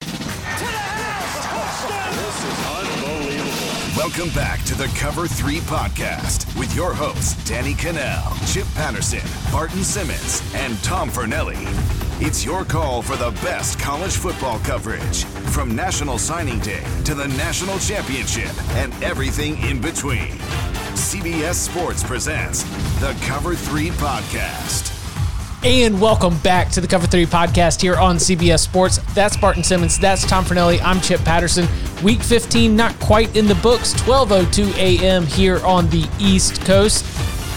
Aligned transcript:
To 0.00 0.06
the 0.06 0.14
house! 0.66 2.14
This 2.14 2.44
is 2.44 2.66
unbelievable. 2.66 3.50
Welcome 3.96 4.30
back 4.34 4.62
to 4.64 4.74
the 4.74 4.88
Cover 4.98 5.28
3 5.28 5.58
podcast 5.60 6.58
with 6.58 6.74
your 6.74 6.92
hosts, 6.92 7.36
Danny 7.48 7.74
Kanell, 7.74 8.52
Chip 8.52 8.66
Patterson, 8.74 9.22
Barton 9.52 9.84
Simmons, 9.84 10.42
and 10.54 10.76
Tom 10.82 11.08
Fornelli. 11.10 11.64
It's 12.20 12.44
your 12.44 12.64
call 12.64 13.02
for 13.02 13.16
the 13.16 13.32
best 13.42 13.76
college 13.80 14.12
football 14.16 14.60
coverage 14.60 15.24
from 15.24 15.74
National 15.74 16.16
Signing 16.16 16.60
Day 16.60 16.84
to 17.04 17.12
the 17.12 17.26
National 17.26 17.76
Championship 17.80 18.52
and 18.76 18.94
everything 19.02 19.60
in 19.64 19.80
between. 19.80 20.30
CBS 20.94 21.54
Sports 21.54 22.04
presents 22.04 22.62
the 23.00 23.16
Cover 23.22 23.56
3 23.56 23.88
podcast. 23.90 24.92
And 25.64 26.00
welcome 26.00 26.38
back 26.38 26.70
to 26.70 26.80
the 26.80 26.86
Cover 26.86 27.08
3 27.08 27.26
podcast 27.26 27.82
here 27.82 27.96
on 27.96 28.16
CBS 28.16 28.60
Sports. 28.60 28.98
That's 29.14 29.36
Barton 29.36 29.64
Simmons. 29.64 29.98
That's 29.98 30.24
Tom 30.24 30.44
Fornelli. 30.44 30.80
I'm 30.84 31.00
Chip 31.00 31.20
Patterson. 31.22 31.66
Week 32.04 32.22
15, 32.22 32.76
not 32.76 32.98
quite 33.00 33.34
in 33.36 33.48
the 33.48 33.56
books. 33.56 33.92
12.02 33.94 34.72
a.m. 34.76 35.26
here 35.26 35.58
on 35.66 35.90
the 35.90 36.08
East 36.20 36.64
Coast. 36.64 37.04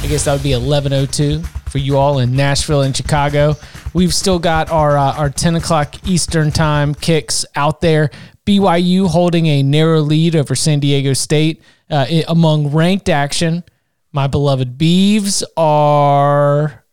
I 0.03 0.07
guess 0.07 0.25
that 0.25 0.33
would 0.33 0.43
be 0.43 0.51
11.02 0.51 1.45
for 1.69 1.77
you 1.77 1.97
all 1.97 2.19
in 2.19 2.35
Nashville 2.35 2.81
and 2.81 2.95
Chicago. 2.95 3.55
We've 3.93 4.13
still 4.13 4.39
got 4.39 4.69
our, 4.69 4.97
uh, 4.97 5.15
our 5.15 5.29
10 5.29 5.55
o'clock 5.55 6.07
Eastern 6.07 6.51
time 6.51 6.93
kicks 6.93 7.45
out 7.55 7.81
there. 7.81 8.11
BYU 8.45 9.07
holding 9.07 9.45
a 9.47 9.63
narrow 9.63 10.01
lead 10.01 10.35
over 10.35 10.55
San 10.55 10.79
Diego 10.79 11.13
State 11.13 11.61
uh, 11.89 12.05
among 12.27 12.71
ranked 12.71 13.09
action. 13.09 13.63
My 14.11 14.27
beloved 14.27 14.77
Beavs 14.77 15.43
are 15.57 16.85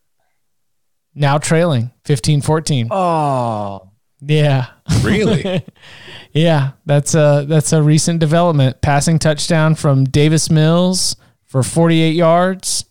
now 1.13 1.37
trailing 1.37 1.91
15 2.03 2.41
14. 2.41 2.89
Oh, 2.91 3.89
yeah. 4.21 4.67
Really? 5.01 5.63
yeah, 6.33 6.71
that's 6.85 7.15
a 7.15 7.45
that's 7.47 7.71
a 7.71 7.81
recent 7.81 8.19
development. 8.19 8.81
Passing 8.81 9.17
touchdown 9.17 9.75
from 9.75 10.03
Davis 10.03 10.49
Mills 10.49 11.15
for 11.45 11.63
48 11.63 12.15
yards 12.15 12.85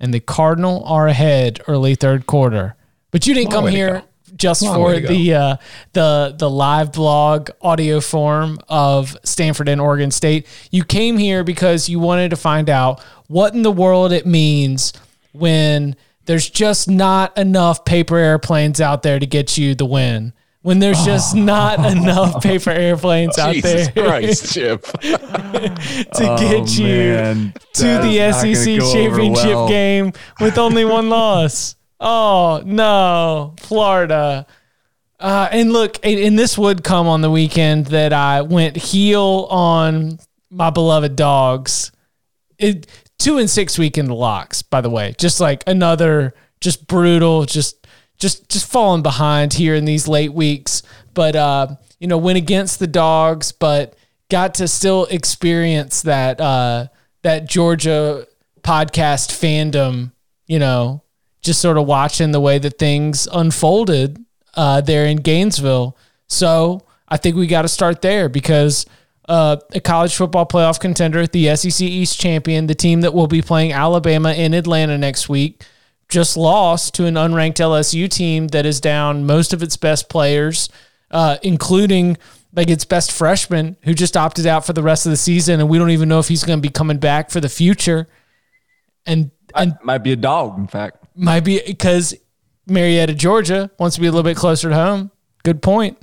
and 0.00 0.14
the 0.14 0.20
Cardinal 0.20 0.84
are 0.84 1.08
ahead 1.08 1.60
early 1.66 1.94
third 1.94 2.26
quarter. 2.26 2.76
But 3.10 3.26
you 3.26 3.34
didn't 3.34 3.52
Long 3.52 3.64
come 3.64 3.70
here 3.72 4.02
just 4.36 4.62
Long 4.62 4.74
for 4.74 4.84
way 4.86 4.94
to 4.96 5.00
go. 5.00 5.08
the 5.08 5.34
uh, 5.34 5.56
the 5.94 6.34
the 6.38 6.50
live 6.50 6.92
blog 6.92 7.50
audio 7.62 8.00
form 8.00 8.58
of 8.68 9.16
Stanford 9.24 9.68
and 9.68 9.80
Oregon 9.80 10.10
State. 10.10 10.46
You 10.70 10.84
came 10.84 11.16
here 11.16 11.42
because 11.44 11.88
you 11.88 11.98
wanted 11.98 12.28
to 12.30 12.36
find 12.36 12.68
out 12.68 13.02
what 13.28 13.54
in 13.54 13.62
the 13.62 13.72
world 13.72 14.12
it 14.12 14.26
means 14.26 14.92
when 15.32 15.96
there's 16.26 16.48
just 16.50 16.88
not 16.90 17.36
enough 17.38 17.84
paper 17.86 18.18
airplanes 18.18 18.80
out 18.80 19.02
there 19.02 19.18
to 19.18 19.26
get 19.26 19.56
you 19.56 19.74
the 19.74 19.86
win. 19.86 20.34
When 20.60 20.80
there's 20.80 21.02
just 21.04 21.34
not 21.34 21.78
enough 21.92 22.42
paper 22.42 22.70
airplanes 22.70 23.38
out 23.38 23.54
Jesus 23.54 23.88
there 23.88 24.04
Christ, 24.04 24.52
Chip. 24.52 24.82
to 24.82 26.36
get 26.38 26.78
you 26.78 26.86
man. 26.86 27.54
to 27.74 27.82
That 27.82 28.02
the 28.02 28.18
is 28.18 28.34
not 28.36 28.42
gonna 28.42 28.54
SEC 28.54 28.92
championship 28.92 29.46
well. 29.46 29.68
game 29.68 30.12
with 30.40 30.58
only 30.58 30.84
one 30.84 31.08
loss. 31.08 31.76
Oh 32.00 32.62
no, 32.64 33.54
Florida. 33.58 34.46
Uh, 35.20 35.48
and 35.50 35.72
look, 35.72 35.98
and, 36.04 36.18
and 36.20 36.38
this 36.38 36.56
would 36.56 36.84
come 36.84 37.08
on 37.08 37.22
the 37.22 37.30
weekend 37.30 37.86
that 37.86 38.12
I 38.12 38.42
went 38.42 38.76
heel 38.76 39.48
on 39.50 40.20
my 40.50 40.70
beloved 40.70 41.16
dogs. 41.16 41.90
It 42.58 42.86
two 43.18 43.38
and 43.38 43.50
six 43.50 43.78
week 43.78 43.98
in 43.98 44.06
the 44.06 44.14
locks, 44.14 44.62
by 44.62 44.80
the 44.80 44.90
way. 44.90 45.14
Just 45.18 45.40
like 45.40 45.64
another, 45.66 46.34
just 46.60 46.86
brutal, 46.86 47.44
just 47.44 47.86
just 48.18 48.48
just 48.48 48.70
falling 48.70 49.02
behind 49.02 49.54
here 49.54 49.74
in 49.74 49.84
these 49.84 50.06
late 50.06 50.32
weeks. 50.32 50.82
But 51.14 51.34
uh, 51.34 51.76
you 51.98 52.06
know, 52.06 52.18
went 52.18 52.38
against 52.38 52.78
the 52.78 52.86
dogs, 52.86 53.50
but 53.50 53.96
got 54.30 54.54
to 54.54 54.68
still 54.68 55.06
experience 55.06 56.02
that 56.02 56.40
uh 56.40 56.88
that 57.22 57.48
Georgia 57.48 58.26
podcast 58.62 59.30
fandom, 59.32 60.12
you 60.46 60.58
know, 60.58 61.02
just 61.40 61.60
sort 61.60 61.78
of 61.78 61.86
watching 61.86 62.32
the 62.32 62.40
way 62.40 62.58
that 62.58 62.78
things 62.78 63.28
unfolded 63.32 64.24
uh, 64.54 64.80
there 64.80 65.06
in 65.06 65.18
Gainesville. 65.18 65.96
So 66.26 66.82
I 67.08 67.16
think 67.16 67.36
we 67.36 67.46
got 67.46 67.62
to 67.62 67.68
start 67.68 68.02
there 68.02 68.28
because 68.28 68.86
uh, 69.28 69.56
a 69.72 69.80
college 69.80 70.16
football 70.16 70.46
playoff 70.46 70.80
contender, 70.80 71.26
the 71.26 71.54
SEC 71.54 71.80
East 71.82 72.18
champion, 72.18 72.66
the 72.66 72.74
team 72.74 73.02
that 73.02 73.14
will 73.14 73.26
be 73.26 73.42
playing 73.42 73.72
Alabama 73.72 74.32
in 74.32 74.54
Atlanta 74.54 74.96
next 74.98 75.28
week, 75.28 75.64
just 76.08 76.36
lost 76.36 76.94
to 76.94 77.04
an 77.04 77.14
unranked 77.14 77.56
LSU 77.56 78.10
team 78.10 78.48
that 78.48 78.64
is 78.64 78.80
down 78.80 79.26
most 79.26 79.52
of 79.52 79.62
its 79.62 79.76
best 79.76 80.08
players, 80.08 80.70
uh, 81.10 81.36
including 81.42 82.16
like 82.54 82.70
its 82.70 82.86
best 82.86 83.12
freshman 83.12 83.76
who 83.82 83.92
just 83.92 84.16
opted 84.16 84.46
out 84.46 84.64
for 84.64 84.72
the 84.72 84.82
rest 84.82 85.04
of 85.04 85.10
the 85.10 85.16
season, 85.16 85.60
and 85.60 85.68
we 85.68 85.78
don't 85.78 85.90
even 85.90 86.08
know 86.08 86.18
if 86.18 86.28
he's 86.28 86.44
going 86.44 86.58
to 86.58 86.62
be 86.62 86.72
coming 86.72 86.98
back 86.98 87.30
for 87.30 87.40
the 87.40 87.48
future. 87.48 88.08
And 89.06 89.30
and 89.54 89.78
Might 89.82 89.98
be 89.98 90.12
a 90.12 90.16
dog, 90.16 90.58
in 90.58 90.66
fact. 90.66 91.04
Might 91.18 91.40
be 91.40 91.60
because 91.66 92.14
Marietta, 92.66 93.14
Georgia 93.14 93.70
wants 93.78 93.96
to 93.96 94.00
be 94.00 94.06
a 94.06 94.10
little 94.10 94.22
bit 94.22 94.36
closer 94.36 94.68
to 94.68 94.74
home. 94.74 95.10
Good 95.42 95.62
point. 95.62 95.98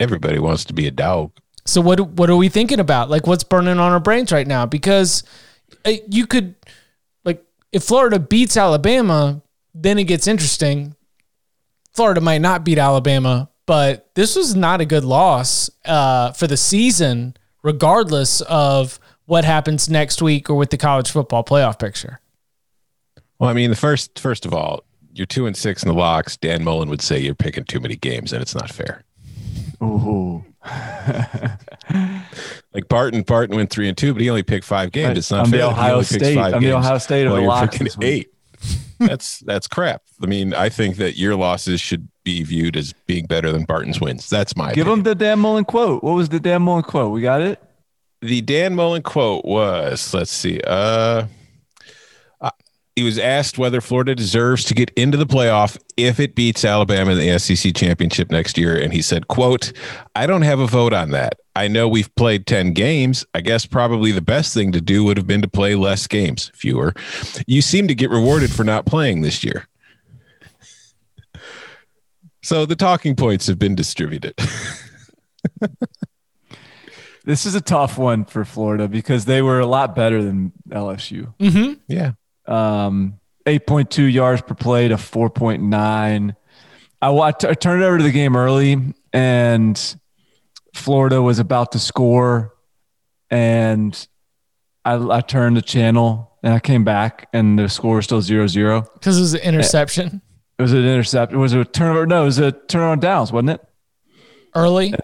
Everybody 0.00 0.38
wants 0.38 0.64
to 0.66 0.74
be 0.74 0.86
a 0.86 0.90
dog. 0.90 1.32
So 1.64 1.80
what 1.80 2.00
what 2.00 2.30
are 2.30 2.36
we 2.36 2.48
thinking 2.48 2.80
about? 2.80 3.10
Like 3.10 3.26
what's 3.26 3.44
burning 3.44 3.78
on 3.78 3.92
our 3.92 4.00
brains 4.00 4.32
right 4.32 4.46
now? 4.46 4.66
Because 4.66 5.24
uh, 5.84 5.92
you 6.08 6.26
could 6.26 6.54
like 7.24 7.44
if 7.72 7.84
Florida 7.84 8.18
beats 8.18 8.56
Alabama, 8.56 9.42
then 9.74 9.98
it 9.98 10.04
gets 10.04 10.26
interesting. 10.26 10.94
Florida 11.92 12.20
might 12.20 12.40
not 12.40 12.64
beat 12.64 12.78
Alabama, 12.78 13.48
but 13.64 14.10
this 14.14 14.36
was 14.36 14.54
not 14.54 14.80
a 14.80 14.84
good 14.84 15.04
loss 15.04 15.70
uh, 15.86 16.32
for 16.32 16.46
the 16.46 16.56
season, 16.56 17.36
regardless 17.62 18.42
of 18.42 19.00
what 19.24 19.44
happens 19.44 19.88
next 19.88 20.22
week 20.22 20.48
or 20.48 20.54
with 20.54 20.70
the 20.70 20.76
college 20.76 21.10
football 21.10 21.42
playoff 21.42 21.78
picture. 21.78 22.20
Well, 23.38 23.50
I 23.50 23.52
mean, 23.52 23.70
the 23.70 23.76
first 23.76 24.18
first 24.18 24.46
of 24.46 24.54
all, 24.54 24.84
you're 25.14 25.26
two 25.26 25.46
and 25.46 25.56
six 25.56 25.82
in 25.82 25.88
the 25.88 25.94
locks. 25.94 26.36
Dan 26.36 26.64
Mullen 26.64 26.88
would 26.88 27.02
say 27.02 27.18
you're 27.18 27.34
picking 27.34 27.64
too 27.64 27.80
many 27.80 27.96
games, 27.96 28.32
and 28.32 28.40
it's 28.42 28.54
not 28.54 28.70
fair. 28.70 29.02
Ooh. 29.82 30.44
Like 32.74 32.88
Barton, 32.88 33.22
Barton 33.22 33.56
went 33.56 33.70
three 33.70 33.88
and 33.88 33.96
two, 33.96 34.12
but 34.12 34.20
he 34.20 34.28
only 34.28 34.42
picked 34.42 34.64
five 34.66 34.92
games. 34.92 35.16
It's 35.16 35.30
not 35.30 35.48
fair. 35.48 35.64
I'm 35.66 35.70
the 35.70 35.76
fair. 35.76 35.76
that 35.76 35.82
he 35.86 35.90
Ohio 35.90 36.02
State- 36.02 36.38
I'm 36.54 36.62
the 36.62 36.72
Ohio 36.72 36.98
State 36.98 37.26
of 37.26 37.32
the 37.34 37.40
locks 37.40 37.78
picking 37.78 38.02
eight. 38.02 38.28
that's 38.98 39.40
that's 39.40 39.66
crap. 39.68 40.02
I 40.22 40.26
mean, 40.26 40.52
I 40.54 40.68
think 40.68 40.96
that 40.96 41.16
your 41.16 41.36
losses 41.36 41.80
should 41.80 42.08
be 42.24 42.42
viewed 42.42 42.76
as 42.76 42.92
being 43.06 43.26
better 43.26 43.52
than 43.52 43.64
Barton's 43.64 44.00
wins. 44.00 44.28
That's 44.28 44.56
my 44.56 44.72
Give 44.74 44.86
opinion. 44.86 44.98
him 44.98 45.04
the 45.04 45.14
Dan 45.14 45.38
Mullen 45.38 45.64
quote. 45.64 46.02
What 46.02 46.12
was 46.14 46.28
the 46.28 46.40
Dan 46.40 46.62
Mullen 46.62 46.82
quote? 46.82 47.12
We 47.12 47.20
got 47.22 47.40
it? 47.42 47.62
the 48.22 48.40
Dan 48.40 48.74
Mullen 48.74 49.02
quote 49.02 49.44
was, 49.44 50.12
let's 50.14 50.32
see, 50.32 50.60
uh, 50.66 51.26
he 52.96 53.02
was 53.02 53.18
asked 53.18 53.58
whether 53.58 53.80
Florida 53.80 54.14
deserves 54.14 54.64
to 54.64 54.74
get 54.74 54.90
into 54.96 55.18
the 55.18 55.26
playoff 55.26 55.78
if 55.96 56.18
it 56.18 56.34
beats 56.34 56.64
Alabama 56.64 57.12
in 57.12 57.18
the 57.18 57.38
SEC 57.38 57.74
championship 57.74 58.30
next 58.30 58.56
year, 58.56 58.74
and 58.76 58.92
he 58.92 59.02
said, 59.02 59.28
"quote 59.28 59.72
I 60.14 60.26
don't 60.26 60.42
have 60.42 60.58
a 60.58 60.66
vote 60.66 60.92
on 60.92 61.10
that. 61.10 61.38
I 61.54 61.68
know 61.68 61.88
we've 61.88 62.12
played 62.16 62.46
10 62.46 62.72
games. 62.72 63.24
I 63.34 63.40
guess 63.42 63.64
probably 63.66 64.12
the 64.12 64.20
best 64.20 64.52
thing 64.52 64.72
to 64.72 64.80
do 64.80 65.04
would 65.04 65.16
have 65.16 65.26
been 65.26 65.42
to 65.42 65.48
play 65.48 65.74
less 65.74 66.06
games, 66.06 66.50
fewer. 66.54 66.94
You 67.46 67.62
seem 67.62 67.86
to 67.88 67.94
get 67.94 68.10
rewarded 68.10 68.50
for 68.50 68.64
not 68.64 68.86
playing 68.86 69.20
this 69.22 69.44
year. 69.44 69.68
So 72.42 72.64
the 72.64 72.76
talking 72.76 73.16
points 73.16 73.48
have 73.48 73.58
been 73.58 73.74
distributed. 73.74 74.38
This 77.26 77.44
is 77.44 77.56
a 77.56 77.60
tough 77.60 77.98
one 77.98 78.24
for 78.24 78.44
Florida 78.44 78.86
because 78.86 79.24
they 79.24 79.42
were 79.42 79.58
a 79.58 79.66
lot 79.66 79.96
better 79.96 80.22
than 80.22 80.52
LSU. 80.70 81.34
Mm-hmm. 81.40 81.80
yeah. 81.88 82.12
Um, 82.48 83.18
8.2 83.46 84.12
yards 84.12 84.42
per 84.42 84.54
play 84.54 84.88
to 84.88 84.96
4.9. 84.96 86.36
I, 87.02 87.10
wa- 87.10 87.22
I 87.26 87.32
t- 87.32 87.48
I 87.48 87.54
turned 87.54 87.82
it 87.82 87.86
over 87.86 87.98
to 87.98 88.04
the 88.04 88.10
game 88.10 88.36
early, 88.36 88.94
and 89.12 89.96
Florida 90.74 91.22
was 91.22 91.38
about 91.38 91.72
to 91.72 91.78
score, 91.78 92.54
and 93.30 94.06
I, 94.84 94.94
I 94.94 95.20
turned 95.20 95.56
the 95.56 95.62
channel 95.62 96.32
and 96.42 96.54
I 96.54 96.60
came 96.60 96.84
back, 96.84 97.28
and 97.32 97.58
the 97.58 97.68
score 97.68 97.96
was 97.96 98.04
still 98.06 98.20
0 98.22 98.46
0. 98.46 98.82
Because 98.94 99.18
it 99.18 99.20
was 99.20 99.34
an 99.34 99.40
interception 99.40 100.22
It 100.58 100.62
was 100.62 100.72
an 100.72 100.84
intercept. 100.86 101.32
Was 101.32 101.52
it 101.52 101.60
a 101.60 101.64
turnover? 101.64 102.06
No, 102.06 102.22
it 102.22 102.26
was 102.26 102.38
a 102.38 102.52
turnover 102.52 102.92
on 102.92 103.00
downs, 103.00 103.32
wasn't 103.32 103.50
it? 103.50 103.60
early. 104.54 104.94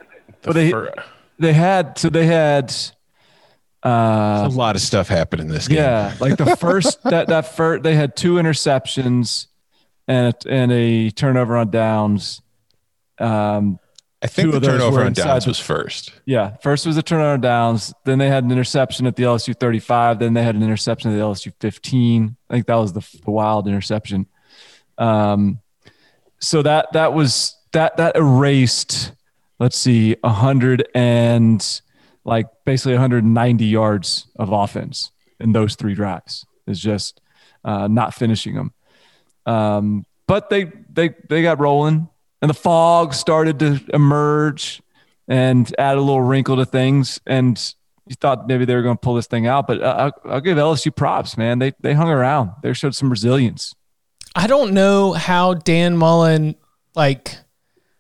But 0.43 0.55
they 0.55 0.71
For- 0.71 0.95
they 1.39 1.53
had 1.53 1.99
so 1.99 2.09
they 2.09 2.27
had 2.27 2.73
uh 3.85 4.49
a 4.49 4.49
lot 4.49 4.77
of 4.77 4.83
stuff 4.83 5.09
happened 5.09 5.43
in 5.43 5.49
this 5.49 5.67
game. 5.67 5.79
yeah 5.79 6.15
like 6.21 6.37
the 6.37 6.57
first 6.57 7.03
that 7.05 7.29
that 7.29 7.43
first 7.55 7.83
they 7.83 7.95
had 7.95 8.15
two 8.17 8.35
interceptions 8.35 9.47
and 10.09 10.35
a, 10.35 10.49
and 10.51 10.73
a 10.73 11.11
turnover 11.11 11.57
on 11.57 11.71
downs. 11.71 12.43
Um, 13.19 13.79
I 14.21 14.27
think 14.27 14.53
the 14.53 14.61
turnover 14.61 15.05
on 15.05 15.13
downs 15.13 15.47
was 15.47 15.59
first. 15.59 16.13
yeah, 16.27 16.57
first 16.57 16.87
was 16.87 16.97
the 16.97 17.03
turnover 17.03 17.33
on 17.33 17.41
downs. 17.41 17.93
Then 18.05 18.19
they 18.19 18.29
had 18.29 18.45
an 18.45 18.53
interception 18.53 19.07
at 19.07 19.17
the 19.17 19.25
LSU 19.25 19.59
35. 19.59 20.19
Then 20.21 20.35
they 20.35 20.43
had 20.43 20.55
an 20.55 20.63
interception 20.63 21.11
at 21.11 21.15
the 21.15 21.21
LSU 21.21 21.53
15. 21.61 22.37
I 22.49 22.53
think 22.53 22.67
that 22.67 22.77
was 22.77 22.93
the, 22.93 23.01
the 23.25 23.31
wild 23.31 23.67
interception. 23.67 24.27
Um, 24.99 25.61
so 26.39 26.63
that 26.63 26.93
that 26.93 27.15
was 27.15 27.57
that 27.73 27.97
that 27.97 28.17
erased. 28.17 29.13
Let's 29.59 29.79
see, 29.79 30.17
a 30.25 30.31
hundred 30.31 30.89
and 30.95 31.81
like 32.25 32.47
basically 32.65 32.93
190 32.93 33.65
yards 33.65 34.27
of 34.37 34.51
offense 34.51 35.11
in 35.41 35.53
those 35.53 35.75
three 35.75 35.95
drives. 35.95 36.47
Is 36.67 36.79
just 36.81 37.21
uh, 37.65 37.89
not 37.89 38.15
finishing 38.15 38.55
them. 38.55 38.73
Um, 39.47 40.05
but 40.27 40.49
they 40.49 40.71
they 40.93 41.11
they 41.29 41.43
got 41.43 41.59
rolling, 41.59 42.09
and 42.41 42.49
the 42.49 42.55
fog 42.55 43.15
started 43.15 43.59
to 43.59 43.81
emerge 43.93 44.81
and 45.29 45.73
add 45.79 45.97
a 45.97 46.01
little 46.01 46.23
wrinkle 46.23 46.57
to 46.57 46.65
things. 46.65 47.21
And 47.27 47.59
you 48.07 48.15
thought 48.15 48.47
maybe 48.47 48.65
they 48.65 48.75
were 48.75 48.83
going 48.83 48.97
to 48.97 49.01
pull 49.01 49.15
this 49.15 49.27
thing 49.27 49.47
out, 49.47 49.67
but 49.67 49.83
uh, 49.83 50.13
I'll, 50.25 50.33
I'll 50.35 50.41
give 50.41 50.57
LSU 50.57 50.95
props, 50.95 51.37
man. 51.37 51.59
They 51.59 51.73
they 51.81 51.95
hung 51.95 52.09
around. 52.09 52.53
They 52.63 52.73
showed 52.73 52.95
some 52.95 53.11
resilience. 53.11 53.75
I 54.35 54.47
don't 54.47 54.73
know 54.73 55.13
how 55.13 55.55
Dan 55.55 55.97
Mullen 55.97 56.55
like 56.95 57.37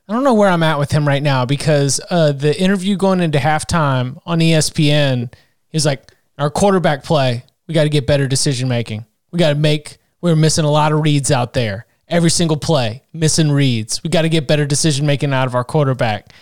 I 0.08 0.12
don't 0.12 0.24
know 0.24 0.34
where 0.34 0.48
I'm 0.48 0.62
at 0.62 0.78
with 0.78 0.90
him 0.90 1.06
right 1.06 1.22
now 1.22 1.46
because 1.46 2.00
uh, 2.10 2.32
the 2.32 2.58
interview 2.60 2.96
going 2.96 3.20
into 3.20 3.38
halftime 3.38 4.20
on 4.26 4.40
ESPN 4.40 5.32
is 5.70 5.86
like 5.86 6.12
our 6.38 6.50
quarterback 6.50 7.04
play. 7.04 7.44
We 7.66 7.74
got 7.74 7.84
to 7.84 7.88
get 7.88 8.06
better 8.06 8.26
decision 8.26 8.68
making. 8.68 9.06
We 9.30 9.38
got 9.38 9.50
to 9.50 9.54
make. 9.54 9.98
We're 10.20 10.36
missing 10.36 10.64
a 10.64 10.70
lot 10.70 10.92
of 10.92 11.00
reads 11.00 11.30
out 11.30 11.52
there. 11.52 11.86
Every 12.08 12.30
single 12.30 12.56
play, 12.56 13.04
missing 13.12 13.50
reads. 13.50 14.02
We 14.02 14.10
got 14.10 14.22
to 14.22 14.28
get 14.28 14.46
better 14.46 14.66
decision 14.66 15.06
making 15.06 15.32
out 15.32 15.46
of 15.46 15.54
our 15.54 15.64
quarterback. 15.64 16.32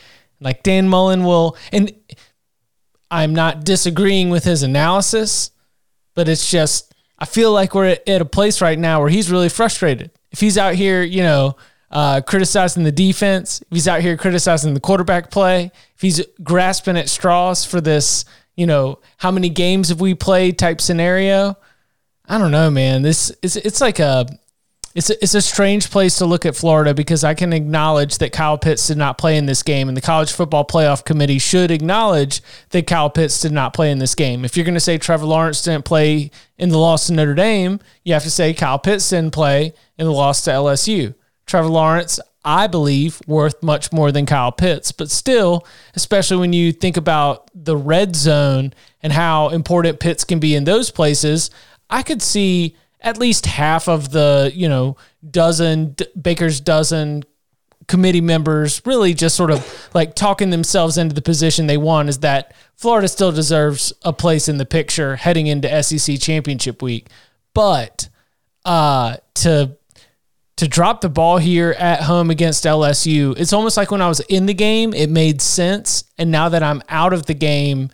Like 0.40 0.62
Dan 0.62 0.88
Mullen 0.88 1.24
will, 1.24 1.56
and 1.70 1.94
I'm 3.10 3.34
not 3.34 3.64
disagreeing 3.64 4.30
with 4.30 4.42
his 4.42 4.62
analysis, 4.62 5.50
but 6.14 6.28
it's 6.28 6.50
just 6.50 6.94
I 7.18 7.26
feel 7.26 7.52
like 7.52 7.74
we're 7.74 7.98
at 8.06 8.22
a 8.22 8.24
place 8.24 8.62
right 8.62 8.78
now 8.78 9.00
where 9.00 9.10
he's 9.10 9.30
really 9.30 9.50
frustrated. 9.50 10.10
If 10.32 10.40
he's 10.40 10.56
out 10.56 10.74
here, 10.74 11.02
you 11.02 11.22
know, 11.22 11.56
uh, 11.90 12.20
criticizing 12.20 12.84
the 12.84 12.92
defense, 12.92 13.60
if 13.62 13.68
he's 13.70 13.88
out 13.88 14.00
here 14.00 14.16
criticizing 14.16 14.74
the 14.74 14.80
quarterback 14.80 15.30
play, 15.30 15.72
if 15.94 16.00
he's 16.00 16.24
grasping 16.42 16.96
at 16.96 17.08
straws 17.08 17.64
for 17.64 17.80
this, 17.80 18.24
you 18.56 18.66
know, 18.66 18.98
how 19.18 19.30
many 19.30 19.48
games 19.48 19.88
have 19.88 20.00
we 20.00 20.14
played 20.14 20.58
type 20.58 20.80
scenario, 20.80 21.56
I 22.28 22.38
don't 22.38 22.52
know, 22.52 22.70
man. 22.70 23.02
This 23.02 23.32
it's 23.42 23.56
it's 23.56 23.80
like 23.80 23.98
a 23.98 24.26
it's 24.94 25.10
a, 25.10 25.22
it's 25.22 25.34
a 25.34 25.42
strange 25.42 25.90
place 25.90 26.18
to 26.18 26.26
look 26.26 26.46
at 26.46 26.56
Florida 26.56 26.94
because 26.94 27.24
I 27.24 27.34
can 27.34 27.52
acknowledge 27.52 28.18
that 28.18 28.32
Kyle 28.32 28.58
Pitts 28.58 28.86
did 28.86 28.96
not 28.96 29.18
play 29.18 29.36
in 29.36 29.46
this 29.46 29.62
game, 29.64 29.88
and 29.88 29.96
the 29.96 30.00
College 30.00 30.32
Football 30.32 30.64
Playoff 30.64 31.04
Committee 31.04 31.38
should 31.38 31.72
acknowledge 31.72 32.40
that 32.70 32.86
Kyle 32.86 33.10
Pitts 33.10 33.40
did 33.40 33.52
not 33.52 33.72
play 33.72 33.90
in 33.90 33.98
this 33.98 34.14
game. 34.14 34.44
If 34.44 34.56
you're 34.56 34.64
going 34.64 34.74
to 34.74 34.80
say 34.80 34.96
Trevor 34.96 35.26
Lawrence 35.26 35.62
didn't 35.62 35.84
play 35.84 36.30
in 36.56 36.68
the 36.68 36.78
loss 36.78 37.08
to 37.08 37.12
Notre 37.12 37.34
Dame, 37.34 37.80
you 38.04 38.14
have 38.14 38.24
to 38.24 38.30
say 38.30 38.54
Kyle 38.54 38.78
Pitts 38.78 39.08
didn't 39.10 39.32
play 39.32 39.72
in 39.98 40.06
the 40.06 40.12
loss 40.12 40.42
to 40.44 40.50
LSU. 40.50 41.14
Trevor 41.50 41.68
Lawrence, 41.68 42.20
I 42.44 42.68
believe, 42.68 43.20
worth 43.26 43.60
much 43.60 43.92
more 43.92 44.12
than 44.12 44.24
Kyle 44.24 44.52
Pitts, 44.52 44.92
but 44.92 45.10
still, 45.10 45.66
especially 45.96 46.36
when 46.36 46.52
you 46.52 46.70
think 46.70 46.96
about 46.96 47.50
the 47.52 47.76
red 47.76 48.14
zone 48.14 48.72
and 49.02 49.12
how 49.12 49.48
important 49.48 49.98
Pitts 49.98 50.22
can 50.22 50.38
be 50.38 50.54
in 50.54 50.62
those 50.62 50.92
places, 50.92 51.50
I 51.90 52.04
could 52.04 52.22
see 52.22 52.76
at 53.00 53.18
least 53.18 53.46
half 53.46 53.88
of 53.88 54.12
the 54.12 54.52
you 54.54 54.68
know 54.68 54.96
dozen 55.28 55.96
Baker's 56.20 56.60
dozen 56.60 57.24
committee 57.88 58.20
members 58.20 58.80
really 58.86 59.12
just 59.12 59.34
sort 59.34 59.50
of 59.50 59.90
like 59.92 60.14
talking 60.14 60.50
themselves 60.50 60.96
into 60.96 61.14
the 61.14 61.22
position 61.22 61.66
they 61.66 61.76
want 61.76 62.08
is 62.08 62.18
that 62.18 62.54
Florida 62.76 63.08
still 63.08 63.32
deserves 63.32 63.92
a 64.02 64.12
place 64.12 64.48
in 64.48 64.58
the 64.58 64.66
picture 64.66 65.16
heading 65.16 65.48
into 65.48 65.82
SEC 65.82 66.20
championship 66.20 66.80
week, 66.80 67.08
but 67.54 68.08
uh, 68.64 69.16
to 69.34 69.76
to 70.60 70.68
drop 70.68 71.00
the 71.00 71.08
ball 71.08 71.38
here 71.38 71.70
at 71.78 72.02
home 72.02 72.28
against 72.28 72.64
LSU, 72.64 73.34
it's 73.38 73.54
almost 73.54 73.78
like 73.78 73.90
when 73.90 74.02
I 74.02 74.08
was 74.08 74.20
in 74.20 74.44
the 74.44 74.52
game, 74.52 74.92
it 74.92 75.08
made 75.08 75.40
sense, 75.40 76.04
and 76.18 76.30
now 76.30 76.50
that 76.50 76.62
I'm 76.62 76.82
out 76.90 77.14
of 77.14 77.24
the 77.24 77.32
game 77.32 77.88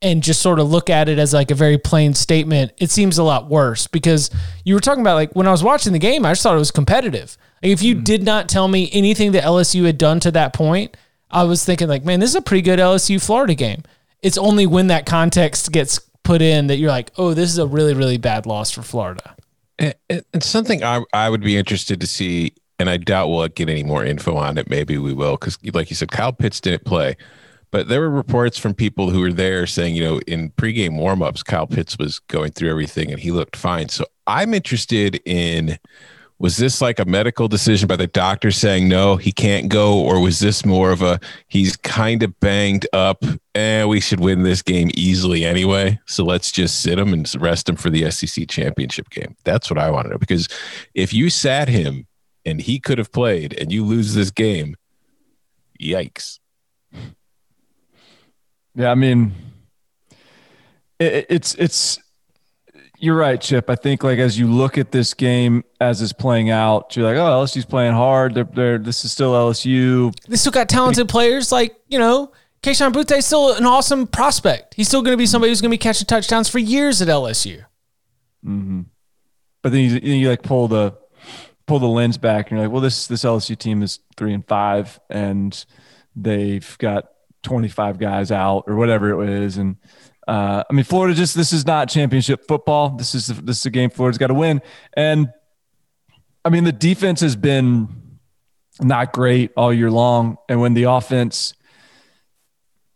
and 0.00 0.22
just 0.22 0.40
sort 0.40 0.58
of 0.58 0.70
look 0.70 0.88
at 0.88 1.10
it 1.10 1.18
as 1.18 1.34
like 1.34 1.50
a 1.50 1.54
very 1.54 1.76
plain 1.76 2.14
statement, 2.14 2.72
it 2.78 2.90
seems 2.90 3.18
a 3.18 3.22
lot 3.22 3.50
worse 3.50 3.86
because 3.86 4.30
you 4.64 4.72
were 4.72 4.80
talking 4.80 5.02
about 5.02 5.16
like 5.16 5.36
when 5.36 5.46
I 5.46 5.50
was 5.50 5.62
watching 5.62 5.92
the 5.92 5.98
game, 5.98 6.24
I 6.24 6.30
just 6.30 6.42
thought 6.42 6.56
it 6.56 6.58
was 6.58 6.70
competitive. 6.70 7.36
Like 7.62 7.72
if 7.72 7.82
you 7.82 7.94
hmm. 7.94 8.04
did 8.04 8.22
not 8.22 8.48
tell 8.48 8.68
me 8.68 8.88
anything 8.90 9.32
that 9.32 9.44
LSU 9.44 9.84
had 9.84 9.98
done 9.98 10.18
to 10.20 10.30
that 10.30 10.54
point, 10.54 10.96
I 11.30 11.44
was 11.44 11.62
thinking 11.62 11.88
like, 11.88 12.06
man, 12.06 12.20
this 12.20 12.30
is 12.30 12.36
a 12.36 12.40
pretty 12.40 12.62
good 12.62 12.78
LSU 12.78 13.22
Florida 13.22 13.54
game. 13.54 13.82
It's 14.22 14.38
only 14.38 14.66
when 14.66 14.86
that 14.86 15.04
context 15.04 15.72
gets 15.72 15.98
put 16.22 16.40
in 16.40 16.68
that 16.68 16.78
you're 16.78 16.90
like, 16.90 17.12
oh, 17.18 17.34
this 17.34 17.50
is 17.50 17.58
a 17.58 17.66
really, 17.66 17.92
really 17.92 18.16
bad 18.16 18.46
loss 18.46 18.70
for 18.70 18.80
Florida. 18.80 19.36
And, 19.78 19.94
and 20.08 20.42
something 20.42 20.82
I, 20.82 21.04
I 21.12 21.30
would 21.30 21.40
be 21.40 21.56
interested 21.56 22.00
to 22.00 22.06
see, 22.06 22.52
and 22.78 22.90
I 22.90 22.96
doubt 22.96 23.28
we'll 23.28 23.46
get 23.48 23.68
any 23.68 23.84
more 23.84 24.04
info 24.04 24.36
on 24.36 24.58
it. 24.58 24.68
Maybe 24.68 24.98
we 24.98 25.12
will, 25.12 25.36
because 25.36 25.58
like 25.72 25.90
you 25.90 25.96
said, 25.96 26.10
Kyle 26.10 26.32
Pitts 26.32 26.60
didn't 26.60 26.84
play. 26.84 27.16
But 27.70 27.88
there 27.88 28.00
were 28.00 28.10
reports 28.10 28.56
from 28.56 28.72
people 28.74 29.10
who 29.10 29.20
were 29.20 29.32
there 29.32 29.66
saying, 29.66 29.94
you 29.94 30.02
know, 30.02 30.20
in 30.26 30.50
pregame 30.52 30.98
warmups, 30.98 31.44
Kyle 31.44 31.66
Pitts 31.66 31.98
was 31.98 32.18
going 32.18 32.52
through 32.52 32.70
everything 32.70 33.10
and 33.10 33.20
he 33.20 33.30
looked 33.30 33.56
fine. 33.56 33.90
So 33.90 34.06
I'm 34.26 34.54
interested 34.54 35.20
in 35.26 35.78
was 36.38 36.56
this 36.56 36.80
like 36.80 36.98
a 36.98 37.04
medical 37.04 37.48
decision 37.48 37.88
by 37.88 37.96
the 37.96 38.06
doctor 38.06 38.50
saying 38.50 38.88
no, 38.88 39.16
he 39.16 39.32
can't 39.32 39.68
go, 39.68 39.98
or 39.98 40.20
was 40.20 40.38
this 40.38 40.64
more 40.64 40.92
of 40.92 41.02
a 41.02 41.18
he's 41.48 41.76
kind 41.76 42.22
of 42.22 42.38
banged 42.40 42.86
up 42.92 43.24
and 43.54 43.88
we 43.88 44.00
should 44.00 44.20
win 44.20 44.44
this 44.44 44.62
game 44.62 44.90
easily 44.94 45.44
anyway. 45.44 45.98
So 46.06 46.24
let's 46.24 46.52
just 46.52 46.80
sit 46.80 46.98
him 46.98 47.12
and 47.12 47.32
rest 47.40 47.68
him 47.68 47.76
for 47.76 47.90
the 47.90 48.10
SEC 48.10 48.48
championship 48.48 49.10
game. 49.10 49.36
That's 49.44 49.68
what 49.68 49.78
I 49.78 49.90
want 49.90 50.06
to 50.06 50.12
know 50.12 50.18
because 50.18 50.48
if 50.94 51.12
you 51.12 51.28
sat 51.28 51.68
him 51.68 52.06
and 52.44 52.60
he 52.60 52.78
could 52.78 52.98
have 52.98 53.12
played 53.12 53.52
and 53.58 53.72
you 53.72 53.84
lose 53.84 54.14
this 54.14 54.30
game, 54.30 54.76
yikes. 55.80 56.38
Yeah, 58.74 58.92
I 58.92 58.94
mean, 58.94 59.32
it, 61.00 61.26
it's 61.28 61.54
it's. 61.56 61.98
You're 63.00 63.16
right, 63.16 63.40
Chip. 63.40 63.70
I 63.70 63.76
think 63.76 64.02
like 64.02 64.18
as 64.18 64.36
you 64.36 64.48
look 64.48 64.76
at 64.76 64.90
this 64.90 65.14
game 65.14 65.64
as 65.80 66.02
it's 66.02 66.12
playing 66.12 66.50
out, 66.50 66.96
you're 66.96 67.06
like, 67.06 67.16
oh, 67.16 67.44
LSU's 67.44 67.64
playing 67.64 67.92
hard. 67.92 68.34
They're, 68.34 68.44
they're 68.44 68.78
this 68.78 69.04
is 69.04 69.12
still 69.12 69.32
LSU. 69.32 70.12
They 70.26 70.36
still 70.36 70.50
got 70.50 70.68
talented 70.68 71.08
players 71.08 71.52
like, 71.52 71.76
you 71.86 71.98
know, 71.98 72.32
Kayshon 72.62 72.92
Boutte 72.92 73.18
is 73.18 73.26
still 73.26 73.54
an 73.54 73.64
awesome 73.64 74.08
prospect. 74.08 74.74
He's 74.74 74.88
still 74.88 75.02
going 75.02 75.12
to 75.12 75.18
be 75.18 75.26
somebody 75.26 75.50
who's 75.50 75.60
going 75.60 75.70
to 75.70 75.74
be 75.74 75.78
catching 75.78 76.06
touchdowns 76.06 76.48
for 76.48 76.58
years 76.58 77.00
at 77.00 77.06
LSU. 77.06 77.64
Hmm. 78.42 78.82
But 79.62 79.72
then 79.72 79.80
you, 79.82 80.14
you 80.14 80.28
like 80.28 80.42
pull 80.42 80.66
the 80.66 80.96
pull 81.66 81.78
the 81.78 81.86
lens 81.86 82.18
back, 82.18 82.50
and 82.50 82.58
you're 82.58 82.66
like, 82.66 82.72
well, 82.72 82.82
this 82.82 83.06
this 83.06 83.22
LSU 83.22 83.56
team 83.56 83.82
is 83.82 84.00
three 84.16 84.34
and 84.34 84.46
five, 84.46 84.98
and 85.08 85.64
they've 86.16 86.76
got 86.78 87.10
25 87.44 87.98
guys 87.98 88.32
out 88.32 88.64
or 88.66 88.74
whatever 88.74 89.22
it 89.22 89.30
is, 89.30 89.56
and 89.56 89.76
uh, 90.28 90.62
I 90.68 90.72
mean, 90.74 90.84
Florida 90.84 91.14
just 91.14 91.34
this 91.34 91.54
is 91.54 91.66
not 91.66 91.88
championship 91.88 92.46
football. 92.46 92.90
This 92.90 93.14
is 93.14 93.28
this 93.28 93.60
is 93.60 93.66
a 93.66 93.70
game 93.70 93.88
Florida's 93.88 94.18
got 94.18 94.26
to 94.26 94.34
win, 94.34 94.60
and 94.92 95.32
I 96.44 96.50
mean 96.50 96.64
the 96.64 96.72
defense 96.72 97.22
has 97.22 97.34
been 97.34 98.18
not 98.78 99.14
great 99.14 99.52
all 99.56 99.72
year 99.72 99.90
long, 99.90 100.36
and 100.46 100.60
when 100.60 100.74
the 100.74 100.84
offense 100.84 101.54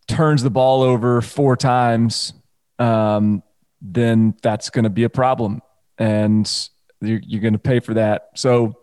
turns 0.08 0.42
the 0.42 0.50
ball 0.50 0.82
over 0.82 1.22
four 1.22 1.56
times, 1.56 2.34
um, 2.78 3.42
then 3.80 4.34
that's 4.42 4.68
going 4.68 4.84
to 4.84 4.90
be 4.90 5.04
a 5.04 5.10
problem, 5.10 5.62
and 5.96 6.68
you're, 7.00 7.20
you're 7.24 7.40
going 7.40 7.54
to 7.54 7.58
pay 7.58 7.80
for 7.80 7.94
that. 7.94 8.28
So, 8.34 8.74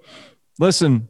listen, 0.57 1.07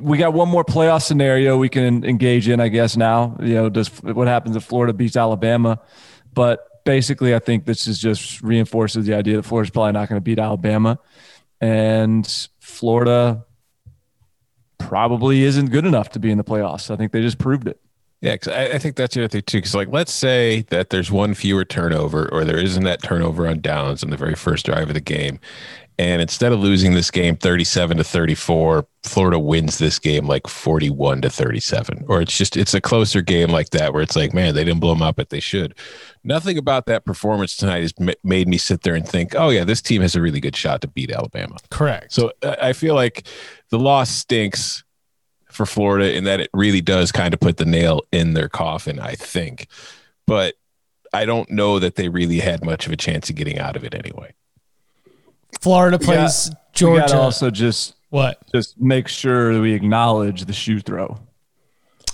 we 0.00 0.18
got 0.18 0.34
one 0.34 0.48
more 0.48 0.64
playoff 0.64 1.02
scenario 1.02 1.58
we 1.58 1.68
can 1.68 2.04
engage 2.04 2.48
in, 2.48 2.60
I 2.60 2.68
guess. 2.68 2.96
Now, 2.96 3.36
you 3.40 3.54
know, 3.54 3.68
does 3.68 3.88
what 4.02 4.28
happens 4.28 4.54
if 4.54 4.62
Florida 4.62 4.92
beats 4.92 5.16
Alabama? 5.16 5.80
But 6.38 6.84
basically, 6.84 7.34
I 7.34 7.40
think 7.40 7.64
this 7.64 7.88
is 7.88 7.98
just 7.98 8.42
reinforces 8.42 9.04
the 9.04 9.14
idea 9.14 9.34
that 9.34 9.42
Florida's 9.42 9.70
probably 9.70 9.90
not 9.90 10.08
going 10.08 10.18
to 10.18 10.22
beat 10.22 10.38
Alabama, 10.38 11.00
and 11.60 12.48
Florida 12.60 13.44
probably 14.78 15.42
isn't 15.42 15.72
good 15.72 15.84
enough 15.84 16.10
to 16.10 16.20
be 16.20 16.30
in 16.30 16.38
the 16.38 16.44
playoffs. 16.44 16.92
I 16.92 16.96
think 16.96 17.10
they 17.10 17.22
just 17.22 17.38
proved 17.38 17.66
it. 17.66 17.80
Yeah, 18.20 18.34
because 18.34 18.48
I, 18.48 18.64
I 18.64 18.78
think 18.78 18.96
that's 18.96 19.14
the 19.14 19.22
other 19.22 19.28
thing 19.28 19.42
too. 19.42 19.58
Because 19.58 19.74
like, 19.74 19.88
let's 19.88 20.12
say 20.12 20.62
that 20.70 20.90
there's 20.90 21.10
one 21.10 21.34
fewer 21.34 21.64
turnover, 21.64 22.28
or 22.32 22.44
there 22.44 22.58
isn't 22.58 22.84
that 22.84 23.02
turnover 23.02 23.46
on 23.46 23.60
downs 23.60 24.02
in 24.02 24.10
the 24.10 24.16
very 24.16 24.34
first 24.34 24.66
drive 24.66 24.88
of 24.88 24.94
the 24.94 25.00
game, 25.00 25.38
and 26.00 26.22
instead 26.22 26.52
of 26.52 26.60
losing 26.60 26.94
this 26.94 27.10
game 27.10 27.36
37 27.36 27.96
to 27.96 28.04
34, 28.04 28.86
Florida 29.02 29.38
wins 29.38 29.78
this 29.78 29.98
game 29.98 30.28
like 30.28 30.46
41 30.46 31.22
to 31.22 31.30
37, 31.30 32.04
or 32.06 32.22
it's 32.22 32.36
just 32.36 32.56
it's 32.56 32.72
a 32.72 32.80
closer 32.80 33.20
game 33.20 33.50
like 33.50 33.70
that 33.70 33.92
where 33.92 34.02
it's 34.02 34.14
like, 34.14 34.32
man, 34.32 34.54
they 34.54 34.62
didn't 34.62 34.78
blow 34.78 34.94
them 34.94 35.02
up, 35.02 35.16
but 35.16 35.30
they 35.30 35.40
should. 35.40 35.74
Nothing 36.22 36.56
about 36.56 36.86
that 36.86 37.04
performance 37.04 37.56
tonight 37.56 37.82
has 37.82 37.92
ma- 37.98 38.12
made 38.22 38.46
me 38.46 38.58
sit 38.58 38.82
there 38.82 38.94
and 38.94 39.08
think, 39.08 39.34
oh 39.34 39.48
yeah, 39.48 39.64
this 39.64 39.82
team 39.82 40.00
has 40.02 40.14
a 40.14 40.22
really 40.22 40.40
good 40.40 40.54
shot 40.54 40.82
to 40.82 40.88
beat 40.88 41.10
Alabama. 41.10 41.56
Correct. 41.70 42.12
So 42.12 42.30
uh, 42.44 42.54
I 42.62 42.74
feel 42.74 42.94
like 42.94 43.26
the 43.70 43.78
loss 43.78 44.08
stinks 44.08 44.84
for 45.58 45.66
Florida 45.66 46.14
in 46.16 46.22
that 46.24 46.40
it 46.40 46.48
really 46.54 46.80
does 46.80 47.10
kind 47.10 47.34
of 47.34 47.40
put 47.40 47.56
the 47.56 47.64
nail 47.64 48.00
in 48.12 48.32
their 48.34 48.48
coffin, 48.48 49.00
I 49.00 49.16
think. 49.16 49.66
But 50.24 50.54
I 51.12 51.24
don't 51.26 51.50
know 51.50 51.80
that 51.80 51.96
they 51.96 52.08
really 52.08 52.38
had 52.38 52.64
much 52.64 52.86
of 52.86 52.92
a 52.92 52.96
chance 52.96 53.28
of 53.28 53.34
getting 53.34 53.58
out 53.58 53.74
of 53.74 53.82
it 53.82 53.92
anyway. 53.92 54.32
Florida 55.60 55.98
plays 55.98 56.48
We 56.50 56.56
Georgia. 56.74 57.00
gotta 57.00 57.18
also 57.18 57.50
just 57.50 57.96
what? 58.10 58.38
just 58.54 58.80
make 58.80 59.08
sure 59.08 59.52
that 59.54 59.60
we 59.60 59.72
acknowledge 59.74 60.44
the 60.44 60.52
shoe 60.52 60.78
throw. 60.80 61.18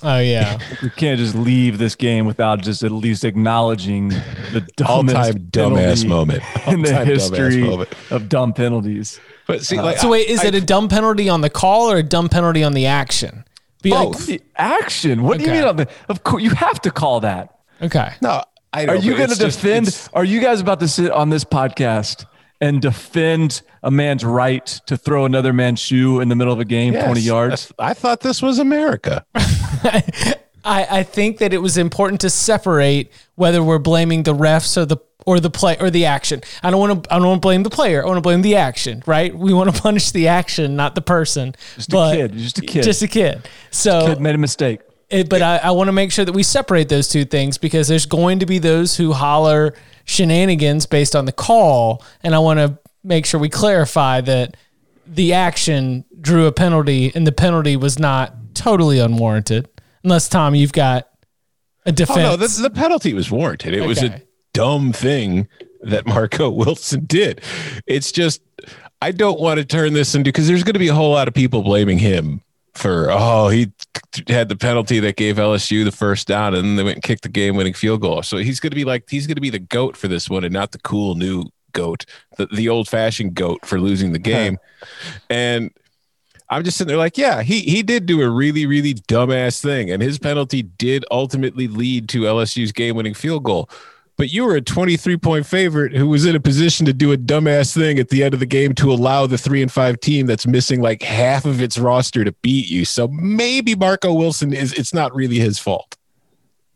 Oh 0.05 0.19
yeah. 0.19 0.59
We 0.83 0.91
can't 0.91 1.19
just 1.19 1.35
leave 1.35 1.79
this 1.79 1.95
game 1.95 2.27
without 2.27 2.61
just 2.61 2.83
at 2.83 2.93
least 2.93 3.25
acknowledging 3.25 4.09
the 4.11 4.67
dumbest 4.77 5.17
All-time 5.17 5.35
dumbass 5.51 6.07
moment. 6.07 6.43
in 6.67 6.83
the 6.83 6.91
All-time 6.91 7.07
dumbass 7.07 7.07
history 7.07 7.87
of 8.11 8.29
dumb 8.29 8.53
penalties. 8.53 9.19
But 9.47 9.63
see, 9.65 9.79
uh, 9.79 9.83
like, 9.83 9.99
so 9.99 10.09
wait, 10.11 10.29
is 10.29 10.41
I- 10.41 10.49
it 10.49 10.55
a 10.55 10.61
dumb 10.61 10.89
penalty 10.89 11.29
on 11.29 11.41
the 11.41 11.51
call 11.51 11.91
or 11.91 11.97
a 11.97 12.03
dumb 12.03 12.29
penalty 12.29 12.63
on 12.63 12.73
the 12.75 12.87
action? 12.87 13.45
Be 13.83 13.91
like- 13.91 14.13
Both. 14.13 14.27
The 14.27 14.41
action. 14.57 15.23
What 15.23 15.39
do 15.39 15.45
you 15.45 15.51
mean? 15.53 15.65
On 15.65 15.77
the, 15.77 15.89
of 16.09 16.23
course, 16.25 16.43
you 16.43 16.51
have 16.51 16.81
to 16.83 16.91
call 16.91 17.21
that. 17.21 17.59
okay. 17.83 18.13
no? 18.23 18.43
I 18.73 18.83
Are 18.85 18.87
know, 18.87 18.93
you 18.95 19.11
going 19.17 19.27
to 19.29 19.33
it's 19.33 19.39
just- 19.39 19.61
defend? 19.61 20.09
Are 20.15 20.25
you 20.25 20.41
guys 20.41 20.61
about 20.61 20.81
to 20.81 20.89
sit 20.89 21.11
on 21.11 21.31
this 21.31 21.45
podcast 21.45 22.27
and 22.65 22.81
defend 22.81 23.63
a 23.83 23.91
man's 23.91 24.25
right 24.25 24.67
to 24.87 24.97
throw 24.97 25.25
another 25.25 25.53
man's 25.53 25.81
shoe 25.81 26.21
in 26.21 26.29
the 26.29 26.35
middle 26.37 26.53
of 26.53 26.61
a 26.61 26.65
game, 26.65 26.95
Yes, 26.95 27.05
twenty 27.05 27.21
yards? 27.21 27.73
I 27.79 27.95
thought 27.95 28.21
this 28.21 28.41
was 28.41 28.59
America. 28.59 29.25
I, 29.35 30.87
I 30.91 31.03
think 31.03 31.39
that 31.39 31.53
it 31.53 31.59
was 31.59 31.77
important 31.77 32.23
to 32.23 32.31
separate 32.31 33.13
whether 33.35 33.63
we're 33.63 33.79
blaming 33.79 34.23
the 34.23 34.35
refs 34.35 34.77
or 34.77 34.87
the 34.87 34.97
or 35.27 35.41
the 35.41 35.51
play 35.51 35.77
or 35.79 35.91
the 35.91 36.07
action. 36.07 36.41
I 36.63 36.71
don't 36.71 36.81
want 36.81 37.05
to 37.05 37.13
I 37.15 37.19
don't 37.19 37.29
want 37.29 37.43
to 37.43 37.47
blame 37.47 37.63
the 37.63 37.71
player. 37.71 38.03
I 38.03 38.07
want 38.07 38.17
to 38.17 38.23
blame 38.23 38.43
the 38.43 38.57
action, 38.57 39.03
right? 39.07 39.35
We 39.35 39.53
want 39.53 39.75
to 39.75 39.83
punish 39.83 40.11
the 40.13 40.29
action, 40.29 40.77
not 40.77 40.95
the 40.95 41.03
person. 41.03 41.55
Just 41.77 41.93
a 41.93 42.13
kid, 42.15 42.33
just 42.37 42.59
a 42.59 42.63
kid. 42.63 42.83
Just 42.83 43.03
a 43.03 43.09
kid. 43.09 43.49
So 43.71 44.07
Kid 44.07 44.21
made 44.21 44.35
a 44.35 44.39
mistake. 44.39 44.81
It, 45.11 45.29
but 45.29 45.43
I, 45.43 45.59
I 45.59 45.71
want 45.73 45.89
to 45.89 45.93
make 45.93 46.11
sure 46.13 46.25
that 46.25 46.33
we 46.33 46.43
separate 46.43 46.89
those 46.89 47.09
two 47.09 47.25
things 47.25 47.59
because 47.59 47.89
there's 47.89 48.07
going 48.07 48.39
to 48.41 48.47
be 48.47 48.59
those 48.59 48.97
who 48.97 49.13
holler 49.13 49.75
shenanigans 50.05 50.87
based 50.87 51.15
on 51.17 51.25
the 51.25 51.33
call, 51.33 52.03
and 52.23 52.35
I 52.35 52.39
want 52.39 52.59
to 52.59 52.79
make 53.03 53.27
sure 53.27 53.39
we 53.41 53.49
clarify 53.49 54.21
that 54.23 54.57
the 55.07 55.35
action 55.35 56.05
drew 56.21 56.47
a 56.47 56.53
penalty 56.53 57.13
and 57.15 57.27
the 57.27 57.33
penalty 57.33 57.77
was 57.77 57.99
not 57.99 58.35
totally 58.55 58.99
unwarranted. 58.99 59.69
Unless 60.03 60.29
Tom, 60.31 60.55
you've 60.55 60.73
got 60.73 61.09
a 61.85 61.91
Oh 61.91 61.93
defense. 61.93 62.19
no, 62.19 62.37
the, 62.37 62.63
the 62.63 62.71
penalty 62.71 63.13
was 63.13 63.31
warranted. 63.31 63.75
It 63.75 63.87
was 63.87 64.03
a 64.03 64.23
dumb 64.55 64.93
thing 64.93 65.49
that 65.83 66.07
Marco 66.07 66.49
Wilson 66.51 67.05
did. 67.05 67.43
It's 67.87 68.11
just 68.13 68.41
I 69.03 69.11
don't 69.13 69.39
want 69.39 69.59
to 69.59 69.67
turn 69.67 69.93
this 69.93 70.15
into 70.15 70.29
because 70.29 70.47
there's 70.49 70.63
going 70.63 70.75
to 70.75 70.79
be 70.79 70.89
a 70.89 70.95
whole 70.95 71.11
lot 71.13 71.29
of 71.29 71.35
people 71.35 71.63
blaming 71.63 71.99
him 71.99 72.41
for 72.75 73.09
oh 73.11 73.49
he 73.49 73.73
had 74.29 74.49
the 74.49 74.57
penalty 74.57 75.01
that 75.01 75.17
gave 75.17 75.37
LSU 75.37 75.85
the 75.85 75.93
first 75.93 76.27
down 76.27 76.55
and 76.55 76.65
then 76.65 76.77
they 76.77 76.83
went 76.83 76.97
and 76.97 77.03
kicked 77.03 77.23
the 77.23 77.29
game 77.29 77.57
winning 77.57 77.75
field 77.75 78.01
goal. 78.01 78.23
So 78.23 78.37
he's 78.39 78.61
going 78.61 78.71
to 78.71 78.77
be 78.77 78.85
like 78.85 79.09
he's 79.09 79.27
going 79.27 79.37
to 79.37 79.41
be 79.41 79.51
the 79.51 79.59
goat 79.59 79.97
for 79.97 80.09
this 80.09 80.29
one 80.29 80.45
and 80.45 80.53
not 80.53 80.73
the 80.73 80.79
cool 80.79 81.15
new 81.15 81.45
goat, 81.73 82.07
the, 82.37 82.47
the 82.47 82.69
old 82.69 82.89
fashioned 82.89 83.35
goat 83.35 83.65
for 83.65 83.81
losing 83.81 84.13
the 84.13 84.19
game. 84.19 84.59
And 85.29 85.71
I'm 86.49 86.63
just 86.63 86.77
sitting 86.77 86.89
there 86.89 86.99
like, 86.99 87.19
yeah, 87.19 87.43
he 87.43 87.61
he 87.61 87.83
did 87.83 88.07
do 88.07 88.23
a 88.23 88.29
really 88.29 88.67
really 88.67 88.95
dumbass 88.95 89.61
thing, 89.61 89.91
and 89.91 90.03
his 90.03 90.19
penalty 90.19 90.63
did 90.63 91.05
ultimately 91.11 91.69
lead 91.69 92.09
to 92.11 92.23
LSU's 92.23 92.73
game 92.73 92.97
winning 92.97 93.15
field 93.15 93.45
goal. 93.45 93.69
But 94.17 94.33
you 94.33 94.45
were 94.45 94.55
a 94.55 94.61
23 94.61 95.17
point 95.17 95.45
favorite 95.45 95.93
who 95.97 96.07
was 96.09 96.25
in 96.25 96.37
a 96.37 96.41
position 96.41 96.87
to 96.87 96.93
do 96.93 97.11
a 97.13 97.17
dumbass 97.17 97.75
thing 97.75 97.99
at 97.99 98.11
the 98.11 98.23
end 98.23 98.33
of 98.33 98.39
the 98.41 98.47
game 98.47 98.73
to 98.77 98.93
allow 98.93 99.27
the 99.27 99.37
three 99.37 99.61
and 99.61 99.73
five 99.73 99.99
team 99.99 100.27
that's 100.27 100.47
missing 100.47 100.81
like 100.81 101.03
half 101.03 101.45
of 101.45 101.61
its 101.61 101.79
roster 101.79 102.23
to 102.25 102.31
beat 102.43 102.69
you. 102.71 102.85
So 102.85 103.09
maybe 103.09 103.75
Marco 103.75 104.15
Wilson 104.15 104.53
is 104.53 104.73
it's 104.73 104.95
not 104.95 105.13
really 105.15 105.41
his 105.41 105.59
fault. 105.59 105.97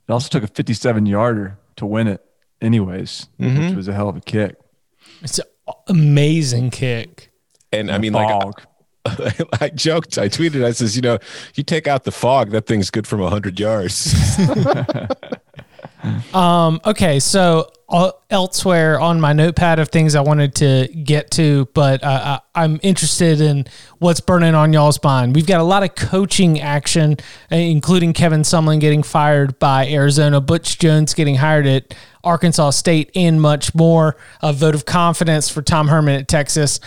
It 0.09 0.13
also 0.13 0.29
took 0.29 0.43
a 0.43 0.49
57 0.53 1.07
yarder 1.07 1.59
to 1.77 1.87
win 1.87 2.09
it, 2.09 2.25
anyways, 2.61 3.29
Mm-hmm. 3.39 3.67
which 3.67 3.75
was 3.77 3.87
a 3.89 3.93
hell 3.93 4.09
of 4.09 4.17
a 4.17 4.21
kick. 4.21 4.57
it's 5.23 5.39
an 5.39 5.45
amazing 5.87 6.71
kick. 6.71 7.31
And 7.73 7.91
I 7.91 7.99
mean, 7.99 8.15
like 8.15 8.29
Fog. 8.29 8.63
I 9.61 9.69
joked, 9.75 10.19
I 10.19 10.29
tweeted, 10.29 10.65
I 10.65 10.73
says, 10.73 10.97
you 10.97 11.03
know, 11.03 11.19
you 11.55 11.63
take 11.63 11.87
out 11.87 12.05
the 12.05 12.11
fog, 12.11 12.51
that 12.51 12.67
thing's 12.67 12.91
good 12.91 13.07
from 13.07 13.21
100 13.21 13.61
yards. 13.61 14.13
Um, 16.35 16.81
okay, 16.85 17.19
so 17.19 17.71
uh, 17.89 18.13
elsewhere 18.31 19.01
on 19.01 19.21
my 19.21 19.33
notepad 19.33 19.79
of 19.79 19.89
things 19.89 20.15
I 20.15 20.21
wanted 20.21 20.55
to 20.57 20.89
get 20.89 21.31
to, 21.33 21.67
but 21.75 22.05
uh, 22.05 22.41
I, 22.55 22.63
I'm 22.63 22.79
interested 22.83 23.41
in 23.41 23.67
what's 23.99 24.21
burning 24.21 24.55
on 24.55 24.73
y'all's 24.73 25.03
mind. 25.03 25.35
We've 25.35 25.47
got 25.47 25.61
a 25.61 25.65
lot 25.65 25.83
of 25.83 25.95
coaching 25.95 26.61
action, 26.61 27.17
uh, 27.51 27.57
including 27.57 28.13
Kevin 28.13 28.43
Sumlin 28.43 28.79
getting 28.79 29.03
fired 29.03 29.59
by 29.59 29.89
Arizona, 29.89 30.41
Butch 30.41 30.79
Jones 30.79 31.15
getting 31.15 31.37
hired 31.37 31.67
at 31.67 31.95
Arkansas 32.23 32.71
State, 32.71 33.11
and 33.15 33.41
much 33.41 33.75
more. 33.75 34.17
A 34.43 34.53
vote 34.53 34.75
of 34.75 34.85
confidence 34.85 35.49
for 35.49 35.63
Tom 35.63 35.89
Herman 35.89 36.21
at 36.21 36.29
Texas. 36.29 36.81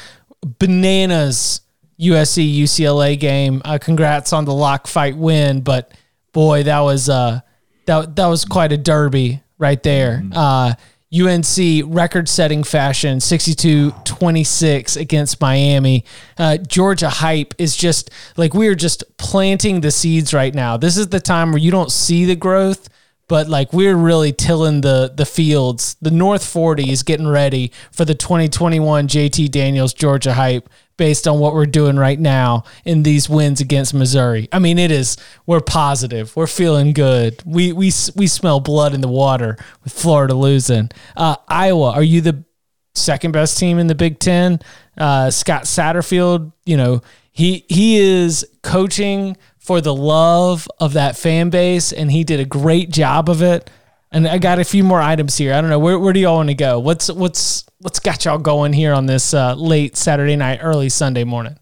Bananas 0.59 1.61
USC 1.99 2.57
UCLA 2.59 3.19
game. 3.19 3.61
Uh, 3.65 3.77
congrats 3.79 4.33
on 4.33 4.45
the 4.45 4.53
lock 4.53 4.87
fight 4.87 5.17
win, 5.17 5.61
but 5.61 5.91
boy, 6.31 6.63
that 6.63 6.79
was 6.79 7.09
uh 7.09 7.41
that 7.85 8.15
that 8.15 8.27
was 8.27 8.45
quite 8.45 8.71
a 8.71 8.77
derby 8.77 9.41
right 9.57 9.81
there. 9.83 10.23
Uh 10.33 10.73
UNC 11.13 11.83
record 11.87 12.29
setting 12.29 12.63
fashion 12.63 13.17
62-26 13.17 14.95
against 14.95 15.41
Miami. 15.41 16.05
Uh, 16.37 16.55
Georgia 16.57 17.09
hype 17.09 17.53
is 17.57 17.75
just 17.75 18.09
like 18.37 18.53
we're 18.53 18.75
just 18.75 19.03
planting 19.17 19.81
the 19.81 19.91
seeds 19.91 20.33
right 20.33 20.55
now. 20.55 20.77
This 20.77 20.95
is 20.95 21.09
the 21.09 21.19
time 21.19 21.51
where 21.51 21.59
you 21.59 21.69
don't 21.69 21.91
see 21.91 22.23
the 22.23 22.37
growth, 22.37 22.87
but 23.27 23.49
like 23.49 23.73
we're 23.73 23.97
really 23.97 24.31
tilling 24.31 24.79
the 24.81 25.11
the 25.13 25.25
fields. 25.25 25.97
The 26.01 26.11
North 26.11 26.45
40 26.45 26.89
is 26.89 27.03
getting 27.03 27.27
ready 27.27 27.73
for 27.91 28.05
the 28.05 28.15
2021 28.15 29.09
JT 29.09 29.51
Daniels 29.51 29.93
Georgia 29.93 30.33
hype 30.33 30.69
based 31.01 31.27
on 31.27 31.39
what 31.39 31.55
we're 31.55 31.65
doing 31.65 31.95
right 31.95 32.19
now 32.19 32.63
in 32.85 33.01
these 33.01 33.27
wins 33.27 33.59
against 33.59 33.91
Missouri. 33.91 34.47
I 34.51 34.59
mean, 34.59 34.77
it 34.77 34.91
is 34.91 35.17
we're 35.47 35.59
positive. 35.59 36.35
We're 36.35 36.45
feeling 36.45 36.93
good. 36.93 37.41
We 37.43 37.73
we 37.73 37.91
we 38.15 38.27
smell 38.27 38.59
blood 38.59 38.93
in 38.93 39.01
the 39.01 39.07
water 39.07 39.57
with 39.83 39.93
Florida 39.93 40.35
losing. 40.35 40.91
Uh, 41.17 41.37
Iowa, 41.47 41.93
are 41.93 42.03
you 42.03 42.21
the 42.21 42.45
second 42.93 43.31
best 43.31 43.57
team 43.57 43.79
in 43.79 43.87
the 43.87 43.95
Big 43.95 44.19
Ten? 44.19 44.59
Uh, 44.95 45.31
Scott 45.31 45.63
Satterfield, 45.63 46.53
you 46.67 46.77
know 46.77 47.01
he 47.31 47.65
he 47.67 47.97
is 47.97 48.45
coaching 48.61 49.37
for 49.57 49.81
the 49.81 49.95
love 49.95 50.67
of 50.79 50.93
that 50.93 51.17
fan 51.17 51.49
base, 51.49 51.91
and 51.91 52.11
he 52.11 52.23
did 52.23 52.39
a 52.39 52.45
great 52.45 52.91
job 52.91 53.27
of 53.27 53.41
it. 53.41 53.71
And 54.11 54.27
I 54.27 54.37
got 54.39 54.59
a 54.59 54.63
few 54.65 54.83
more 54.83 55.01
items 55.01 55.37
here. 55.37 55.53
I 55.53 55.61
don't 55.61 55.69
know 55.69 55.79
where 55.79 55.97
where 55.97 56.11
do 56.11 56.19
y'all 56.19 56.35
want 56.35 56.49
to 56.49 56.55
go? 56.55 56.79
What's 56.79 57.09
what's 57.09 57.65
what's 57.79 57.99
got 57.99 58.25
y'all 58.25 58.37
going 58.37 58.73
here 58.73 58.93
on 58.93 59.05
this 59.05 59.33
uh, 59.33 59.55
late 59.55 59.95
Saturday 59.95 60.35
night, 60.35 60.59
early 60.61 60.89
Sunday 60.89 61.23
morning? 61.23 61.57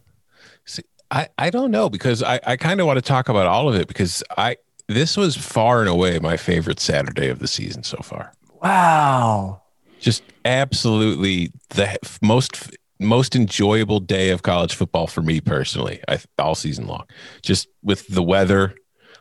See, 0.65 0.83
I, 1.11 1.29
I 1.37 1.51
don't 1.51 1.69
know 1.69 1.89
because 1.89 2.23
I, 2.23 2.39
I 2.45 2.57
kind 2.57 2.79
of 2.79 2.87
want 2.87 2.97
to 2.97 3.01
talk 3.01 3.29
about 3.29 3.45
all 3.45 3.69
of 3.69 3.75
it 3.75 3.87
because 3.87 4.23
I 4.35 4.57
this 4.87 5.15
was 5.15 5.37
far 5.37 5.81
and 5.81 5.89
away 5.89 6.17
my 6.17 6.37
favorite 6.37 6.79
Saturday 6.79 7.29
of 7.29 7.37
the 7.37 7.47
season 7.47 7.83
so 7.83 7.97
far. 7.97 8.33
Wow. 8.61 9.61
Just 9.99 10.23
absolutely 10.43 11.51
the 11.69 11.97
most 12.21 12.75
most 12.99 13.35
enjoyable 13.35 13.99
day 13.99 14.31
of 14.31 14.41
college 14.41 14.73
football 14.73 15.07
for 15.07 15.21
me 15.21 15.39
personally. 15.39 16.01
I 16.07 16.19
all 16.39 16.55
season 16.55 16.87
long. 16.87 17.05
Just 17.43 17.67
with 17.83 18.07
the 18.07 18.23
weather, 18.23 18.75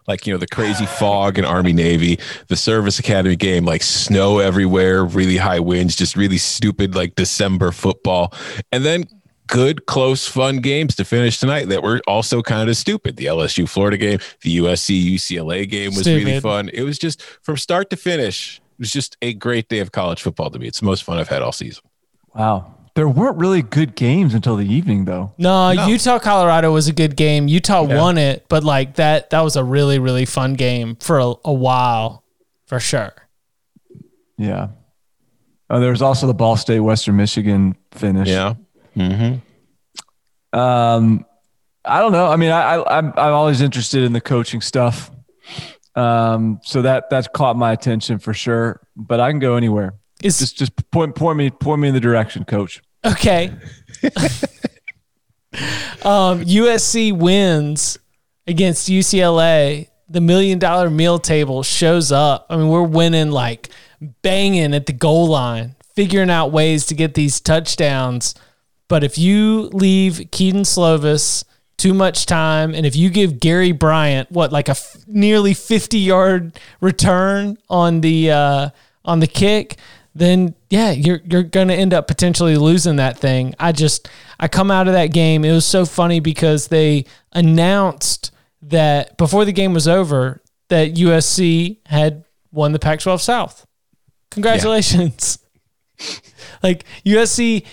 like 0.09 0.27
you 0.27 0.33
know 0.33 0.39
the 0.39 0.49
crazy 0.49 0.87
fog 0.87 1.39
in 1.39 1.45
Army 1.45 1.73
Navy, 1.73 2.19
the 2.49 2.57
Service 2.57 2.99
Academy 2.99 3.37
game, 3.37 3.65
like 3.65 3.83
snow 3.83 4.39
everywhere, 4.39 5.05
really 5.05 5.37
high 5.37 5.61
winds, 5.61 5.95
just 5.95 6.17
really 6.17 6.39
stupid 6.39 6.95
like 6.95 7.15
December 7.15 7.71
football, 7.71 8.33
and 8.73 8.85
then 8.85 9.05
good, 9.47 9.87
close, 9.87 10.27
fun 10.27 10.59
games 10.59 10.95
to 10.97 11.05
finish 11.05 11.39
tonight 11.39 11.69
that 11.69 11.83
were 11.83 12.01
also 12.07 12.43
kind 12.43 12.71
of 12.71 12.77
stupid. 12.77 13.17
The 13.17 13.27
LSU 13.27 13.69
Florida 13.69 13.97
game, 13.97 14.19
the 14.43 14.59
USC 14.59 15.15
UCLA 15.15 15.69
game 15.69 15.95
was 15.95 16.07
really 16.07 16.41
fun. 16.41 16.71
It 16.71 16.83
was 16.83 16.99
just 16.99 17.23
from 17.23 17.57
start 17.57 17.91
to 17.91 17.97
finish. 17.97 18.59
It 18.59 18.81
was 18.81 18.93
just 18.93 19.17
a 19.21 19.35
great 19.35 19.69
day 19.69 19.81
of 19.81 19.93
college 19.93 20.23
football 20.23 20.51
to 20.51 20.59
me. 20.59 20.69
It's 20.69 20.81
the 20.81 20.87
most 20.87 21.03
fun 21.03 21.19
I've 21.19 21.29
had 21.29 21.43
all 21.43 21.53
season. 21.53 21.85
Wow. 22.35 22.75
There 22.99 23.09
weren't 23.09 23.37
really 23.37 23.63
good 23.63 23.95
games 23.95 24.35
until 24.35 24.57
the 24.57 24.67
evening, 24.67 25.05
though. 25.05 25.33
No, 25.39 25.73
No. 25.73 25.87
Utah 25.87 26.19
Colorado 26.19 26.73
was 26.73 26.89
a 26.89 26.93
good 26.93 27.15
game. 27.15 27.47
Utah 27.47 27.87
Yeah. 27.87 27.97
won 27.97 28.19
it, 28.19 28.45
but 28.49 28.65
like 28.65 28.97
that 28.97 29.31
that 29.31 29.43
was 29.43 29.55
a 29.55 29.63
really 29.63 30.01
really 30.01 30.25
fun 30.25 30.55
game 30.55 30.97
for 30.97 31.21
a, 31.21 31.33
a 31.45 31.53
while, 31.53 32.25
for 32.67 32.81
sure. 32.81 33.13
Yeah. 34.37 34.71
Uh, 35.71 35.79
there 35.79 35.91
was 35.93 36.03
also 36.03 36.27
the 36.27 36.35
Ball 36.35 36.57
State 36.57 36.81
Western 36.81 37.15
Michigan 37.15 37.77
finish. 37.93 38.27
Yeah. 38.27 38.55
Mm-hmm. 38.97 40.59
Um, 40.59 41.25
I 41.85 42.01
don't 42.01 42.11
know. 42.11 42.27
I 42.27 42.35
mean, 42.35 42.51
I, 42.51 42.75
I 42.79 42.99
I'm 42.99 43.13
I'm 43.17 43.33
always 43.33 43.61
interested 43.61 44.03
in 44.03 44.13
the 44.13 44.21
coaching 44.21 44.61
stuff. 44.61 45.13
Um, 45.95 46.59
so 46.65 46.83
that 46.83 47.11
that's 47.11 47.29
caught 47.33 47.55
my 47.57 47.71
attention 47.71 48.19
for 48.19 48.35
sure. 48.35 48.81
But 48.97 49.21
I 49.21 49.31
can 49.31 49.39
go 49.39 49.55
anywhere. 49.55 49.95
Is 50.21 50.41
Just 50.41 50.57
just 50.59 50.91
point 50.91 51.15
point 51.15 51.39
me 51.39 51.51
point 51.51 51.81
me 51.81 51.87
in 51.87 51.95
the 51.95 52.01
direction, 52.01 52.45
coach. 52.45 52.83
Okay. 53.05 53.53
um, 56.03 56.45
USC 56.45 57.17
wins 57.17 57.99
against 58.47 58.89
UCLA. 58.89 59.89
The 60.11 60.21
million 60.21 60.59
dollar 60.59 60.89
meal 60.89 61.19
table 61.19 61.63
shows 61.63 62.11
up. 62.13 62.47
I 62.49 62.57
mean, 62.57 62.69
we're 62.69 62.83
winning 62.83 63.31
like 63.31 63.69
banging 64.23 64.75
at 64.75 64.87
the 64.87 64.93
goal 64.93 65.29
line, 65.29 65.75
figuring 65.95 66.31
out 66.31 66.51
ways 66.51 66.87
to 66.87 66.95
get 66.95 67.15
these 67.15 67.41
touchdowns. 67.41 68.35
But 68.89 69.05
if 69.05 69.19
you 69.19 69.63
leave 69.73 70.29
Kedon 70.33 70.63
Slovis 70.63 71.45
too 71.77 71.93
much 71.93 72.25
time, 72.25 72.75
and 72.75 72.87
if 72.87 72.97
you 72.97 73.11
give 73.11 73.39
Gary 73.39 73.73
Bryant 73.73 74.31
what 74.33 74.51
like 74.51 74.69
a 74.69 74.73
f- 74.73 74.97
nearly 75.07 75.53
fifty 75.53 75.99
yard 75.99 76.59
return 76.81 77.59
on 77.69 78.01
the 78.01 78.31
uh, 78.31 78.71
on 79.05 79.21
the 79.21 79.27
kick, 79.27 79.77
then 80.19 80.55
yeah, 80.71 80.91
you're 80.91 81.21
you're 81.25 81.43
gonna 81.43 81.75
end 81.75 81.95
up 81.95 82.07
potentially 82.07 82.57
losing 82.57 82.97
that 82.97 83.19
thing. 83.19 83.55
I 83.59 83.73
just 83.73 84.09
I 84.39 84.49
come 84.49 84.71
out 84.71 84.89
of 84.89 84.95
that 84.95 85.13
game. 85.13 85.45
It 85.45 85.53
was 85.53 85.65
so 85.65 85.85
funny 85.85 86.21
because 86.21 86.69
they 86.69 87.05
announced 87.33 88.31
that 88.63 89.17
before 89.17 89.45
the 89.45 89.53
game 89.53 89.73
was 89.73 89.89
over 89.89 90.43
that 90.69 90.95
USC 90.95 91.79
had 91.87 92.25
won 92.53 92.73
the 92.73 92.79
Pac-12 92.79 93.21
South. 93.21 93.67
Congratulations. 94.31 95.39
like 96.63 96.85
USC 97.05 97.65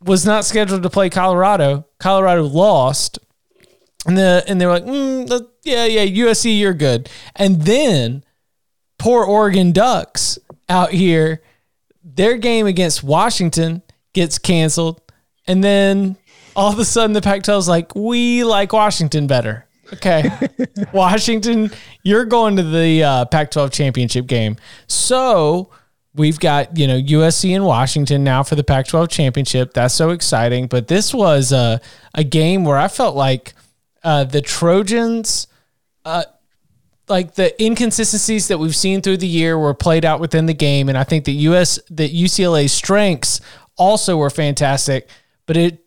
was 0.00 0.26
not 0.26 0.44
scheduled 0.44 0.82
to 0.82 0.90
play 0.90 1.10
Colorado. 1.10 1.86
Colorado 1.98 2.44
lost. 2.44 3.18
And 4.06 4.18
the 4.18 4.44
and 4.46 4.60
they 4.60 4.66
were 4.66 4.72
like, 4.72 4.84
mm, 4.84 5.48
yeah, 5.62 5.86
yeah, 5.86 6.04
USC, 6.04 6.58
you're 6.58 6.74
good. 6.74 7.08
And 7.34 7.62
then 7.62 8.22
poor 8.98 9.24
Oregon 9.24 9.72
Ducks 9.72 10.38
out 10.68 10.90
here, 10.90 11.42
their 12.14 12.36
game 12.36 12.66
against 12.66 13.02
Washington 13.02 13.82
gets 14.12 14.38
canceled. 14.38 15.00
And 15.46 15.62
then 15.62 16.16
all 16.56 16.72
of 16.72 16.78
a 16.78 16.84
sudden 16.84 17.12
the 17.12 17.20
Pac-12 17.20 17.58
is 17.58 17.68
like, 17.68 17.94
we 17.94 18.44
like 18.44 18.72
Washington 18.72 19.26
better. 19.26 19.66
Okay. 19.92 20.30
Washington, 20.92 21.70
you're 22.02 22.24
going 22.24 22.56
to 22.56 22.62
the 22.62 23.02
uh, 23.02 23.24
Pac-12 23.26 23.72
championship 23.72 24.26
game. 24.26 24.56
So 24.86 25.70
we've 26.14 26.38
got, 26.38 26.76
you 26.78 26.86
know, 26.86 27.00
USC 27.00 27.54
and 27.54 27.66
Washington 27.66 28.24
now 28.24 28.42
for 28.42 28.54
the 28.54 28.64
Pac-12 28.64 29.10
championship. 29.10 29.74
That's 29.74 29.94
so 29.94 30.10
exciting. 30.10 30.68
But 30.68 30.88
this 30.88 31.12
was 31.12 31.52
a, 31.52 31.80
a 32.14 32.24
game 32.24 32.64
where 32.64 32.78
I 32.78 32.88
felt 32.88 33.16
like 33.16 33.54
uh, 34.02 34.24
the 34.24 34.40
Trojans 34.40 35.46
like 37.08 37.34
the 37.34 37.62
inconsistencies 37.62 38.48
that 38.48 38.58
we've 38.58 38.76
seen 38.76 39.02
through 39.02 39.18
the 39.18 39.26
year 39.26 39.58
were 39.58 39.74
played 39.74 40.04
out 40.04 40.20
within 40.20 40.46
the 40.46 40.54
game, 40.54 40.88
and 40.88 40.96
I 40.96 41.04
think 41.04 41.24
that 41.26 41.32
US 41.32 41.78
that 41.90 42.12
UCLA's 42.12 42.72
strengths 42.72 43.40
also 43.76 44.16
were 44.16 44.30
fantastic, 44.30 45.08
but 45.46 45.56
it 45.56 45.84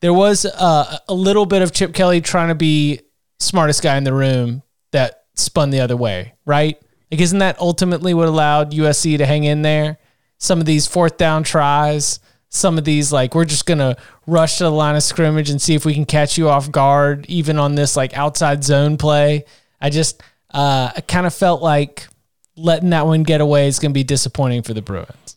there 0.00 0.14
was 0.14 0.46
uh, 0.46 0.98
a 1.08 1.14
little 1.14 1.46
bit 1.46 1.62
of 1.62 1.72
Chip 1.72 1.92
Kelly 1.92 2.20
trying 2.20 2.48
to 2.48 2.54
be 2.54 3.00
smartest 3.38 3.82
guy 3.82 3.96
in 3.96 4.04
the 4.04 4.14
room 4.14 4.62
that 4.92 5.24
spun 5.34 5.70
the 5.70 5.80
other 5.80 5.96
way, 5.96 6.34
right? 6.46 6.80
Like, 7.10 7.20
isn't 7.20 7.38
that 7.40 7.58
ultimately 7.58 8.14
what 8.14 8.28
allowed 8.28 8.72
USC 8.72 9.18
to 9.18 9.26
hang 9.26 9.44
in 9.44 9.62
there? 9.62 9.98
Some 10.38 10.60
of 10.60 10.66
these 10.66 10.86
fourth 10.86 11.16
down 11.16 11.42
tries, 11.42 12.20
some 12.48 12.78
of 12.78 12.84
these 12.84 13.12
like 13.12 13.34
we're 13.34 13.44
just 13.44 13.66
gonna 13.66 13.96
rush 14.26 14.58
to 14.58 14.64
the 14.64 14.70
line 14.70 14.96
of 14.96 15.02
scrimmage 15.02 15.50
and 15.50 15.60
see 15.60 15.74
if 15.74 15.84
we 15.84 15.94
can 15.94 16.04
catch 16.04 16.38
you 16.38 16.48
off 16.48 16.70
guard, 16.70 17.26
even 17.28 17.58
on 17.58 17.74
this 17.74 17.96
like 17.96 18.16
outside 18.16 18.64
zone 18.64 18.96
play. 18.96 19.44
I 19.80 19.90
just 19.90 20.22
uh, 20.52 20.92
I 20.96 21.00
kind 21.02 21.26
of 21.26 21.34
felt 21.34 21.62
like 21.62 22.08
letting 22.56 22.90
that 22.90 23.06
one 23.06 23.22
get 23.22 23.40
away 23.40 23.66
is 23.66 23.78
going 23.78 23.92
to 23.92 23.94
be 23.94 24.04
disappointing 24.04 24.62
for 24.62 24.74
the 24.74 24.82
Bruins. 24.82 25.36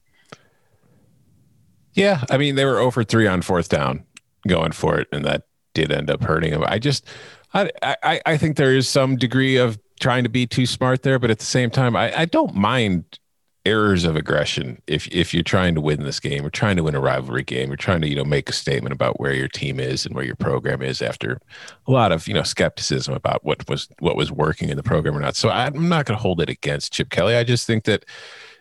Yeah, 1.93 2.23
I 2.29 2.37
mean 2.37 2.55
they 2.55 2.65
were 2.65 2.79
over 2.79 3.03
three 3.03 3.27
on 3.27 3.41
fourth 3.41 3.69
down 3.69 4.05
going 4.47 4.71
for 4.71 4.99
it, 4.99 5.07
and 5.11 5.23
that 5.25 5.43
did 5.73 5.91
end 5.91 6.09
up 6.09 6.23
hurting 6.23 6.51
them. 6.51 6.63
I 6.65 6.79
just, 6.79 7.07
I, 7.53 7.69
I, 7.81 8.21
I 8.25 8.37
think 8.37 8.57
there 8.57 8.75
is 8.75 8.87
some 8.89 9.15
degree 9.15 9.57
of 9.57 9.79
trying 9.99 10.23
to 10.23 10.29
be 10.29 10.45
too 10.45 10.65
smart 10.65 11.03
there, 11.03 11.19
but 11.19 11.31
at 11.31 11.39
the 11.39 11.45
same 11.45 11.69
time, 11.69 11.95
I, 11.95 12.21
I 12.21 12.25
don't 12.25 12.55
mind 12.55 13.19
errors 13.65 14.03
of 14.03 14.15
aggression. 14.15 14.81
If 14.87 15.07
if 15.07 15.33
you're 15.33 15.43
trying 15.43 15.75
to 15.75 15.81
win 15.81 16.03
this 16.03 16.19
game 16.19 16.45
or 16.45 16.49
trying 16.49 16.75
to 16.75 16.83
win 16.83 16.95
a 16.95 16.99
rivalry 16.99 17.43
game 17.43 17.71
or 17.71 17.77
trying 17.77 18.01
to 18.01 18.09
you 18.09 18.15
know 18.15 18.25
make 18.25 18.49
a 18.49 18.53
statement 18.53 18.93
about 18.93 19.19
where 19.19 19.33
your 19.33 19.47
team 19.47 19.79
is 19.79 20.05
and 20.05 20.13
where 20.15 20.25
your 20.25 20.35
program 20.35 20.81
is 20.81 21.01
after 21.01 21.39
a 21.87 21.91
lot 21.91 22.11
of 22.11 22.27
you 22.27 22.33
know 22.33 22.43
skepticism 22.43 23.13
about 23.13 23.43
what 23.45 23.67
was 23.69 23.87
what 23.99 24.17
was 24.17 24.31
working 24.31 24.69
in 24.69 24.77
the 24.77 24.83
program 24.83 25.15
or 25.15 25.21
not. 25.21 25.35
So 25.35 25.49
i'm 25.49 25.87
not 25.87 26.05
going 26.05 26.17
to 26.17 26.21
hold 26.21 26.41
it 26.41 26.49
against 26.49 26.93
chip 26.93 27.09
kelly. 27.09 27.35
I 27.35 27.43
just 27.43 27.65
think 27.65 27.85
that 27.85 28.05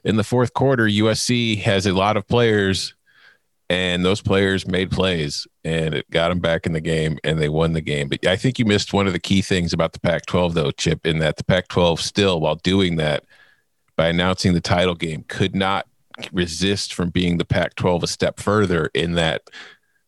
in 0.05 0.17
the 0.17 0.25
fourth 0.25 0.55
quarter 0.55 0.87
usc 0.87 1.59
has 1.61 1.87
a 1.87 1.93
lot 1.93 2.17
of 2.17 2.27
players 2.29 2.95
and 3.71 4.05
those 4.05 4.21
players 4.21 4.67
made 4.67 4.91
plays 4.91 5.47
and 5.65 5.95
it 5.95 6.11
got 6.11 6.29
them 6.29 6.41
back 6.41 6.67
in 6.67 6.73
the 6.73 6.81
game 6.81 7.19
and 7.25 7.41
they 7.41 7.49
won 7.49 7.73
the 7.73 7.81
game. 7.81 8.09
But 8.09 8.25
i 8.27 8.37
think 8.37 8.61
you 8.61 8.67
missed 8.67 8.93
one 8.93 9.09
of 9.09 9.12
the 9.12 9.19
key 9.19 9.43
things 9.43 9.73
about 9.73 9.95
the 9.95 10.01
pac 10.01 10.27
12 10.27 10.55
though 10.55 10.71
chip 10.71 11.05
in 11.07 11.19
that 11.19 11.38
the 11.38 11.45
pac 11.45 11.67
12 11.67 12.01
still 12.01 12.41
while 12.41 12.57
doing 12.57 12.97
that 12.97 13.25
by 14.03 14.09
announcing 14.09 14.53
the 14.53 14.61
title 14.61 14.97
game 14.97 15.25
could 15.29 15.55
not 15.55 15.87
resist 16.33 16.93
from 16.93 17.11
being 17.11 17.38
the 17.38 17.45
Pac 17.45 17.77
12 17.77 18.03
a 18.03 18.07
step 18.09 18.41
further 18.41 18.91
in 18.95 19.12
that 19.12 19.43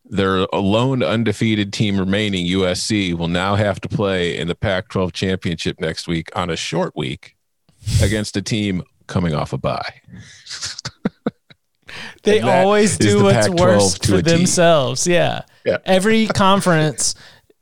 their 0.04 0.46
lone 0.52 1.00
undefeated 1.00 1.72
team 1.72 1.96
remaining, 1.96 2.44
USC, 2.48 3.14
will 3.14 3.28
now 3.28 3.54
have 3.54 3.80
to 3.82 3.88
play 3.88 4.36
in 4.36 4.48
the 4.48 4.56
Pac 4.56 4.88
12 4.88 5.12
championship 5.12 5.78
next 5.78 6.08
week 6.08 6.28
on 6.34 6.50
a 6.50 6.56
short 6.56 6.96
week 6.96 7.36
against 8.02 8.36
a 8.36 8.42
team 8.42 8.82
coming 9.06 9.32
off 9.32 9.52
a 9.52 9.58
bye. 9.58 9.94
They 12.24 12.40
always 12.40 12.98
do 12.98 13.22
what's 13.22 13.46
Pac-12 13.46 13.60
worst 13.60 14.06
for 14.06 14.20
themselves. 14.20 15.06
Yeah. 15.06 15.42
Yeah. 15.64 15.78
Every 15.84 16.26
conference 16.26 17.14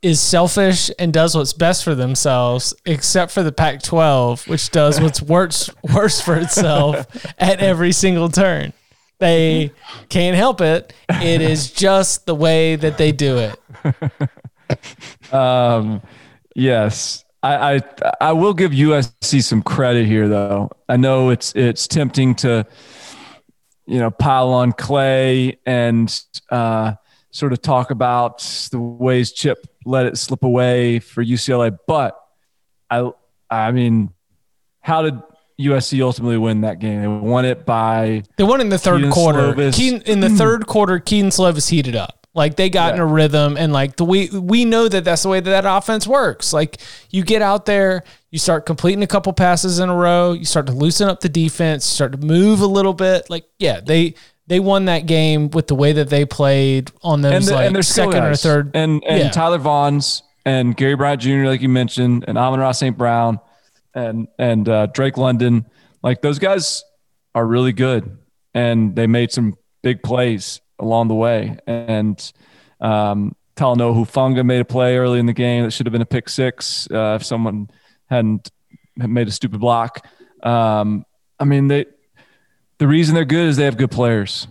is 0.03 0.21
selfish 0.21 0.91
and 0.99 1.13
does 1.13 1.37
what's 1.37 1.53
best 1.53 1.85
for 1.85 1.95
themselves, 1.95 2.75
except 2.85 3.33
for 3.33 3.43
the 3.43 3.53
Pac 3.53 3.83
12, 3.83 4.49
which 4.49 4.71
does 4.71 5.01
what's 5.01 5.23
worse, 5.23 5.71
worse 5.95 6.21
for 6.21 6.37
itself 6.37 7.07
at 7.39 7.61
every 7.61 7.93
single 7.93 8.29
turn. 8.29 8.73
They 9.19 9.71
can't 10.09 10.37
help 10.37 10.61
it. 10.61 10.93
It 11.09 11.41
is 11.41 11.71
just 11.71 12.27
the 12.27 12.35
way 12.35 12.75
that 12.75 12.99
they 12.99 13.13
do 13.13 13.39
it. 13.39 13.61
Um, 15.33 16.03
yes, 16.55 17.25
I, 17.43 17.77
I 17.77 17.81
I 18.21 18.33
will 18.33 18.55
give 18.55 18.73
USC 18.73 19.43
some 19.43 19.63
credit 19.63 20.07
here, 20.07 20.29
though. 20.29 20.71
I 20.89 20.97
know 20.97 21.31
it's 21.31 21.55
it's 21.55 21.89
tempting 21.89 22.35
to, 22.37 22.67
you 23.87 23.99
know, 23.99 24.11
pile 24.11 24.49
on 24.49 24.73
Clay 24.73 25.59
and 25.67 26.23
uh, 26.51 26.95
sort 27.31 27.53
of 27.53 27.63
talk 27.63 27.91
about 27.91 28.41
the 28.71 28.79
ways 28.79 29.33
Chip 29.33 29.67
let 29.85 30.07
it 30.07 30.19
slip 30.19 30.45
away 30.45 30.99
for 30.99 31.25
UCLA, 31.25 31.77
but 31.87 32.19
I 32.91 33.11
I 33.51 33.73
mean, 33.73 34.11
how 34.81 35.03
did 35.03 35.21
USC 35.61 36.03
ultimately 36.03 36.39
win 36.39 36.63
that 36.63 36.79
game? 36.79 37.01
They 37.01 37.09
won 37.09 37.45
it 37.45 37.65
by 37.65 38.23
They 38.37 38.45
won 38.45 38.61
in 38.61 38.69
the 38.69 38.79
third 38.79 38.99
Kedon 38.99 39.13
quarter. 39.13 39.71
Kedon, 39.73 40.03
in 40.03 40.21
the 40.21 40.29
hmm. 40.29 40.37
third 40.37 40.67
quarter, 40.67 40.99
Kedon 40.99 41.31
Slovis 41.31 41.69
heated 41.69 41.97
up. 41.97 42.23
Like 42.35 42.57
they 42.57 42.71
got 42.71 42.95
in 42.95 43.01
a 43.01 43.05
rhythm, 43.05 43.59
and 43.59 43.75
like 43.75 43.97
the 43.97 44.07
we 44.07 44.31
we 44.31 44.65
know 44.65 44.89
that 44.89 45.05
that's 45.05 45.23
the 45.23 45.29
way 45.29 45.41
that 45.41 45.51
that 45.51 45.67
offense 45.67 46.07
works. 46.07 46.55
Like 46.55 46.79
you 47.11 47.23
get 47.25 47.43
out 47.43 47.67
there, 47.67 48.05
you 48.31 48.39
start 48.39 48.65
completing 48.65 49.03
a 49.03 49.07
couple 49.07 49.35
passes 49.35 49.79
in 49.79 49.91
a 49.91 49.95
row, 49.95 50.33
you 50.33 50.47
start 50.47 50.65
to 50.69 50.73
loosen 50.73 51.11
up 51.11 51.21
the 51.21 51.29
defense, 51.29 51.85
you 51.93 51.95
start 51.95 52.13
to 52.13 52.19
move 52.19 52.63
a 52.63 52.67
little 52.67 52.95
bit. 52.95 53.29
Like 53.29 53.45
yeah, 53.59 53.81
they 53.81 54.15
they 54.53 54.61
won 54.61 54.85
that 54.85 55.07
game 55.07 55.49
with 55.49 55.67
the 55.67 55.75
way 55.75 55.95
that 55.95 56.11
they 56.11 56.27
played 56.27 56.93
on 57.03 57.23
those 57.23 57.33
and, 57.33 57.45
the, 57.45 57.55
like 57.55 57.67
and 57.69 57.75
their 57.75 57.83
second 57.83 58.23
or 58.23 58.37
third. 58.37 58.71
and 58.75 59.03
and 59.05 59.19
Yeah. 59.19 59.31
Tyler 59.31 59.59
Vaughns 59.59 60.21
and 60.45 60.77
Gary 60.77 60.95
Bryant 60.95 61.23
Jr. 61.23 61.47
like 61.47 61.63
you 61.63 61.71
mentioned, 61.71 62.27
and 62.29 62.37
Amon-Ra 62.37 62.73
St. 62.73 62.99
Brown. 62.99 63.41
and 63.95 64.29
and 64.39 64.69
uh, 64.69 64.87
Drake 64.87 65.17
London, 65.17 65.65
like 66.03 66.21
those 66.21 66.39
guys 66.39 66.85
are 67.35 67.47
really 67.47 67.73
good, 67.73 68.19
and 68.53 68.95
they 68.95 69.07
made 69.07 69.33
some 69.33 69.55
big 69.83 70.03
plays 70.03 70.61
along 70.79 71.09
the 71.09 71.15
way. 71.15 71.57
And 71.67 72.33
um, 72.79 73.35
Talanoa 73.57 73.95
Hufanga 73.95 74.45
made 74.45 74.61
a 74.61 74.67
play 74.67 74.99
early 74.99 75.19
in 75.19 75.25
the 75.25 75.33
game 75.33 75.65
that 75.65 75.71
should 75.71 75.87
have 75.87 75.93
been 75.93 76.03
a 76.03 76.07
pick 76.07 76.29
six 76.29 76.87
uh, 76.91 77.17
if 77.19 77.25
someone 77.25 77.71
hadn't 78.11 78.51
made 78.97 79.29
a 79.29 79.31
stupid 79.31 79.61
block. 79.61 80.07
Um, 80.43 81.07
I 81.41 81.45
mean, 81.45 81.69
they 81.69 81.87
the 82.83 82.89
reason 82.89 83.15
they're 83.15 83.25
good 83.25 83.47
is 83.47 83.57
they 83.57 83.65
have 83.65 83.77
good 83.77 83.93
players, 83.93 84.49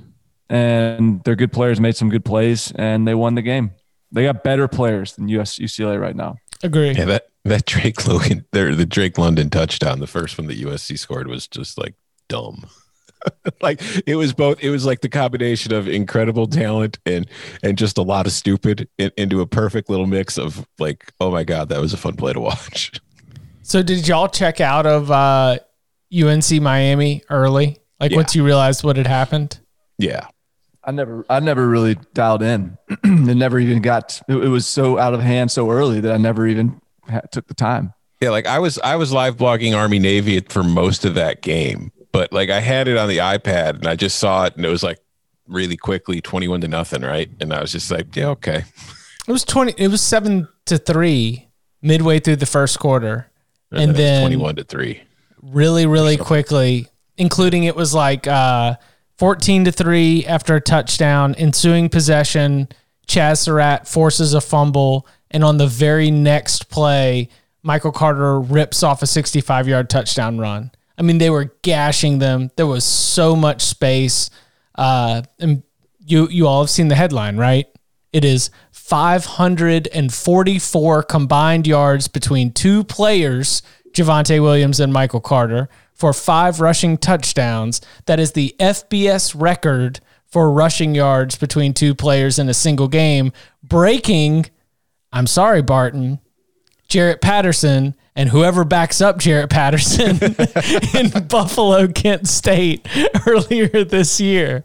and 0.49 1.21
their 1.25 1.35
good 1.35 1.51
players 1.51 1.81
made 1.81 1.97
some 1.97 2.07
good 2.07 2.23
plays, 2.23 2.71
and 2.77 3.05
they 3.05 3.13
won 3.13 3.35
the 3.35 3.41
game. 3.41 3.71
They 4.09 4.23
got 4.23 4.41
better 4.41 4.69
players 4.69 5.17
than 5.17 5.27
US 5.27 5.59
UCLA 5.59 5.99
right 5.99 6.15
now. 6.15 6.37
Agree. 6.63 6.91
Yeah, 6.91 7.03
that 7.03 7.27
that 7.43 7.65
Drake 7.65 8.07
Logan, 8.07 8.45
there 8.53 8.73
the 8.73 8.85
Drake 8.85 9.17
London 9.17 9.49
touchdown, 9.49 9.99
the 9.99 10.07
first 10.07 10.37
one 10.37 10.47
that 10.47 10.57
USC 10.57 10.97
scored 10.97 11.27
was 11.27 11.45
just 11.45 11.77
like 11.77 11.95
dumb. 12.29 12.67
like 13.61 13.81
it 14.07 14.15
was 14.15 14.31
both. 14.31 14.63
It 14.63 14.69
was 14.69 14.85
like 14.85 15.01
the 15.01 15.09
combination 15.09 15.73
of 15.73 15.89
incredible 15.89 16.47
talent 16.47 16.99
and 17.05 17.29
and 17.61 17.77
just 17.77 17.97
a 17.97 18.01
lot 18.01 18.27
of 18.27 18.31
stupid 18.31 18.87
in, 18.97 19.11
into 19.17 19.41
a 19.41 19.45
perfect 19.45 19.89
little 19.89 20.07
mix 20.07 20.37
of 20.37 20.65
like, 20.79 21.11
oh 21.19 21.31
my 21.31 21.43
god, 21.43 21.67
that 21.67 21.81
was 21.81 21.91
a 21.91 21.97
fun 21.97 22.15
play 22.15 22.31
to 22.31 22.39
watch. 22.39 22.93
So 23.63 23.83
did 23.83 24.05
y'all 24.07 24.27
check 24.27 24.59
out 24.59 24.87
of 24.87 25.11
uh, 25.11 25.59
UNC 26.11 26.59
Miami 26.61 27.21
early? 27.29 27.80
Like 28.01 28.11
Yeah. 28.11 28.17
once 28.17 28.35
you 28.35 28.43
realized 28.43 28.83
what 28.83 28.97
had 28.97 29.07
happened? 29.07 29.59
Yeah, 29.97 30.25
I 30.83 30.91
never, 30.91 31.23
I 31.29 31.39
never 31.39 31.67
really 31.67 31.95
dialed 32.13 32.41
in. 32.41 32.77
it 32.89 33.37
never 33.37 33.59
even 33.59 33.81
got. 33.81 34.19
It, 34.27 34.35
it 34.35 34.47
was 34.49 34.67
so 34.67 34.97
out 34.97 35.13
of 35.13 35.21
hand 35.21 35.51
so 35.51 35.69
early 35.71 36.01
that 36.01 36.11
I 36.11 36.17
never 36.17 36.45
even 36.47 36.81
ha- 37.07 37.21
took 37.31 37.47
the 37.47 37.53
time. 37.53 37.93
yeah. 38.19 38.31
Like 38.31 38.47
I 38.47 38.59
was 38.59 38.79
I 38.79 38.95
was 38.97 39.13
live 39.13 39.37
blogging 39.37 39.77
Army 39.77 39.99
Navy 39.99 40.39
for 40.41 40.63
most 40.63 41.05
of 41.05 41.13
that 41.15 41.41
game, 41.43 41.91
but 42.11 42.33
like 42.33 42.49
I 42.49 42.59
had 42.59 42.87
it 42.87 42.97
on 42.97 43.07
the 43.07 43.19
iPad 43.19 43.75
and 43.75 43.87
I 43.87 43.95
just 43.95 44.17
saw 44.19 44.45
it 44.45 44.55
and 44.57 44.65
it 44.65 44.69
was 44.69 44.81
like 44.83 44.97
really 45.47 45.77
quickly 45.77 46.19
twenty 46.21 46.47
one 46.47 46.61
to 46.61 46.67
nothing, 46.67 47.03
right? 47.03 47.29
And 47.39 47.53
I 47.53 47.61
was 47.61 47.71
just 47.71 47.91
like, 47.91 48.15
yeah, 48.15 48.27
okay. 48.29 48.63
It 49.27 49.31
was 49.31 49.43
twenty. 49.45 49.75
It 49.77 49.89
was 49.89 50.01
seven 50.01 50.47
to 50.65 50.79
three 50.79 51.47
midway 51.83 52.19
through 52.19 52.37
the 52.37 52.47
first 52.47 52.79
quarter, 52.79 53.29
and 53.71 53.91
it's 53.91 53.97
then 53.99 54.21
twenty 54.23 54.37
one 54.37 54.55
to 54.55 54.63
three. 54.63 55.03
really, 55.43 55.85
really 55.85 56.17
quickly, 56.17 56.87
including 57.21 57.63
it 57.65 57.75
was 57.75 57.93
like 57.93 58.25
uh, 58.25 58.73
14 59.19 59.65
to 59.65 59.71
3 59.71 60.25
after 60.25 60.55
a 60.55 60.61
touchdown, 60.61 61.35
ensuing 61.35 61.87
possession. 61.87 62.67
Chaz 63.07 63.37
Surratt 63.37 63.87
forces 63.87 64.33
a 64.33 64.41
fumble, 64.41 65.05
and 65.29 65.43
on 65.43 65.57
the 65.57 65.67
very 65.67 66.09
next 66.09 66.67
play, 66.69 67.29
Michael 67.61 67.91
Carter 67.91 68.39
rips 68.39 68.81
off 68.81 69.03
a 69.03 69.07
65 69.07 69.67
yard 69.67 69.87
touchdown 69.87 70.39
run. 70.39 70.71
I 70.97 71.03
mean, 71.03 71.19
they 71.19 71.29
were 71.29 71.53
gashing 71.61 72.17
them. 72.17 72.49
There 72.55 72.65
was 72.65 72.83
so 72.83 73.35
much 73.35 73.61
space. 73.61 74.31
Uh, 74.73 75.21
and 75.39 75.61
you, 76.03 76.27
you 76.27 76.47
all 76.47 76.63
have 76.63 76.71
seen 76.71 76.87
the 76.87 76.95
headline, 76.95 77.37
right? 77.37 77.67
It 78.11 78.25
is 78.25 78.49
544 78.71 81.03
combined 81.03 81.67
yards 81.67 82.07
between 82.07 82.51
two 82.51 82.83
players, 82.83 83.61
Javonte 83.91 84.41
Williams 84.41 84.79
and 84.79 84.91
Michael 84.91 85.21
Carter, 85.21 85.69
for 86.01 86.13
five 86.13 86.59
rushing 86.59 86.97
touchdowns. 86.97 87.79
That 88.07 88.19
is 88.19 88.31
the 88.31 88.55
FBS 88.59 89.39
record 89.39 89.99
for 90.25 90.51
rushing 90.51 90.95
yards 90.95 91.35
between 91.35 91.75
two 91.75 91.93
players 91.93 92.39
in 92.39 92.49
a 92.49 92.55
single 92.55 92.87
game, 92.87 93.31
breaking, 93.61 94.47
I'm 95.13 95.27
sorry, 95.27 95.61
Barton, 95.61 96.19
Jaret 96.89 97.21
Patterson 97.21 97.93
and 98.15 98.29
whoever 98.29 98.63
backs 98.63 98.99
up 98.99 99.19
Jaret 99.19 99.51
Patterson 99.51 100.17
in 100.99 101.27
Buffalo, 101.27 101.87
Kent 101.87 102.27
State 102.27 102.87
earlier 103.27 103.83
this 103.83 104.19
year. 104.19 104.63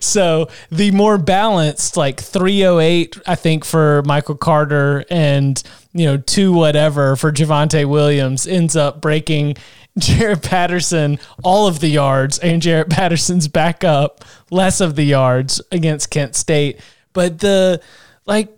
So 0.00 0.48
the 0.70 0.90
more 0.90 1.16
balanced, 1.16 1.96
like 1.96 2.20
308, 2.20 3.18
I 3.26 3.34
think, 3.34 3.64
for 3.64 4.02
Michael 4.04 4.36
Carter 4.36 5.06
and, 5.08 5.62
you 5.94 6.04
know, 6.04 6.18
two 6.18 6.52
whatever 6.52 7.16
for 7.16 7.32
Javonte 7.32 7.86
Williams 7.86 8.46
ends 8.46 8.76
up 8.76 9.00
breaking 9.00 9.56
Jaret 9.98 10.42
Patterson 10.42 11.18
all 11.42 11.66
of 11.66 11.80
the 11.80 11.88
yards 11.88 12.38
and 12.38 12.60
Jaret 12.60 12.90
Patterson's 12.90 13.48
back 13.48 13.82
up 13.82 14.24
less 14.50 14.80
of 14.80 14.94
the 14.94 15.04
yards 15.04 15.60
against 15.72 16.10
Kent 16.10 16.34
State. 16.34 16.80
But 17.12 17.38
the, 17.38 17.80
like, 18.26 18.56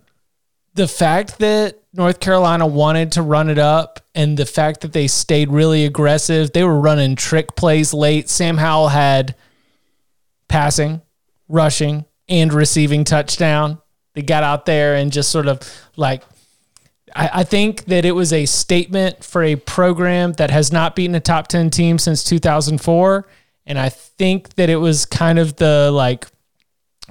the 0.74 0.88
fact 0.88 1.38
that 1.38 1.79
North 1.92 2.20
Carolina 2.20 2.66
wanted 2.66 3.12
to 3.12 3.22
run 3.22 3.51
it 3.51 3.59
up 3.59 4.01
and 4.14 4.37
the 4.37 4.46
fact 4.46 4.81
that 4.81 4.92
they 4.92 5.07
stayed 5.07 5.51
really 5.51 5.85
aggressive, 5.85 6.53
they 6.53 6.64
were 6.64 6.79
running 6.79 7.16
trick 7.16 7.55
plays 7.57 7.94
late. 7.94 8.29
Sam 8.29 8.57
Howell 8.57 8.88
had 8.88 9.35
passing, 10.48 11.03
rushing, 11.48 12.05
and 12.29 12.53
receiving 12.53 13.05
touchdown. 13.05 13.79
They 14.14 14.22
got 14.22 14.42
out 14.42 14.66
there 14.66 14.96
and 14.96 15.12
just 15.12 15.31
sort 15.31 15.46
of 15.46 15.61
like, 15.96 16.22
I, 17.14 17.31
I 17.35 17.44
think 17.44 17.85
that 17.87 18.05
it 18.05 18.12
was 18.12 18.33
a 18.33 18.47
statement 18.47 19.25
for 19.25 19.42
a 19.42 19.57
program 19.57 20.33
that 20.35 20.51
has 20.51 20.73
not 20.73 20.97
beaten 20.97 21.14
a 21.14 21.21
top 21.21 21.49
10 21.49 21.71
team 21.71 21.99
since 21.99 22.25
2004. 22.25 23.27
And 23.66 23.79
I 23.79 23.88
think 23.88 24.55
that 24.55 24.71
it 24.71 24.77
was 24.77 25.05
kind 25.05 25.38
of 25.38 25.57
the 25.57 25.90
like 25.92 26.27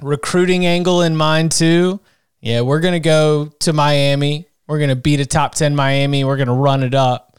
recruiting 0.02 0.66
angle 0.66 1.02
in 1.02 1.16
mind 1.16 1.52
too. 1.52 2.00
Yeah, 2.40 2.60
we're 2.60 2.80
going 2.80 2.94
to 2.94 3.00
go 3.00 3.46
to 3.60 3.72
Miami. 3.72 4.48
We're 4.66 4.78
going 4.78 4.90
to 4.90 4.96
beat 4.96 5.20
a 5.20 5.26
top 5.26 5.54
10 5.54 5.74
Miami. 5.74 6.24
We're 6.24 6.36
going 6.36 6.48
to 6.48 6.54
run 6.54 6.82
it 6.82 6.94
up. 6.94 7.38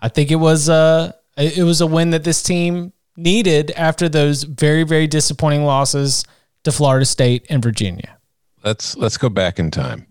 I 0.00 0.08
think 0.08 0.30
it 0.30 0.36
was 0.36 0.68
uh, 0.68 1.12
a 1.36 1.58
it 1.58 1.62
was 1.62 1.80
a 1.80 1.86
win 1.86 2.10
that 2.10 2.24
this 2.24 2.42
team 2.42 2.92
needed 3.16 3.70
after 3.72 4.08
those 4.08 4.42
very 4.42 4.82
very 4.82 5.06
disappointing 5.06 5.64
losses 5.64 6.24
to 6.64 6.72
Florida 6.72 7.06
State 7.06 7.46
and 7.48 7.62
Virginia. 7.62 8.18
Let's 8.62 8.96
let's 8.96 9.16
go 9.16 9.28
back 9.28 9.58
in 9.58 9.70
time. 9.70 10.06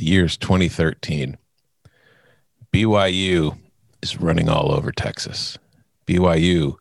The 0.00 0.06
year's 0.06 0.38
2013. 0.38 1.36
BYU 2.72 3.58
is 4.00 4.18
running 4.18 4.48
all 4.48 4.72
over 4.72 4.92
Texas. 4.92 5.58
BYU 6.06 6.76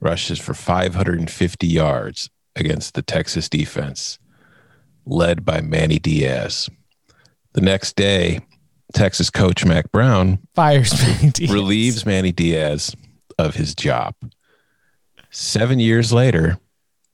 rushes 0.00 0.40
for 0.40 0.54
550 0.54 1.66
yards 1.68 2.30
against 2.56 2.94
the 2.94 3.02
Texas 3.02 3.48
defense, 3.48 4.18
led 5.06 5.44
by 5.44 5.60
Manny 5.60 6.00
Diaz. 6.00 6.68
The 7.52 7.60
next 7.60 7.94
day, 7.94 8.40
Texas 8.92 9.30
coach 9.30 9.64
Mack 9.64 9.92
Brown 9.92 10.40
Fires 10.56 11.00
Manny 11.00 11.30
Diaz. 11.32 11.52
relieves 11.52 12.04
Manny 12.04 12.32
Diaz 12.32 12.92
of 13.38 13.54
his 13.54 13.72
job. 13.76 14.16
Seven 15.30 15.78
years 15.78 16.12
later, 16.12 16.58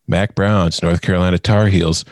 Mack 0.09 0.35
Brown's 0.35 0.83
North 0.83 1.03
Carolina 1.03 1.39
Tar 1.39 1.67
Heels 1.67 2.07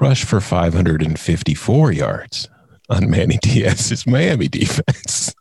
rush 0.00 0.24
for 0.24 0.40
554 0.40 1.92
yards 1.92 2.48
on 2.88 3.10
Manny 3.10 3.38
Diaz's 3.42 4.06
Miami 4.06 4.48
defense. 4.48 5.34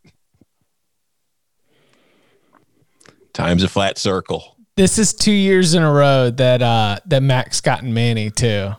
Time's 3.34 3.64
a 3.64 3.70
flat 3.70 3.98
circle. 3.98 4.58
This 4.76 4.98
is 4.98 5.14
two 5.14 5.32
years 5.32 5.74
in 5.74 5.84
a 5.84 5.92
row 5.92 6.30
that 6.32 6.62
uh, 6.62 6.98
that 7.06 7.24
Mack's 7.24 7.62
gotten 7.62 7.94
Manny 7.94 8.30
too, 8.30 8.72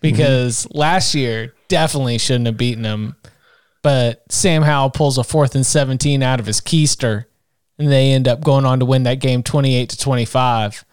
because 0.00 0.66
last 0.70 1.14
year 1.14 1.54
definitely 1.68 2.18
shouldn't 2.18 2.46
have 2.46 2.56
beaten 2.56 2.84
him, 2.84 3.16
but 3.82 4.22
Sam 4.30 4.62
Howell 4.62 4.90
pulls 4.90 5.18
a 5.18 5.24
fourth 5.24 5.54
and 5.54 5.64
seventeen 5.66 6.22
out 6.22 6.40
of 6.40 6.46
his 6.46 6.60
keister, 6.60 7.26
and 7.78 7.90
they 7.90 8.12
end 8.12 8.26
up 8.28 8.42
going 8.42 8.64
on 8.64 8.78
to 8.80 8.86
win 8.86 9.02
that 9.02 9.20
game 9.20 9.42
twenty 9.42 9.74
eight 9.74 9.90
to 9.90 9.98
twenty 9.98 10.24
five, 10.24 10.84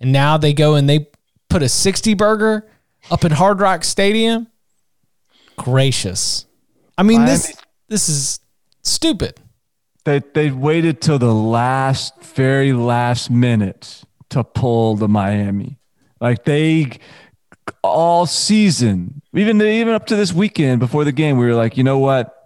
and 0.00 0.12
now 0.12 0.36
they 0.38 0.52
go 0.54 0.74
and 0.76 0.88
they 0.88 1.08
put 1.50 1.62
a 1.62 1.68
sixty 1.68 2.14
burger 2.14 2.66
up 3.10 3.24
in 3.24 3.32
Hard 3.32 3.60
Rock 3.60 3.84
Stadium. 3.84 4.46
Gracious, 5.56 6.46
I 7.00 7.02
mean 7.02 7.24
this 7.24 7.56
this 7.88 8.10
is 8.10 8.40
stupid. 8.82 9.40
They 10.04 10.20
they 10.34 10.50
waited 10.50 11.00
till 11.00 11.18
the 11.18 11.32
last, 11.32 12.22
very 12.22 12.74
last 12.74 13.30
minute 13.30 14.02
to 14.28 14.44
pull 14.44 14.96
the 14.96 15.08
Miami. 15.08 15.78
Like 16.20 16.44
they 16.44 16.98
all 17.82 18.26
season, 18.26 19.22
even 19.32 19.62
even 19.62 19.94
up 19.94 20.04
to 20.08 20.16
this 20.16 20.34
weekend 20.34 20.78
before 20.78 21.04
the 21.04 21.12
game, 21.12 21.38
we 21.38 21.46
were 21.46 21.54
like, 21.54 21.78
you 21.78 21.84
know 21.84 21.98
what? 21.98 22.36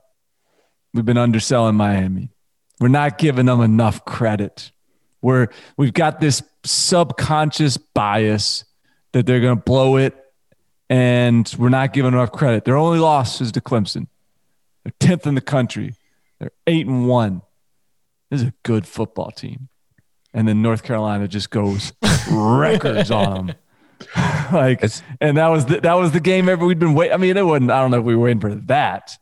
We've 0.93 1.05
been 1.05 1.19
underselling 1.19 1.75
Miami. 1.75 2.31
We're 2.79 2.87
not 2.87 3.19
giving 3.19 3.47
them 3.47 3.61
enough 3.61 4.05
credit. 4.05 4.71
We're 5.21 5.49
we've 5.77 5.93
got 5.93 6.21
this 6.21 6.45
subconscious 6.63 7.77
bias 7.77 8.65
that 9.11 9.27
they're 9.27 9.41
going 9.41 9.57
to 9.57 9.63
blow 9.65 9.97
it, 9.97 10.15
and 10.89 11.53
we're 11.59 11.71
not 11.71 11.93
giving 11.93 12.13
enough 12.13 12.31
credit. 12.31 12.65
Their 12.65 12.77
only 12.77 13.01
loss 13.01 13.41
is 13.41 13.51
to 13.51 13.61
Clemson. 13.61 14.07
They're 14.85 14.93
tenth 15.01 15.27
in 15.27 15.35
the 15.35 15.41
country. 15.41 15.95
They're 16.39 16.53
eight 16.67 16.87
and 16.87 17.09
one. 17.09 17.43
This 18.31 18.43
is 18.43 18.49
a 18.49 18.55
good 18.63 18.87
football 18.87 19.31
team. 19.31 19.69
And 20.33 20.49
then 20.49 20.63
North 20.63 20.83
Carolina 20.83 21.29
just 21.29 21.51
goes 21.51 21.93
records 22.31 23.11
on 23.11 23.47
them. 23.47 23.57
like, 24.53 24.79
It's- 24.83 25.03
and 25.21 25.37
that 25.37 25.49
was 25.49 25.67
the, 25.67 25.81
that 25.81 25.95
was 25.95 26.13
the 26.13 26.21
game 26.21 26.49
ever 26.49 26.67
we'd 26.67 26.79
been 26.79 26.95
waiting. 26.95 27.15
I 27.15 27.17
mean, 27.19 27.37
it 27.37 27.47
wasn't. 27.47 27.71
I 27.71 27.81
don't 27.81 27.91
know 27.91 27.99
if 28.01 28.05
we 28.05 28.17
were 28.17 28.25
waiting 28.25 28.41
for 28.41 28.55
that, 28.67 29.17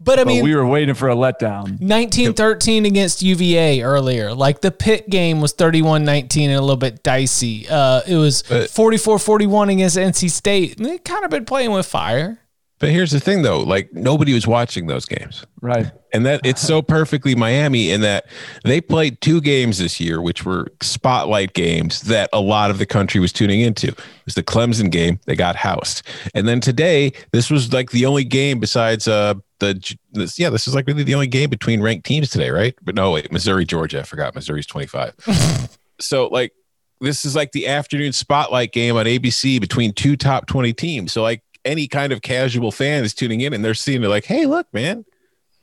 But 0.00 0.18
I 0.18 0.24
But 0.24 0.28
mean, 0.28 0.44
we 0.44 0.54
were 0.54 0.66
waiting 0.66 0.94
for 0.96 1.08
a 1.08 1.14
letdown. 1.14 1.80
1913 1.80 2.84
against 2.86 3.22
UVA 3.22 3.82
earlier. 3.82 4.34
Like 4.34 4.60
the 4.60 4.70
Pitt 4.72 5.08
game 5.08 5.40
was 5.40 5.52
31 5.52 6.04
19 6.04 6.50
and 6.50 6.58
a 6.58 6.60
little 6.60 6.76
bit 6.76 7.02
dicey. 7.04 7.66
Uh, 7.68 8.02
it 8.06 8.16
was 8.16 8.42
44 8.42 9.18
41 9.20 9.68
against 9.70 9.96
NC 9.96 10.28
State. 10.30 10.76
And 10.78 10.86
they 10.86 10.98
kind 10.98 11.24
of 11.24 11.30
been 11.30 11.44
playing 11.44 11.70
with 11.70 11.86
fire. 11.86 12.38
But 12.78 12.90
here's 12.90 13.10
the 13.10 13.20
thing, 13.20 13.42
though: 13.42 13.60
like 13.60 13.92
nobody 13.92 14.34
was 14.34 14.46
watching 14.46 14.86
those 14.86 15.04
games. 15.04 15.44
Right. 15.60 15.90
And 16.12 16.24
that 16.24 16.40
it's 16.44 16.60
so 16.60 16.80
perfectly 16.80 17.34
Miami 17.34 17.90
in 17.90 18.00
that 18.02 18.26
they 18.64 18.80
played 18.80 19.20
two 19.20 19.40
games 19.40 19.78
this 19.78 20.00
year, 20.00 20.22
which 20.22 20.44
were 20.44 20.68
spotlight 20.80 21.54
games 21.54 22.02
that 22.02 22.30
a 22.32 22.40
lot 22.40 22.70
of 22.70 22.78
the 22.78 22.86
country 22.86 23.20
was 23.20 23.32
tuning 23.32 23.60
into. 23.60 23.88
It 23.88 23.98
was 24.24 24.34
the 24.34 24.42
Clemson 24.42 24.90
game; 24.90 25.18
they 25.26 25.34
got 25.34 25.56
housed, 25.56 26.02
and 26.34 26.46
then 26.46 26.60
today, 26.60 27.12
this 27.32 27.50
was 27.50 27.72
like 27.72 27.90
the 27.90 28.06
only 28.06 28.24
game 28.24 28.60
besides 28.60 29.08
uh 29.08 29.34
the 29.58 29.96
this, 30.12 30.38
yeah, 30.38 30.50
this 30.50 30.68
is 30.68 30.74
like 30.74 30.86
really 30.86 31.02
the 31.02 31.14
only 31.14 31.26
game 31.26 31.50
between 31.50 31.80
ranked 31.80 32.06
teams 32.06 32.30
today, 32.30 32.50
right? 32.50 32.74
But 32.82 32.94
no, 32.94 33.10
wait, 33.10 33.32
Missouri, 33.32 33.64
Georgia, 33.64 34.00
I 34.00 34.02
forgot 34.04 34.34
Missouri's 34.34 34.66
twenty 34.66 34.86
five. 34.86 35.14
so 36.00 36.28
like 36.28 36.52
this 37.00 37.24
is 37.24 37.36
like 37.36 37.52
the 37.52 37.66
afternoon 37.68 38.12
spotlight 38.12 38.72
game 38.72 38.96
on 38.96 39.06
ABC 39.06 39.60
between 39.60 39.92
two 39.92 40.16
top 40.16 40.46
twenty 40.46 40.72
teams. 40.72 41.12
So 41.12 41.22
like 41.22 41.42
any 41.68 41.86
kind 41.86 42.12
of 42.12 42.22
casual 42.22 42.72
fan 42.72 43.04
is 43.04 43.14
tuning 43.14 43.42
in 43.42 43.52
and 43.52 43.64
they're 43.64 43.74
seeing 43.74 44.02
it 44.02 44.08
like, 44.08 44.24
hey, 44.24 44.46
look, 44.46 44.66
man, 44.72 45.04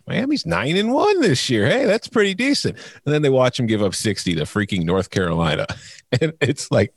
Miami's 0.07 0.45
nine 0.45 0.77
and 0.77 0.93
one 0.93 1.19
this 1.19 1.49
year. 1.49 1.65
Hey, 1.67 1.85
that's 1.85 2.07
pretty 2.07 2.35
decent. 2.35 2.77
And 3.05 3.13
then 3.13 3.23
they 3.23 3.29
watch 3.29 3.57
them 3.57 3.65
give 3.65 3.81
up 3.81 3.95
60 3.95 4.35
to 4.35 4.43
freaking 4.43 4.83
North 4.83 5.09
Carolina. 5.09 5.67
And 6.21 6.33
it's 6.39 6.71
like, 6.71 6.93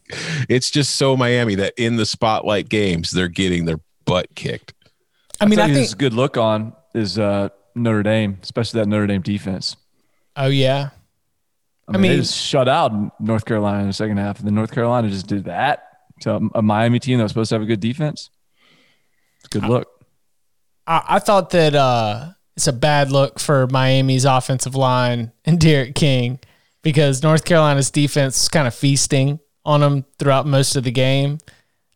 it's 0.49 0.71
just 0.71 0.95
so 0.95 1.17
Miami 1.17 1.57
that 1.57 1.73
in 1.77 1.97
the 1.97 2.07
spotlight 2.07 2.69
games, 2.69 3.11
they're 3.11 3.27
getting 3.27 3.65
their 3.65 3.81
butt 4.05 4.33
kicked. 4.37 4.75
I 5.41 5.47
mean, 5.47 5.57
Tell 5.59 5.65
I 5.65 5.73
think. 5.73 5.79
this 5.79 5.93
a 5.95 5.97
good 5.97 6.13
look 6.13 6.37
on 6.37 6.73
is 6.95 7.19
uh, 7.19 7.49
Notre 7.75 8.05
Dame, 8.05 8.39
especially 8.43 8.79
that 8.81 8.87
Notre 8.87 9.09
Dame 9.09 9.23
defense. 9.23 9.77
Oh, 10.37 10.47
yeah. 10.47 10.91
I 11.89 11.93
mean, 11.93 12.03
mean- 12.03 12.11
they 12.13 12.17
just 12.19 12.37
shut 12.37 12.69
out 12.69 13.19
North 13.21 13.45
Carolina 13.45 13.81
in 13.81 13.87
the 13.89 13.93
second 13.93 14.19
half, 14.19 14.39
and 14.39 14.47
then 14.47 14.55
North 14.55 14.71
Carolina 14.71 15.09
just 15.09 15.27
did 15.27 15.45
that 15.45 15.85
to 16.21 16.49
a 16.55 16.63
Miami 16.63 17.01
team 17.01 17.19
that 17.19 17.25
was 17.25 17.33
supposed 17.33 17.49
to 17.49 17.55
have 17.57 17.63
a 17.63 17.67
good 17.67 17.81
defense. 17.81 18.31
A 19.55 19.59
good 19.59 19.69
look. 19.69 20.05
I, 20.87 21.03
I 21.09 21.19
thought 21.19 21.51
that 21.51 21.75
uh, 21.75 22.31
it's 22.57 22.67
a 22.67 22.73
bad 22.73 23.11
look 23.11 23.39
for 23.39 23.67
Miami's 23.69 24.25
offensive 24.25 24.75
line 24.75 25.33
and 25.45 25.61
D'Eriq 25.61 25.95
King 25.95 26.41
because 26.83 27.23
North 27.23 27.45
Carolina's 27.45 27.91
defense 27.91 28.43
is 28.43 28.49
kind 28.49 28.67
of 28.67 28.75
feasting 28.75 29.41
on 29.65 29.81
them 29.81 30.05
throughout 30.19 30.47
most 30.47 30.77
of 30.77 30.85
the 30.85 30.91
game. 30.91 31.39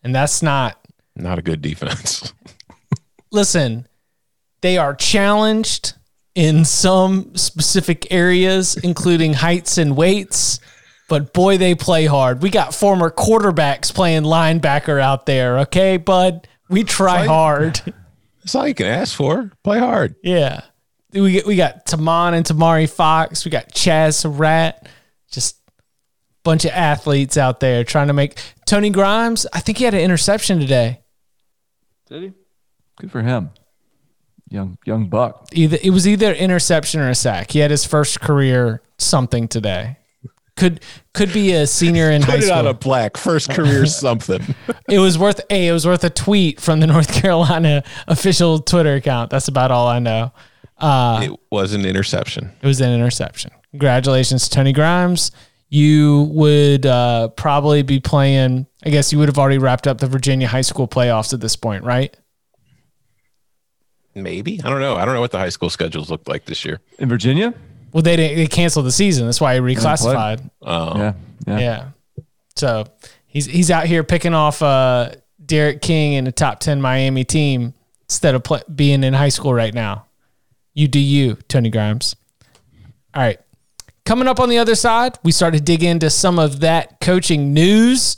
And 0.02 0.14
that's 0.14 0.42
not 0.42 0.78
Not 1.16 1.38
a 1.38 1.42
good 1.42 1.62
defense. 1.62 2.32
listen, 3.32 3.86
they 4.60 4.78
are 4.78 4.94
challenged 4.94 5.94
in 6.34 6.64
some 6.64 7.34
specific 7.36 8.12
areas, 8.12 8.76
including 8.76 9.34
heights 9.34 9.78
and 9.78 9.96
weights. 9.96 10.60
But 11.08 11.32
boy, 11.32 11.58
they 11.58 11.74
play 11.74 12.06
hard. 12.06 12.42
We 12.42 12.50
got 12.50 12.74
former 12.74 13.10
quarterbacks 13.10 13.92
playing 13.92 14.22
linebacker 14.22 15.00
out 15.00 15.26
there. 15.26 15.58
Okay, 15.60 15.98
bud, 15.98 16.48
we 16.72 16.84
try 16.84 17.18
Fine. 17.18 17.28
hard. 17.28 17.94
That's 18.40 18.54
all 18.54 18.66
you 18.66 18.74
can 18.74 18.86
ask 18.86 19.14
for. 19.14 19.52
Play 19.62 19.78
hard. 19.78 20.16
Yeah, 20.22 20.62
we 21.12 21.32
get, 21.32 21.46
we 21.46 21.54
got 21.56 21.86
Taman 21.86 22.34
and 22.34 22.44
Tamari 22.44 22.90
Fox. 22.90 23.44
We 23.44 23.50
got 23.50 23.68
Chaz 23.70 24.14
Surratt. 24.14 24.88
Just 25.30 25.56
bunch 26.42 26.64
of 26.64 26.72
athletes 26.72 27.36
out 27.36 27.60
there 27.60 27.84
trying 27.84 28.08
to 28.08 28.12
make 28.12 28.38
Tony 28.66 28.90
Grimes. 28.90 29.46
I 29.52 29.60
think 29.60 29.78
he 29.78 29.84
had 29.84 29.94
an 29.94 30.00
interception 30.00 30.58
today. 30.58 31.00
Did 32.08 32.22
he? 32.22 32.32
Good 32.98 33.12
for 33.12 33.22
him. 33.22 33.50
Young 34.50 34.76
young 34.84 35.08
buck. 35.08 35.48
either 35.52 35.78
it 35.82 35.90
was 35.90 36.06
either 36.06 36.32
interception 36.32 37.00
or 37.00 37.08
a 37.08 37.14
sack. 37.14 37.52
He 37.52 37.60
had 37.60 37.70
his 37.70 37.84
first 37.86 38.20
career 38.20 38.82
something 38.98 39.48
today. 39.48 39.96
Could 40.62 40.80
could 41.12 41.32
be 41.32 41.52
a 41.54 41.66
senior 41.66 42.08
in 42.12 42.22
high 42.22 42.36
Put 42.36 42.44
it 42.44 42.50
on 42.50 42.58
school. 42.60 42.68
a 42.68 42.74
plaque. 42.74 43.16
First 43.16 43.50
career 43.50 43.84
something. 44.04 44.54
it 44.88 45.00
was 45.00 45.18
worth 45.18 45.40
a 45.50 45.66
it 45.68 45.72
was 45.72 45.84
worth 45.84 46.04
a 46.04 46.10
tweet 46.10 46.60
from 46.60 46.78
the 46.78 46.86
North 46.94 47.12
Carolina 47.12 47.82
official 48.06 48.60
Twitter 48.60 48.94
account. 48.94 49.30
That's 49.30 49.48
about 49.48 49.72
all 49.72 49.88
I 49.88 49.98
know. 49.98 50.32
Uh, 50.78 51.20
it 51.24 51.40
was 51.50 51.72
an 51.72 51.84
interception. 51.84 52.52
it 52.62 52.66
was 52.66 52.80
an 52.80 52.92
interception. 52.92 53.50
Congratulations, 53.72 54.48
Tony 54.48 54.72
Grimes. 54.72 55.32
You 55.68 56.28
would 56.30 56.86
uh, 56.86 57.28
probably 57.28 57.82
be 57.82 57.98
playing. 57.98 58.66
I 58.84 58.90
guess 58.90 59.10
you 59.10 59.18
would 59.18 59.28
have 59.28 59.38
already 59.38 59.58
wrapped 59.58 59.88
up 59.88 59.98
the 59.98 60.06
Virginia 60.06 60.46
high 60.46 60.60
school 60.60 60.86
playoffs 60.86 61.32
at 61.34 61.40
this 61.40 61.56
point, 61.56 61.82
right? 61.82 62.16
Maybe. 64.14 64.60
I 64.62 64.68
don't 64.70 64.80
know. 64.80 64.94
I 64.96 65.04
don't 65.04 65.14
know 65.14 65.20
what 65.20 65.30
the 65.32 65.38
high 65.38 65.48
school 65.48 65.70
schedules 65.70 66.10
looked 66.10 66.28
like 66.28 66.44
this 66.44 66.64
year. 66.64 66.80
In 66.98 67.08
Virginia? 67.08 67.54
Well, 67.92 68.02
they 68.02 68.16
didn't, 68.16 68.36
they 68.38 68.46
canceled 68.46 68.86
the 68.86 68.92
season. 68.92 69.26
That's 69.26 69.40
why 69.40 69.54
he 69.54 69.60
reclassified. 69.60 70.50
Oh, 70.62 70.98
Yeah. 70.98 71.12
Yeah. 71.46 71.58
Yeah. 71.58 71.88
So 72.56 72.84
he's 73.26 73.46
he's 73.46 73.70
out 73.70 73.86
here 73.86 74.04
picking 74.04 74.34
off 74.34 74.62
uh, 74.62 75.10
D'Eriq 75.44 75.80
King 75.82 76.14
in 76.14 76.24
the 76.24 76.32
top 76.32 76.60
ten 76.60 76.80
Miami 76.80 77.24
team 77.24 77.74
instead 78.04 78.34
of 78.34 78.44
play, 78.44 78.60
being 78.74 79.02
in 79.04 79.14
high 79.14 79.28
school 79.30 79.52
right 79.54 79.72
now. 79.74 80.06
You 80.74 80.88
do 80.88 80.98
you, 81.00 81.36
Tony 81.48 81.70
Grimes. 81.70 82.14
All 83.14 83.22
right. 83.22 83.38
Coming 84.04 84.26
up 84.26 84.40
on 84.40 84.48
the 84.48 84.58
other 84.58 84.74
side, 84.74 85.18
we 85.22 85.32
start 85.32 85.54
to 85.54 85.60
dig 85.60 85.82
into 85.84 86.10
some 86.10 86.38
of 86.38 86.60
that 86.60 87.00
coaching 87.00 87.52
news 87.52 88.16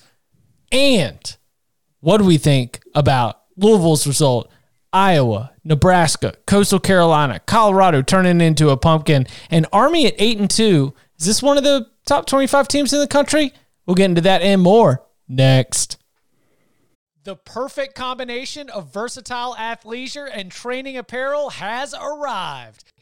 and 0.73 1.37
what 2.01 2.19
do 2.19 2.25
we 2.25 2.37
think 2.39 2.81
about 2.95 3.41
Louisville's 3.57 4.07
result? 4.07 4.51
Iowa, 4.95 5.53
Nebraska, 5.65 6.35
Coastal 6.47 6.79
Carolina, 6.79 7.41
Colorado 7.41 8.01
turning 8.01 8.41
into 8.41 8.71
a 8.71 8.77
pumpkin, 8.77 9.27
and 9.51 9.67
Army 9.73 10.07
at 10.07 10.15
eight 10.19 10.39
and 10.39 10.49
two. 10.49 10.95
Is 11.19 11.27
this 11.27 11.43
one 11.43 11.59
of 11.59 11.65
the 11.65 11.89
top 12.07 12.27
twenty-five 12.27 12.69
teams 12.69 12.93
in 12.93 13.01
the 13.01 13.09
country? 13.09 13.53
We'll 13.85 13.97
get 13.97 14.07
into 14.07 14.21
that 14.21 14.41
and 14.41 14.63
more 14.63 15.03
next. 15.29 15.99
The 17.25 17.35
perfect 17.35 17.95
combination 17.95 18.71
of 18.71 18.93
versatile 18.93 19.57
athleisure 19.59 20.29
and 20.33 20.53
training 20.53 20.97
apparel 20.97 21.51
has 21.51 21.95
arrived. 21.95 22.85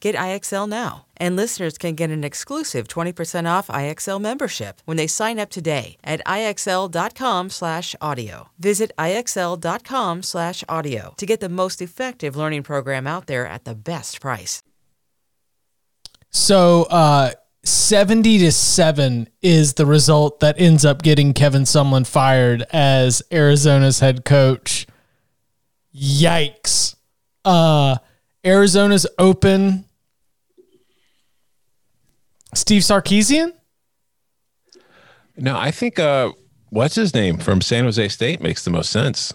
Get 0.00 0.16
IXL 0.16 0.68
now. 0.68 1.06
And 1.16 1.36
listeners 1.36 1.78
can 1.78 1.94
get 1.94 2.10
an 2.10 2.24
exclusive 2.24 2.88
20% 2.88 3.46
off 3.46 3.68
IXL 3.68 4.20
membership 4.20 4.82
when 4.86 4.96
they 4.96 5.06
sign 5.06 5.38
up 5.38 5.50
today 5.50 5.98
at 6.02 6.20
IXL.com/audio. 6.26 8.48
Visit 8.58 8.90
IXL.com/audio 8.98 11.14
to 11.16 11.26
get 11.26 11.40
the 11.40 11.48
most 11.48 11.82
effective 11.82 12.34
learning 12.34 12.62
program 12.62 13.06
out 13.06 13.26
there 13.26 13.46
at 13.46 13.64
the 13.64 13.74
best 13.74 14.20
price. 14.20 14.62
So, 16.30 16.84
uh, 16.84 17.32
70 17.64 18.38
to 18.38 18.52
7 18.52 19.28
is 19.42 19.74
the 19.74 19.84
result 19.84 20.40
that 20.40 20.58
ends 20.58 20.84
up 20.84 21.02
getting 21.02 21.34
Kevin 21.34 21.64
Sumlin 21.64 22.06
fired 22.06 22.62
as 22.72 23.22
Arizona's 23.30 24.00
head 24.00 24.24
coach. 24.24 24.86
Yikes. 25.94 26.94
Uh, 27.44 27.96
Arizona's 28.44 29.06
open 29.18 29.84
Steve 32.54 32.82
Sarkisian? 32.82 33.52
No, 35.36 35.56
I 35.56 35.70
think 35.70 35.98
uh 35.98 36.32
what's 36.70 36.94
his 36.94 37.14
name 37.14 37.38
from 37.38 37.60
San 37.60 37.84
Jose 37.84 38.08
State 38.08 38.40
makes 38.40 38.64
the 38.64 38.70
most 38.70 38.90
sense. 38.90 39.32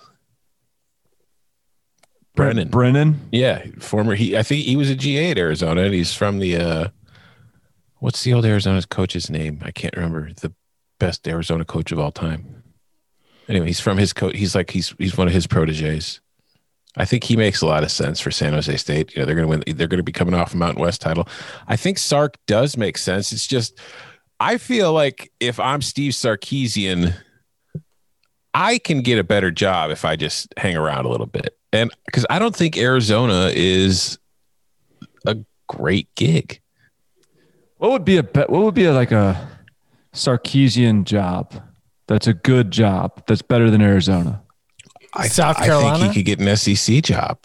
Brennan. 2.36 2.67
Brennan. 2.67 3.30
Yeah, 3.32 3.65
former 3.80 4.15
he 4.15 4.38
I 4.38 4.43
think 4.43 4.65
he 4.65 4.75
was 4.75 4.89
a 4.89 4.95
GA 4.95 5.32
at 5.32 5.38
Arizona 5.38 5.84
and 5.84 5.93
he's 5.93 6.13
from 6.13 6.39
the 6.39 6.58
uh 6.58 6.88
what's 7.99 8.23
the 8.23 8.34
old 8.34 8.45
Arizona's 8.45 8.86
coach's 8.86 9.30
name? 9.30 9.60
I 9.63 9.71
can't 9.71 9.95
remember. 9.95 10.30
The 10.34 10.54
best 10.99 11.28
Arizona 11.28 11.65
coach 11.65 11.91
of 11.91 11.99
all 11.99 12.12
time. 12.12 12.63
Anyway, 13.47 13.67
he's 13.67 13.80
from 13.80 13.97
his 13.97 14.12
coach. 14.12 14.36
He's 14.36 14.56
like 14.56 14.71
he's 14.71 14.93
he's 14.97 15.17
one 15.17 15.28
of 15.28 15.34
his 15.34 15.47
proteges. 15.47 16.19
I 16.97 17.05
think 17.05 17.23
he 17.23 17.36
makes 17.36 17.62
a 17.62 17.65
lot 17.65 17.84
of 17.84 17.91
sense 17.91 18.19
for 18.19 18.31
San 18.31 18.53
Jose 18.53 18.75
State. 18.77 19.13
You 19.13 19.21
know, 19.21 19.25
they're 19.25 19.36
going 19.36 19.47
to 19.47 19.63
win. 19.65 19.77
They're 19.77 19.88
going 19.88 19.99
to 19.99 20.03
be 20.03 20.12
coming 20.12 20.34
off 20.34 20.53
a 20.53 20.58
Mountain 20.58 20.81
West 20.81 21.01
title. 21.01 21.27
I 21.67 21.75
think 21.75 21.97
Sark 21.97 22.38
does 22.47 22.77
make 22.77 22.97
sense. 22.97 23.31
It's 23.31 23.47
just, 23.47 23.79
I 24.39 24.58
feel 24.58 24.93
like 24.93 25.31
if 25.39 25.60
I'm 25.60 25.81
Steve 25.81 26.13
Sarkisian, 26.13 27.15
I 28.53 28.77
can 28.77 29.01
get 29.01 29.19
a 29.19 29.23
better 29.23 29.51
job 29.51 29.91
if 29.91 30.05
I 30.05 30.15
just 30.15 30.53
hang 30.58 30.77
around 30.77 31.05
a 31.05 31.10
little 31.10 31.25
bit. 31.25 31.58
And 31.73 31.91
because 32.05 32.25
I 32.29 32.39
don't 32.39 32.55
think 32.55 32.77
Arizona 32.77 33.51
is 33.53 34.17
a 35.25 35.38
great 35.67 36.13
gig. 36.15 36.62
What 37.77 37.91
would 37.91 38.05
be 38.05 38.15
a 38.15 38.23
bet? 38.23 38.49
What 38.49 38.63
would 38.63 38.73
be 38.73 38.86
a, 38.86 38.93
like 38.93 39.12
a 39.12 39.49
Sarkisian 40.13 41.03
job? 41.03 41.53
That's 42.08 42.27
a 42.27 42.34
good 42.34 42.71
job. 42.71 43.23
That's 43.27 43.41
better 43.41 43.69
than 43.69 43.81
Arizona. 43.81 44.41
I, 45.15 45.28
South 45.28 45.58
Carolina. 45.58 45.95
I 45.95 45.99
think 45.99 46.13
he 46.13 46.23
could 46.23 46.25
get 46.25 46.39
an 46.47 46.56
SEC 46.58 47.04
job. 47.04 47.39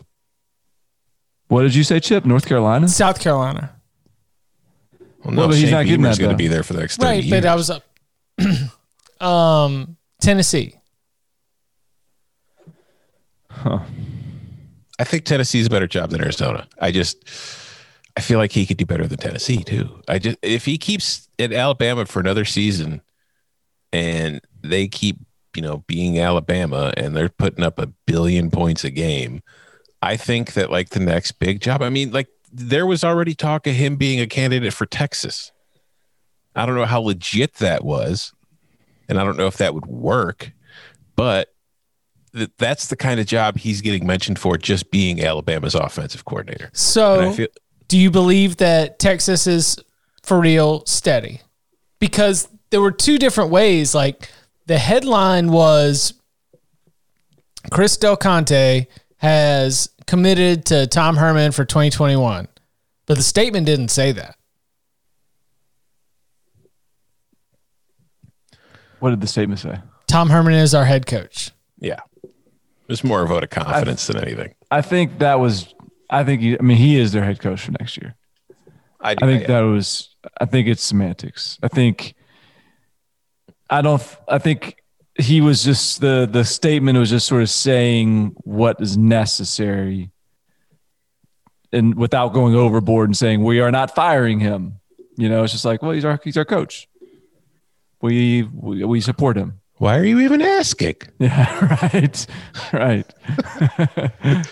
What 1.48 1.62
did 1.62 1.74
you 1.74 1.82
say, 1.84 2.00
Chip? 2.00 2.24
North 2.24 2.46
Carolina? 2.46 2.88
South 2.88 3.20
Carolina. 3.20 3.74
Well, 5.24 5.36
Well, 5.36 5.48
but 5.48 5.54
he's 5.56 5.64
Shane 5.64 5.70
not 5.72 5.84
getting 5.84 6.00
Beamer's 6.02 6.16
that, 6.18 6.22
going 6.22 6.32
to 6.32 6.36
be 6.36 6.46
there 6.48 6.62
for 6.62 6.72
the 6.74 6.80
next 6.80 6.96
30 6.98 7.06
Right, 7.08 7.24
years. 7.24 7.42
but 7.42 7.48
I 7.48 7.54
was 7.54 7.70
up. 7.70 7.84
um, 9.26 9.96
Tennessee. 10.20 10.74
I 14.98 15.04
think 15.04 15.24
Tennessee's 15.24 15.66
a 15.66 15.70
better 15.70 15.86
job 15.86 16.10
than 16.10 16.20
Arizona. 16.22 16.66
I 16.80 16.92
just 16.92 17.22
I 18.16 18.20
feel 18.20 18.38
like 18.38 18.52
he 18.52 18.64
could 18.66 18.76
do 18.76 18.86
better 18.86 19.06
than 19.06 19.18
Tennessee 19.18 19.62
too. 19.62 20.00
I 20.08 20.18
just 20.18 20.38
if 20.42 20.64
he 20.64 20.78
keeps 20.78 21.28
at 21.38 21.52
Alabama 21.52 22.06
for 22.06 22.20
another 22.20 22.44
season 22.44 23.02
and 23.92 24.40
they 24.62 24.88
keep, 24.88 25.18
you 25.60 25.66
know, 25.66 25.84
being 25.86 26.18
Alabama 26.18 26.90
and 26.96 27.14
they're 27.14 27.28
putting 27.28 27.62
up 27.62 27.78
a 27.78 27.86
billion 28.06 28.50
points 28.50 28.82
a 28.82 28.90
game, 28.90 29.42
I 30.00 30.16
think 30.16 30.54
that 30.54 30.70
like 30.70 30.88
the 30.88 31.00
next 31.00 31.32
big 31.32 31.60
job. 31.60 31.82
I 31.82 31.90
mean, 31.90 32.12
like 32.12 32.28
there 32.50 32.86
was 32.86 33.04
already 33.04 33.34
talk 33.34 33.66
of 33.66 33.74
him 33.74 33.96
being 33.96 34.20
a 34.20 34.26
candidate 34.26 34.72
for 34.72 34.86
Texas. 34.86 35.52
I 36.56 36.64
don't 36.64 36.76
know 36.76 36.86
how 36.86 37.00
legit 37.00 37.56
that 37.56 37.84
was, 37.84 38.32
and 39.06 39.20
I 39.20 39.24
don't 39.24 39.36
know 39.36 39.48
if 39.48 39.58
that 39.58 39.74
would 39.74 39.84
work, 39.84 40.52
but 41.14 41.52
th- 42.34 42.52
that's 42.56 42.86
the 42.86 42.96
kind 42.96 43.20
of 43.20 43.26
job 43.26 43.58
he's 43.58 43.82
getting 43.82 44.06
mentioned 44.06 44.38
for 44.38 44.56
just 44.56 44.90
being 44.90 45.22
Alabama's 45.22 45.74
offensive 45.74 46.24
coordinator. 46.24 46.70
So, 46.72 47.32
feel 47.32 47.48
do 47.86 47.98
you 47.98 48.10
believe 48.10 48.56
that 48.56 48.98
Texas 48.98 49.46
is 49.46 49.78
for 50.22 50.40
real 50.40 50.86
steady? 50.86 51.42
Because 51.98 52.48
there 52.70 52.80
were 52.80 52.92
two 52.92 53.18
different 53.18 53.50
ways. 53.50 53.94
Like 53.94 54.30
the 54.70 54.78
headline 54.78 55.50
was 55.50 56.14
Chris 57.72 57.96
Del 57.96 58.16
Conte 58.16 58.86
has 59.16 59.90
committed 60.06 60.64
to 60.66 60.86
Tom 60.86 61.16
Herman 61.16 61.50
for 61.50 61.64
2021, 61.64 62.46
but 63.04 63.16
the 63.16 63.22
statement 63.24 63.66
didn't 63.66 63.88
say 63.88 64.12
that. 64.12 64.36
What 69.00 69.10
did 69.10 69.20
the 69.20 69.26
statement 69.26 69.58
say? 69.58 69.80
Tom 70.06 70.30
Herman 70.30 70.54
is 70.54 70.72
our 70.72 70.84
head 70.84 71.04
coach. 71.04 71.50
yeah. 71.80 71.98
It's 72.88 73.02
more 73.02 73.24
a 73.24 73.26
vote 73.26 73.42
of 73.42 73.50
confidence 73.50 74.06
than 74.06 74.18
anything. 74.18 74.54
I 74.70 74.82
think 74.82 75.18
that 75.18 75.40
was. 75.40 75.74
I 76.08 76.22
think. 76.22 76.42
He, 76.42 76.56
I 76.56 76.62
mean, 76.62 76.76
he 76.76 76.96
is 76.96 77.10
their 77.10 77.24
head 77.24 77.40
coach 77.40 77.62
for 77.62 77.72
next 77.72 77.96
year. 77.96 78.14
I, 79.00 79.12
I 79.12 79.14
think 79.14 79.46
that 79.46 79.60
was. 79.60 80.14
I 80.40 80.44
think 80.44 80.68
it's 80.68 80.82
semantics. 80.82 81.58
I 81.60 81.68
think. 81.68 82.14
I 83.70 83.82
don't. 83.82 84.02
I 84.28 84.38
think 84.38 84.82
he 85.14 85.40
was 85.40 85.62
just 85.62 86.00
the 86.00 86.28
the 86.30 86.44
statement 86.44 86.98
was 86.98 87.10
just 87.10 87.26
sort 87.26 87.42
of 87.42 87.50
saying 87.50 88.34
what 88.38 88.80
is 88.80 88.98
necessary, 88.98 90.10
and 91.72 91.94
without 91.94 92.32
going 92.32 92.54
overboard 92.54 93.08
and 93.08 93.16
saying 93.16 93.44
we 93.44 93.60
are 93.60 93.70
not 93.70 93.94
firing 93.94 94.40
him. 94.40 94.80
You 95.16 95.28
know, 95.28 95.44
it's 95.44 95.52
just 95.52 95.64
like, 95.64 95.82
well, 95.82 95.92
he's 95.92 96.04
our 96.04 96.20
he's 96.24 96.36
our 96.36 96.44
coach. 96.44 96.88
We 98.02 98.42
we, 98.42 98.84
we 98.84 99.00
support 99.00 99.36
him. 99.36 99.59
Why 99.80 99.96
are 99.96 100.04
you 100.04 100.20
even 100.20 100.42
asking? 100.42 100.96
Yeah, 101.20 101.78
right, 101.92 102.26
right. 102.72 103.06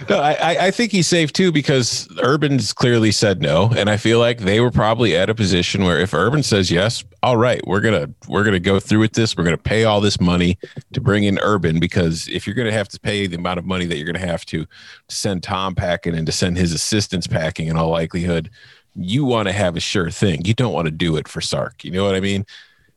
No, 0.09 0.21
I, 0.21 0.57
I- 0.67 0.71
think 0.71 0.91
he's 0.93 1.07
safe 1.07 1.33
too 1.35 1.53
because 1.53 2.09
Urban's 2.23 2.73
clearly 2.73 3.11
said 3.13 3.43
no, 3.43 3.71
and 3.77 3.91
I 3.91 3.99
feel 3.99 4.19
like 4.21 4.39
they 4.39 4.61
were 4.61 4.71
probably 4.71 5.15
at 5.15 5.29
a 5.29 5.35
position 5.35 5.85
where 5.85 5.99
if 6.01 6.15
Urban 6.15 6.43
says 6.43 6.71
yes, 6.71 7.05
all 7.23 7.37
right, 7.37 7.61
we're 7.67 7.81
gonna 7.83 8.09
we're 8.27 8.43
gonna 8.45 8.59
go 8.59 8.81
through 8.81 9.01
with 9.01 9.13
this. 9.13 9.37
We're 9.37 9.45
gonna 9.45 9.59
pay 9.59 9.85
all 9.85 10.01
this 10.01 10.19
money 10.19 10.57
to 10.95 11.01
bring 11.01 11.25
in 11.25 11.39
Urban 11.41 11.79
because 11.79 12.27
if 12.29 12.47
you're 12.47 12.57
gonna 12.57 12.73
have 12.73 12.89
to 12.89 13.01
pay 13.01 13.27
the 13.27 13.37
amount 13.37 13.59
of 13.59 13.67
money 13.67 13.85
that 13.85 13.97
you're 13.99 14.07
gonna 14.07 14.19
have 14.27 14.47
to, 14.47 14.65
to 14.65 15.15
send 15.15 15.43
Tom 15.43 15.75
packing 15.75 16.15
and 16.15 16.25
to 16.25 16.33
send 16.33 16.57
his 16.57 16.73
assistants 16.73 17.27
packing, 17.27 17.69
in 17.69 17.77
all 17.77 17.91
likelihood, 17.91 18.49
you 18.95 19.27
want 19.27 19.47
to 19.49 19.53
have 19.53 19.77
a 19.77 19.81
sure 19.81 20.11
thing. 20.11 20.45
You 20.47 20.55
don't 20.55 20.73
want 20.73 20.87
to 20.87 20.91
do 20.93 21.17
it 21.17 21.29
for 21.29 21.43
Sark. 21.43 21.85
You 21.85 21.91
know 21.91 22.05
what 22.05 22.15
I 22.15 22.21
mean? 22.21 22.47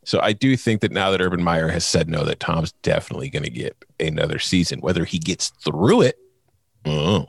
So 0.04 0.20
I 0.20 0.32
do 0.32 0.56
think 0.56 0.80
that 0.80 0.90
now 0.90 1.10
that 1.10 1.20
Urban 1.20 1.42
Meyer 1.42 1.68
has 1.68 1.84
said 1.84 2.08
no, 2.08 2.24
that 2.24 2.40
Tom's 2.40 2.72
definitely 2.82 3.30
going 3.30 3.44
to 3.44 3.50
get 3.50 3.76
another 4.00 4.38
season. 4.38 4.80
Whether 4.80 5.04
he 5.04 5.18
gets 5.18 5.50
through 5.50 6.02
it, 6.02 6.18
oh, 6.84 7.26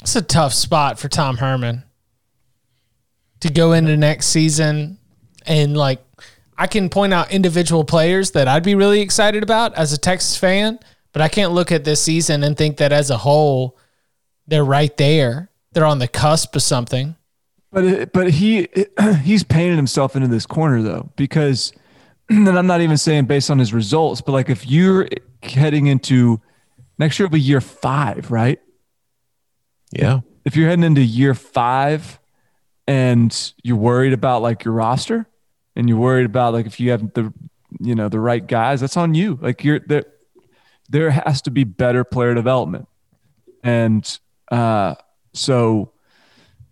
It's 0.00 0.16
a 0.16 0.22
tough 0.22 0.54
spot 0.54 0.98
for 0.98 1.08
Tom 1.08 1.36
Herman 1.36 1.84
to 3.40 3.50
go 3.50 3.72
into 3.72 3.96
next 3.96 4.26
season 4.26 4.98
and 5.46 5.76
like 5.76 6.00
I 6.56 6.66
can 6.66 6.88
point 6.88 7.12
out 7.12 7.32
individual 7.32 7.84
players 7.84 8.30
that 8.32 8.46
I'd 8.46 8.62
be 8.62 8.74
really 8.74 9.00
excited 9.00 9.42
about 9.42 9.74
as 9.74 9.92
a 9.92 9.98
Texas 9.98 10.36
fan, 10.36 10.78
but 11.12 11.20
I 11.20 11.28
can't 11.28 11.52
look 11.52 11.72
at 11.72 11.84
this 11.84 12.00
season 12.00 12.44
and 12.44 12.56
think 12.56 12.76
that 12.76 12.92
as 12.92 13.10
a 13.10 13.16
whole 13.16 13.76
they're 14.46 14.64
right 14.64 14.96
there. 14.96 15.50
They're 15.72 15.84
on 15.84 15.98
the 15.98 16.08
cusp 16.08 16.54
of 16.54 16.62
something. 16.62 17.16
But 17.72 17.84
it, 17.84 18.12
but 18.12 18.30
he 18.30 18.68
he's 19.22 19.42
painted 19.42 19.76
himself 19.76 20.14
into 20.14 20.28
this 20.28 20.46
corner 20.46 20.82
though 20.82 21.10
because 21.16 21.72
and 22.28 22.48
I'm 22.48 22.66
not 22.66 22.80
even 22.82 22.98
saying 22.98 23.24
based 23.24 23.50
on 23.50 23.58
his 23.58 23.72
results, 23.72 24.20
but 24.20 24.32
like 24.32 24.50
if 24.50 24.66
you're 24.66 25.08
heading 25.42 25.86
into 25.86 26.40
next 26.98 27.18
year 27.18 27.26
will 27.26 27.32
be 27.32 27.40
year 27.40 27.60
five, 27.60 28.30
right? 28.30 28.60
yeah. 29.92 30.20
If 30.44 30.56
you're 30.56 30.68
heading 30.68 30.84
into 30.84 31.02
year 31.02 31.34
five 31.34 32.18
and 32.86 33.52
you're 33.62 33.76
worried 33.76 34.12
about 34.12 34.42
like 34.42 34.64
your 34.64 34.74
roster 34.74 35.26
and 35.76 35.88
you're 35.88 35.98
worried 35.98 36.26
about 36.26 36.52
like 36.52 36.66
if 36.66 36.80
you 36.80 36.90
have 36.90 37.12
the 37.12 37.32
you 37.80 37.94
know 37.94 38.08
the 38.08 38.20
right 38.20 38.44
guys, 38.46 38.80
that's 38.80 38.96
on 38.96 39.14
you. 39.14 39.38
Like 39.40 39.64
you're 39.64 39.80
there 39.80 40.04
there 40.88 41.10
has 41.10 41.42
to 41.42 41.50
be 41.50 41.64
better 41.64 42.04
player 42.04 42.34
development. 42.34 42.88
And 43.62 44.18
uh 44.50 44.96
so 45.32 45.91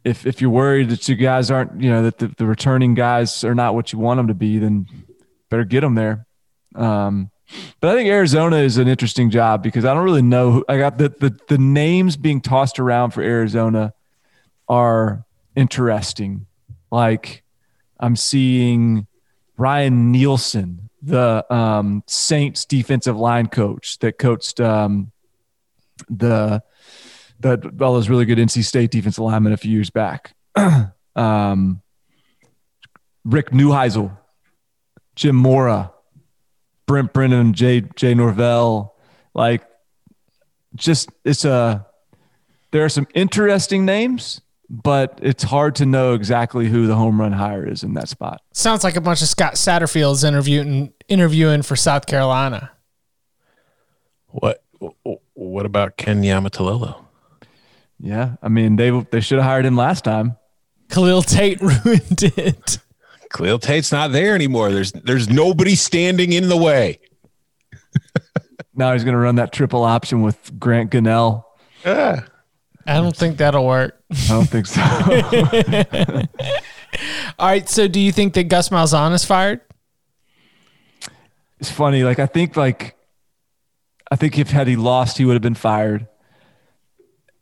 if 0.05 0.27
if 0.27 0.41
you're 0.41 0.51
worried 0.51 0.89
that 0.91 1.09
you 1.09 1.15
guys 1.15 1.51
aren't, 1.51 1.81
you 1.81 1.91
know, 1.91 2.03
that 2.05 2.19
the, 2.19 2.29
the 2.39 2.47
returning 2.47 2.95
guys 2.95 3.45
are 3.45 3.55
not 3.55 3.75
what 3.75 3.93
you 3.93 3.99
want 3.99 4.19
them 4.19 4.29
to 4.29 4.35
be, 4.35 4.59
then 4.59 4.87
better 5.49 5.65
get 5.65 5.81
them 5.81 5.95
there. 5.95 6.27
Um, 6.75 7.31
but 7.81 7.91
I 7.91 7.95
think 7.95 8.09
Arizona 8.09 8.57
is 8.57 8.77
an 8.79 8.89
interesting 8.89 9.31
job 9.31 9.63
because 9.63 9.85
I 9.85 9.93
don't 9.93 10.05
really 10.05 10.23
know. 10.23 10.53
Who, 10.53 10.65
I 10.69 10.79
got 10.79 10.99
the, 10.99 11.09
the 11.09 11.39
the 11.49 11.59
names 11.59 12.17
being 12.17 12.41
tossed 12.41 12.79
around 12.79 13.11
for 13.11 13.23
Arizona 13.23 13.93
are 14.69 15.25
interesting. 15.57 16.47
Like 16.91 17.43
I'm 17.99 18.17
seeing 18.17 19.07
Ryan 19.57 20.13
Nielsen, 20.13 20.91
the 21.03 21.45
um, 21.53 22.03
Saints 22.07 22.65
defensive 22.65 23.17
line 23.17 23.49
coach 23.49 23.99
that 23.99 24.19
coached 24.19 24.61
um, 24.61 25.13
the 26.09 26.63
that 27.41 27.65
all 27.81 27.95
those 27.95 28.09
really 28.09 28.25
good 28.25 28.39
NC 28.39 28.65
State 28.65 28.91
defensive 28.91 29.23
linemen 29.23 29.53
a 29.53 29.57
few 29.57 29.71
years 29.71 29.91
back. 29.91 30.35
um, 31.17 31.83
Rick 33.25 33.51
Neuheisel, 33.51 34.17
Jim 35.17 35.37
Mora, 35.37 35.93
Brent 36.87 37.13
Brennan, 37.13 37.53
Jay 37.53 37.83
Jay 37.97 38.15
Norvell, 38.15 38.97
like 39.35 39.63
just 40.75 41.11
it's 41.25 41.45
a 41.45 41.87
there 42.73 42.85
are 42.85 42.89
some 42.89 43.07
interesting 43.15 43.85
names, 43.85 44.41
but 44.69 45.19
it's 45.23 45.43
hard 45.43 45.75
to 45.77 45.87
know 45.87 46.15
exactly 46.15 46.69
who 46.69 46.87
the 46.87 46.95
home 46.95 47.21
run 47.21 47.33
hire 47.33 47.67
is 47.67 47.83
in 47.83 47.95
that 47.95 48.09
spot. 48.09 48.41
Sounds 48.53 48.85
like 48.85 48.97
a 48.97 49.01
bunch 49.01 49.23
of 49.23 49.29
Scott 49.29 49.55
Satterfields 49.55 50.27
interviewing 50.27 50.93
interviewing 51.09 51.63
for 51.63 51.77
South 51.77 52.07
Carolina. 52.07 52.71
What 54.29 54.63
what 55.35 55.67
about 55.67 55.97
Ken 55.97 56.23
Niumatalolo? 56.23 57.05
Yeah, 58.01 58.37
I 58.43 58.49
mean 58.49 58.77
they 58.77 58.91
they 59.11 59.21
should 59.21 59.39
have 59.39 59.47
hired 59.47 59.67
him 59.67 59.77
last 59.77 60.05
time. 60.05 60.37
Khalil 60.89 61.23
Tate 61.23 61.61
ruined 61.63 62.23
it. 62.23 62.79
Khalil 63.33 63.59
Tate's 63.59 63.93
not 63.93 64.13
there 64.13 64.35
anymore. 64.35 64.73
There's 64.73 64.93
there's 64.93 65.29
nobody 65.29 65.75
standing 65.75 66.33
in 66.33 66.49
the 66.49 66.57
way. 66.57 67.01
Now 68.73 68.95
he's 68.95 69.05
going 69.05 69.15
to 69.15 69.21
run 69.21 69.35
that 69.35 69.53
triple 69.53 69.85
option 69.85 70.23
with 70.23 70.59
Grant 70.59 70.91
Gunnell. 70.91 71.45
Yeah. 71.85 72.23
I 72.87 72.95
don't 72.95 73.15
think 73.15 73.37
that'll 73.37 73.67
work. 73.67 74.03
I 74.11 74.29
don't 74.29 74.49
think 74.49 74.67
so. 74.67 74.81
All 77.39 77.47
right. 77.47 77.69
So, 77.69 77.89
do 77.89 78.01
you 78.01 78.11
think 78.11 78.33
that 78.35 78.45
Gus 78.45 78.71
Malzahn 78.71 79.13
is 79.13 79.25
fired? 79.25 79.61
it's 81.59 81.71
funny. 81.71 82.05
Like 82.05 82.19
I 82.19 82.27
think 82.27 82.57
like 82.57 82.97
I 84.11 84.17
think 84.17 84.39
if 84.39 84.51
had 84.51 84.67
he 84.67 84.77
lost, 84.77 85.19
he 85.19 85.27
would 85.27 85.35
have 85.35 85.43
been 85.43 85.55
fired. 85.55 86.07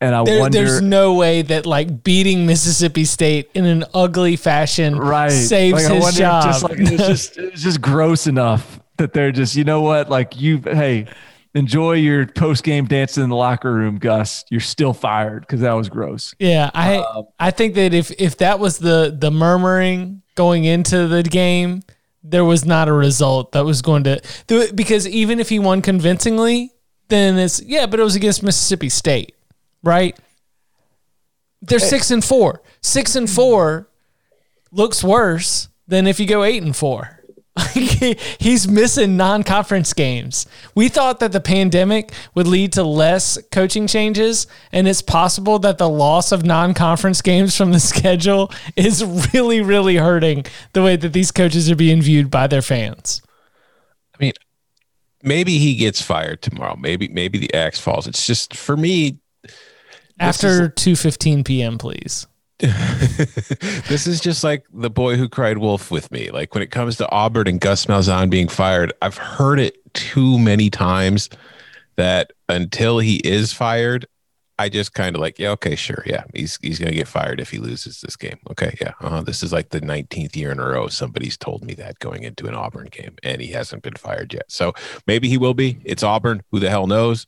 And 0.01 0.15
I 0.15 0.23
There, 0.25 0.41
wonder. 0.41 0.59
there's 0.59 0.81
no 0.81 1.15
way 1.15 1.43
that 1.43 1.67
like 1.67 2.05
beating 2.05 2.47
Mississippi 2.47 3.05
State 3.05 3.51
in 3.55 3.65
an 3.65 3.85
ugly 3.95 4.37
fashion 4.37 4.97
right 4.97 5.31
saves 5.31 5.89
Like, 5.89 6.03
his 6.03 6.17
job. 6.17 6.45
Just 6.45 6.63
like 6.63 6.79
it's 6.79 7.07
just 7.07 7.37
it's 7.39 7.63
just 7.63 7.81
gross 7.81 8.27
enough 8.27 8.79
that 8.99 9.13
they're 9.13 9.33
just 9.33 9.57
you 9.57 9.65
know 9.65 9.81
what 9.83 10.09
like 10.09 10.41
you 10.41 10.59
hey 10.65 11.07
enjoy 11.55 11.95
your 11.95 12.27
post 12.27 12.63
game 12.63 12.85
dancing 12.87 13.25
in 13.25 13.31
the 13.31 13.37
locker 13.37 13.73
room, 13.73 13.99
Gus. 13.99 14.45
You're 14.51 14.61
still 14.61 14.93
fired 14.93 15.41
because 15.41 15.61
that 15.63 15.73
was 15.73 15.89
gross. 15.89 16.35
Yeah, 16.39 16.71
I 16.75 16.97
Um, 16.99 17.27
I 17.41 17.51
think 17.51 17.75
that 17.75 17.93
if 17.95 18.11
if 18.21 18.37
that 18.39 18.61
was 18.61 18.79
the 18.79 19.17
the 19.19 19.31
murmuring 19.33 20.23
going 20.37 20.65
into 20.65 21.09
the 21.09 21.23
game, 21.25 21.83
there 22.23 22.45
was 22.45 22.65
not 22.65 22.87
a 22.89 22.93
result 22.93 23.53
that 23.53 23.65
was 23.65 23.83
going 23.83 24.05
to 24.05 24.21
do 24.47 24.61
it 24.61 24.77
because 24.77 25.09
even 25.09 25.41
if 25.41 25.49
he 25.49 25.59
won 25.59 25.83
convincingly, 25.83 26.71
then 27.09 27.37
it's 27.39 27.61
yeah, 27.63 27.87
but 27.87 27.99
it 27.99 28.05
was 28.05 28.15
against 28.15 28.43
Mississippi 28.43 28.89
State, 28.89 29.35
right? 29.89 30.19
They're 31.63 31.81
six 31.81 32.11
and 32.11 32.25
four. 32.25 32.63
Six 32.83 33.17
and 33.17 33.29
four 33.29 33.89
looks 34.71 35.03
worse 35.03 35.69
than 35.89 36.07
if 36.07 36.21
you 36.21 36.27
go 36.27 36.45
eight 36.45 36.63
and 36.63 36.77
four. 36.77 37.19
He's 38.39 38.69
missing 38.69 39.17
non-conference 39.17 39.93
games. 39.93 40.47
We 40.75 40.89
thought 40.89 41.19
that 41.21 41.33
the 41.33 41.41
pandemic 41.41 42.13
would 42.35 42.47
lead 42.47 42.73
to 42.75 42.85
less 42.85 43.39
coaching 43.51 43.87
changes, 43.87 44.47
and 44.71 44.87
it's 44.87 45.03
possible 45.03 45.59
that 45.61 45.79
the 45.79 45.89
loss 45.89 46.31
of 46.31 46.45
non-conference 46.45 47.21
games 47.23 47.57
from 47.57 47.73
the 47.73 47.81
schedule 47.93 48.53
is 48.77 49.05
really, 49.35 49.61
really 49.61 49.97
hurting 49.97 50.45
the 50.73 50.83
way 50.83 50.97
that 50.97 51.13
these 51.13 51.33
coaches 51.33 51.71
are 51.71 51.77
being 51.77 52.01
viewed 52.01 52.31
by 52.31 52.47
their 52.47 52.63
fans. 52.63 53.23
I 54.15 54.17
mean, 54.21 54.33
maybe 55.23 55.59
he 55.59 55.75
gets 55.75 56.01
fired 56.01 56.43
tomorrow. 56.43 56.77
Maybe 56.77 57.09
maybe 57.09 57.39
the 57.39 57.53
axe 57.55 57.81
falls. 57.81 58.07
It's 58.07 58.27
just 58.27 58.57
for 58.57 58.77
me. 58.77 59.19
After 60.21 60.69
two 60.69 60.97
fifteen 60.97 61.45
p.m., 61.45 61.79
please. 61.79 62.27
this 62.59 64.09
is 64.09 64.21
just 64.21 64.43
like 64.43 64.65
the 64.73 64.91
boy 64.91 65.17
who 65.17 65.29
cried 65.29 65.59
wolf 65.59 65.93
with 65.93 66.11
me. 66.11 66.31
Like 66.31 66.55
when 66.55 66.63
it 66.63 66.73
comes 66.73 66.97
to 66.97 67.09
Auburn 67.09 67.47
and 67.47 67.61
Gus 67.61 67.87
Malzahn 67.87 68.31
being 68.31 68.49
fired, 68.49 68.93
I've 69.01 69.17
heard 69.17 69.61
it 69.61 69.77
too 69.95 70.41
many 70.41 70.69
times 70.69 71.31
that 71.95 72.33
until 72.49 72.99
he 72.99 73.17
is 73.19 73.53
fired, 73.53 74.07
I 74.59 74.69
just 74.69 74.93
kind 74.93 75.15
of 75.15 75.21
like, 75.21 75.39
yeah, 75.39 75.51
okay, 75.51 75.77
sure, 75.77 76.03
yeah, 76.05 76.25
he's 76.35 76.59
he's 76.61 76.81
gonna 76.81 76.91
get 76.91 77.07
fired 77.07 77.39
if 77.39 77.51
he 77.51 77.59
loses 77.59 78.01
this 78.01 78.17
game. 78.17 78.39
Okay, 78.51 78.77
yeah, 78.81 78.93
uh 79.01 79.23
this 79.23 79.45
is 79.45 79.53
like 79.53 79.69
the 79.69 79.81
19th 79.81 80.35
year 80.35 80.51
in 80.51 80.59
a 80.59 80.67
row 80.67 80.89
somebody's 80.89 81.37
told 81.37 81.65
me 81.65 81.75
that 81.75 82.01
going 82.01 82.25
into 82.25 82.49
an 82.49 82.55
Auburn 82.55 82.89
game, 82.91 83.15
and 83.23 83.41
he 83.41 83.49
hasn't 83.49 83.85
been 83.85 83.95
fired 83.95 84.35
yet. 84.35 84.51
So 84.51 84.75
maybe 85.07 85.29
he 85.29 85.39
will 85.39 85.55
be. 85.55 85.79
It's 85.85 86.03
Auburn. 86.03 86.43
Who 86.51 86.59
the 86.59 86.71
hell 86.71 86.89
knows? 86.89 87.25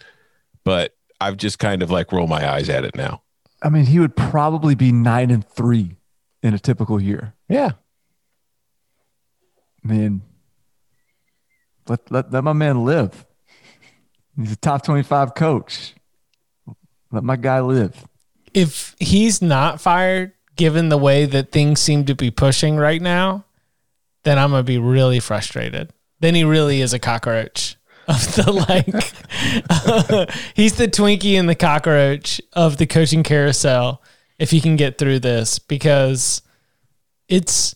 But 0.64 0.96
I've 1.20 1.36
just 1.36 1.58
kind 1.58 1.82
of 1.82 1.90
like 1.90 2.12
roll 2.12 2.26
my 2.26 2.48
eyes 2.50 2.68
at 2.68 2.84
it 2.84 2.94
now. 2.96 3.22
I 3.62 3.68
mean, 3.68 3.84
he 3.86 3.98
would 3.98 4.16
probably 4.16 4.74
be 4.74 4.90
nine 4.92 5.30
and 5.30 5.46
three 5.46 5.96
in 6.42 6.54
a 6.54 6.58
typical 6.58 7.00
year. 7.00 7.34
Yeah, 7.48 7.72
I 9.84 9.88
mean, 9.88 10.22
let 11.88 12.10
let 12.10 12.32
let 12.32 12.44
my 12.44 12.52
man 12.52 12.84
live. 12.84 13.26
He's 14.36 14.52
a 14.52 14.56
top 14.56 14.84
twenty-five 14.84 15.34
coach. 15.34 15.94
Let 17.12 17.24
my 17.24 17.36
guy 17.36 17.60
live. 17.60 18.06
if 18.54 18.94
he's 18.98 19.42
not 19.42 19.80
fired, 19.80 20.32
given 20.56 20.88
the 20.88 20.98
way 20.98 21.24
that 21.26 21.52
things 21.52 21.80
seem 21.80 22.04
to 22.06 22.14
be 22.14 22.30
pushing 22.30 22.76
right 22.76 23.02
now, 23.02 23.44
then 24.22 24.38
I'm 24.38 24.50
gonna 24.50 24.62
be 24.62 24.78
really 24.78 25.20
frustrated. 25.20 25.92
Then 26.20 26.34
he 26.34 26.44
really 26.44 26.80
is 26.80 26.92
a 26.92 26.98
cockroach 26.98 27.76
of 28.10 28.34
the 28.34 28.52
like. 28.52 28.86
he's 30.54 30.74
the 30.74 30.88
Twinkie 30.88 31.38
and 31.38 31.48
the 31.48 31.54
cockroach 31.54 32.40
of 32.52 32.76
the 32.76 32.86
coaching 32.86 33.22
carousel. 33.22 34.02
If 34.38 34.50
he 34.50 34.60
can 34.60 34.76
get 34.76 34.96
through 34.96 35.18
this, 35.20 35.58
because 35.58 36.40
it's 37.28 37.74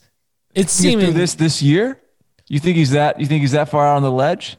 it's 0.54 0.72
seeming 0.72 1.14
this 1.14 1.34
this 1.34 1.60
year. 1.60 2.00
You 2.48 2.58
think 2.58 2.76
he's 2.76 2.92
that? 2.92 3.20
You 3.20 3.26
think 3.26 3.42
he's 3.42 3.52
that 3.52 3.68
far 3.68 3.86
out 3.86 3.96
on 3.96 4.02
the 4.02 4.10
ledge, 4.10 4.56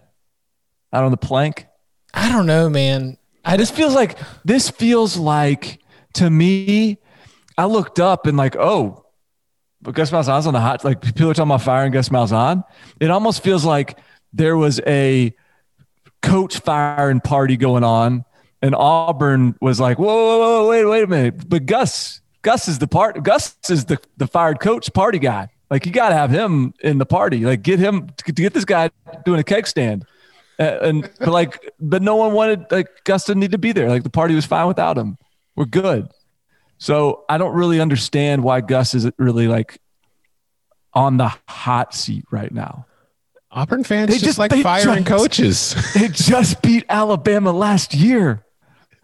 out 0.93 1.03
on 1.03 1.11
the 1.11 1.17
plank? 1.17 1.67
I 2.13 2.31
don't 2.31 2.45
know, 2.45 2.69
man. 2.69 3.17
I 3.43 3.57
just 3.57 3.75
feels 3.75 3.93
like 3.93 4.17
this 4.43 4.69
feels 4.69 5.17
like 5.17 5.79
to 6.13 6.29
me. 6.29 6.99
I 7.57 7.65
looked 7.65 7.99
up 7.99 8.27
and 8.27 8.37
like, 8.37 8.55
oh, 8.55 9.05
but 9.81 9.95
Gus 9.95 10.11
Malzahn's 10.11 10.47
on 10.47 10.53
the 10.53 10.59
hot. 10.59 10.83
Like 10.83 11.01
people 11.01 11.29
are 11.29 11.33
talking 11.33 11.49
about 11.49 11.61
firing 11.61 11.91
Gus 11.91 12.09
Malzahn. 12.09 12.63
It 12.99 13.11
almost 13.11 13.43
feels 13.43 13.63
like 13.65 13.99
there 14.33 14.57
was 14.57 14.81
a 14.85 15.33
coach 16.25 16.59
firing 16.59 17.21
party 17.21 17.57
going 17.57 17.83
on, 17.83 18.25
and 18.61 18.75
Auburn 18.75 19.55
was 19.61 19.79
like, 19.79 19.99
whoa, 19.99 20.05
whoa, 20.07 20.39
whoa, 20.39 20.69
wait, 20.69 20.85
wait 20.85 21.03
a 21.03 21.07
minute. 21.07 21.47
But 21.47 21.65
Gus, 21.65 22.21
Gus 22.41 22.67
is 22.67 22.79
the 22.79 22.87
part. 22.87 23.23
Gus 23.23 23.55
is 23.69 23.85
the 23.85 23.99
the 24.17 24.27
fired 24.27 24.59
coach 24.59 24.91
party 24.93 25.19
guy. 25.19 25.49
Like 25.69 25.85
you 25.85 25.91
got 25.91 26.09
to 26.09 26.15
have 26.15 26.29
him 26.29 26.73
in 26.81 26.97
the 26.97 27.05
party. 27.05 27.45
Like 27.45 27.61
get 27.63 27.79
him 27.79 28.09
to 28.25 28.31
get 28.31 28.53
this 28.53 28.65
guy 28.65 28.91
doing 29.25 29.39
a 29.39 29.43
keg 29.43 29.67
stand. 29.67 30.05
And 30.57 31.09
but 31.19 31.29
like, 31.29 31.73
but 31.79 32.01
no 32.01 32.15
one 32.15 32.33
wanted 32.33 32.65
like 32.71 32.87
Gus 33.03 33.25
didn't 33.25 33.41
need 33.41 33.51
to 33.51 33.57
be 33.57 33.71
there. 33.71 33.89
Like 33.89 34.03
the 34.03 34.09
party 34.09 34.35
was 34.35 34.45
fine 34.45 34.67
without 34.67 34.97
him. 34.97 35.17
We're 35.55 35.65
good. 35.65 36.09
So 36.77 37.25
I 37.27 37.37
don't 37.37 37.53
really 37.53 37.79
understand 37.79 38.43
why 38.43 38.61
Gus 38.61 38.93
is 38.93 39.09
really 39.17 39.47
like 39.47 39.79
on 40.93 41.17
the 41.17 41.33
hot 41.47 41.93
seat 41.93 42.25
right 42.31 42.51
now. 42.51 42.85
Auburn 43.55 43.83
fans 43.83 44.09
They 44.09 44.15
just, 44.15 44.25
just- 44.25 44.37
like 44.39 44.51
they 44.51 44.61
firing 44.61 45.03
just- 45.03 45.07
coaches. 45.07 45.75
They 45.95 46.09
just 46.09 46.61
beat 46.61 46.83
Alabama 46.89 47.51
last 47.51 47.93
year. 47.95 48.43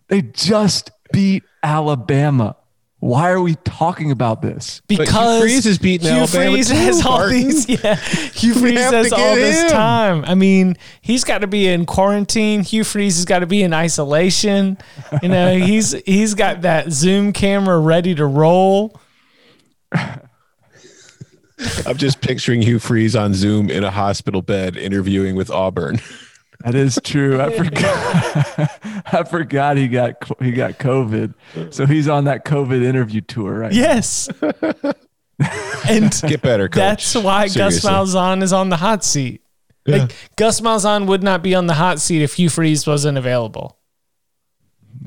They 0.09 0.21
just 0.21 0.91
beat 1.13 1.43
Alabama. 1.63 2.57
Why 2.99 3.31
are 3.31 3.41
we 3.41 3.55
talking 3.63 4.11
about 4.11 4.43
this? 4.43 4.81
Because 4.87 5.07
Hugh 5.07 5.15
because 5.15 5.41
Freeze 5.41 5.63
has 5.65 5.77
beaten 5.79 6.05
Hugh 6.07 6.17
Alabama 6.21 6.51
Freeze 6.51 6.69
too, 6.69 6.75
has 6.75 7.03
all 7.03 7.17
Barton. 7.17 7.33
these. 7.39 7.69
Yeah, 7.83 7.95
Hugh 7.95 8.53
Freeze 8.53 8.79
has 8.79 9.11
all 9.11 9.33
this 9.35 9.63
him. 9.63 9.69
time. 9.69 10.23
I 10.25 10.35
mean, 10.35 10.75
he's 11.01 11.23
got 11.23 11.39
to 11.39 11.47
be 11.47 11.67
in 11.67 11.87
quarantine. 11.87 12.61
Hugh 12.61 12.83
Freeze 12.83 13.15
has 13.15 13.25
got 13.25 13.39
to 13.39 13.47
be 13.47 13.63
in 13.63 13.73
isolation. 13.73 14.77
You 15.23 15.29
know, 15.29 15.55
he's 15.57 15.93
he's 16.05 16.35
got 16.35 16.61
that 16.61 16.91
Zoom 16.91 17.33
camera 17.33 17.79
ready 17.79 18.13
to 18.13 18.25
roll. 18.25 18.99
I'm 21.85 21.97
just 21.97 22.21
picturing 22.21 22.61
Hugh 22.61 22.79
Freeze 22.79 23.15
on 23.15 23.33
Zoom 23.33 23.69
in 23.69 23.83
a 23.83 23.91
hospital 23.91 24.41
bed 24.41 24.77
interviewing 24.77 25.35
with 25.35 25.49
Auburn. 25.51 25.99
That 26.63 26.75
is 26.75 26.99
true. 27.03 27.41
I 27.41 27.49
forgot. 27.55 29.03
I 29.13 29.23
forgot 29.23 29.77
he 29.77 29.87
got 29.87 30.13
he 30.41 30.51
got 30.51 30.73
COVID, 30.73 31.33
so 31.71 31.85
he's 31.87 32.07
on 32.07 32.25
that 32.25 32.45
COVID 32.45 32.83
interview 32.83 33.21
tour 33.21 33.59
right. 33.59 33.73
Yes, 33.73 34.29
and 35.89 36.21
Get 36.27 36.41
better, 36.41 36.67
coach. 36.69 36.75
that's 36.75 37.15
why 37.15 37.47
Seriously. 37.47 37.89
Gus 37.89 38.13
Malzahn 38.13 38.43
is 38.43 38.53
on 38.53 38.69
the 38.69 38.77
hot 38.77 39.03
seat. 39.03 39.41
Like 39.87 40.13
Gus 40.35 40.61
Malzahn 40.61 41.07
would 41.07 41.23
not 41.23 41.41
be 41.41 41.55
on 41.55 41.65
the 41.65 41.73
hot 41.73 41.99
seat 41.99 42.21
if 42.21 42.35
Hugh 42.35 42.49
Freeze 42.49 42.85
wasn't 42.85 43.17
available. 43.17 43.79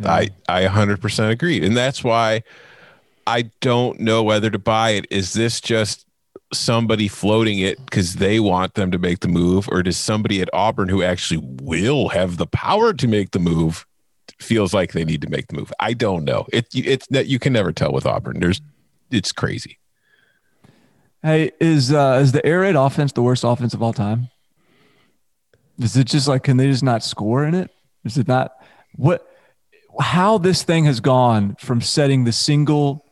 I 0.04 0.30
I 0.48 0.64
100% 0.64 1.30
agreed, 1.30 1.62
and 1.62 1.76
that's 1.76 2.02
why 2.02 2.42
I 3.28 3.50
don't 3.60 4.00
know 4.00 4.24
whether 4.24 4.50
to 4.50 4.58
buy 4.58 4.90
it. 4.90 5.06
Is 5.10 5.34
this 5.34 5.60
just 5.60 6.03
somebody 6.56 7.08
floating 7.08 7.58
it 7.58 7.84
because 7.84 8.14
they 8.14 8.40
want 8.40 8.74
them 8.74 8.90
to 8.90 8.98
make 8.98 9.20
the 9.20 9.28
move, 9.28 9.68
or 9.70 9.82
does 9.82 9.96
somebody 9.96 10.40
at 10.40 10.50
Auburn 10.52 10.88
who 10.88 11.02
actually 11.02 11.40
will 11.62 12.08
have 12.08 12.36
the 12.36 12.46
power 12.46 12.92
to 12.92 13.08
make 13.08 13.30
the 13.30 13.38
move 13.38 13.86
feels 14.40 14.74
like 14.74 14.92
they 14.92 15.04
need 15.04 15.22
to 15.22 15.30
make 15.30 15.48
the 15.48 15.56
move? 15.56 15.72
I 15.80 15.92
don't 15.92 16.24
know. 16.24 16.46
It 16.52 16.66
it's 16.74 17.06
that 17.08 17.26
you 17.26 17.38
can 17.38 17.52
never 17.52 17.72
tell 17.72 17.92
with 17.92 18.06
Auburn. 18.06 18.40
There's 18.40 18.60
it's 19.10 19.32
crazy. 19.32 19.78
Hey, 21.22 21.52
is 21.60 21.92
uh, 21.92 22.18
is 22.22 22.32
the 22.32 22.44
air 22.44 22.60
raid 22.60 22.76
offense 22.76 23.12
the 23.12 23.22
worst 23.22 23.44
offense 23.44 23.72
of 23.74 23.82
all 23.82 23.92
time? 23.92 24.28
Is 25.78 25.96
it 25.96 26.06
just 26.06 26.28
like 26.28 26.42
can 26.42 26.56
they 26.56 26.68
just 26.68 26.82
not 26.82 27.02
score 27.02 27.44
in 27.44 27.54
it? 27.54 27.70
Is 28.04 28.18
it 28.18 28.28
not 28.28 28.52
what 28.96 29.26
how 30.00 30.38
this 30.38 30.62
thing 30.64 30.84
has 30.84 31.00
gone 31.00 31.56
from 31.60 31.80
setting 31.80 32.24
the 32.24 32.32
single 32.32 33.04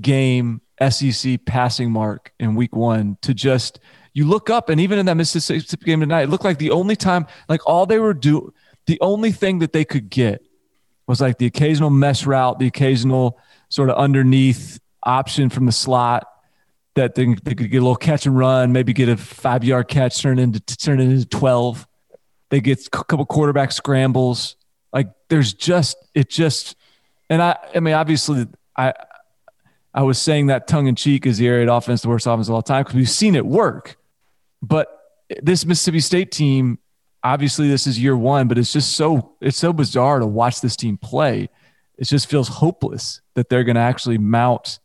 game 0.00 0.61
SEC 0.90 1.44
passing 1.44 1.90
mark 1.90 2.32
in 2.38 2.54
week 2.54 2.74
one 2.74 3.16
to 3.22 3.34
just 3.34 3.78
you 4.14 4.26
look 4.26 4.50
up 4.50 4.68
and 4.68 4.80
even 4.80 4.98
in 4.98 5.06
that 5.06 5.16
Mississippi 5.16 5.84
game 5.84 6.00
tonight, 6.00 6.22
it 6.22 6.28
looked 6.28 6.44
like 6.44 6.58
the 6.58 6.70
only 6.70 6.96
time 6.96 7.26
like 7.48 7.60
all 7.66 7.86
they 7.86 7.98
were 7.98 8.14
do 8.14 8.52
the 8.86 8.98
only 9.00 9.32
thing 9.32 9.60
that 9.60 9.72
they 9.72 9.84
could 9.84 10.10
get 10.10 10.42
was 11.06 11.20
like 11.20 11.38
the 11.38 11.46
occasional 11.46 11.90
mesh 11.90 12.26
route, 12.26 12.58
the 12.58 12.66
occasional 12.66 13.38
sort 13.68 13.90
of 13.90 13.96
underneath 13.96 14.80
option 15.02 15.50
from 15.50 15.66
the 15.66 15.72
slot 15.72 16.26
that 16.94 17.14
they, 17.14 17.34
they 17.42 17.54
could 17.54 17.70
get 17.70 17.78
a 17.78 17.80
little 17.80 17.96
catch 17.96 18.26
and 18.26 18.36
run, 18.36 18.72
maybe 18.72 18.92
get 18.92 19.08
a 19.08 19.16
five 19.16 19.64
yard 19.64 19.88
catch, 19.88 20.20
turn 20.20 20.38
into 20.38 20.60
turn 20.76 21.00
into 21.00 21.26
twelve. 21.26 21.86
They 22.50 22.60
get 22.60 22.86
a 22.86 22.90
couple 22.90 23.24
quarterback 23.24 23.72
scrambles. 23.72 24.56
Like 24.92 25.08
there's 25.28 25.54
just 25.54 25.96
it 26.14 26.28
just, 26.28 26.76
and 27.30 27.42
I 27.42 27.56
I 27.74 27.80
mean 27.80 27.94
obviously 27.94 28.46
I 28.76 28.92
I 29.94 30.02
was 30.02 30.18
saying 30.18 30.46
that 30.46 30.66
tongue 30.66 30.86
in 30.86 30.94
cheek 30.94 31.26
is 31.26 31.38
the 31.38 31.46
air 31.46 31.58
raid 31.58 31.68
offense 31.68 32.02
the 32.02 32.08
worst 32.08 32.26
offense 32.26 32.48
of 32.48 32.54
all 32.54 32.62
time 32.62 32.82
because 32.82 32.94
we've 32.94 33.10
seen 33.10 33.34
it 33.34 33.44
work, 33.44 33.96
but 34.62 34.88
this 35.42 35.64
Mississippi 35.64 36.00
State 36.00 36.30
team 36.30 36.78
obviously 37.22 37.68
this 37.68 37.86
is 37.86 37.98
year 37.98 38.16
one, 38.16 38.48
but 38.48 38.58
it's 38.58 38.72
just 38.72 38.94
so 38.94 39.34
it's 39.40 39.56
so 39.56 39.72
bizarre 39.72 40.18
to 40.18 40.26
watch 40.26 40.60
this 40.60 40.76
team 40.76 40.96
play. 40.96 41.48
It 41.98 42.08
just 42.08 42.28
feels 42.28 42.48
hopeless 42.48 43.20
that 43.34 43.48
they're 43.48 43.64
going 43.64 43.76
to 43.76 43.82
actually 43.82 44.18
mount 44.18 44.80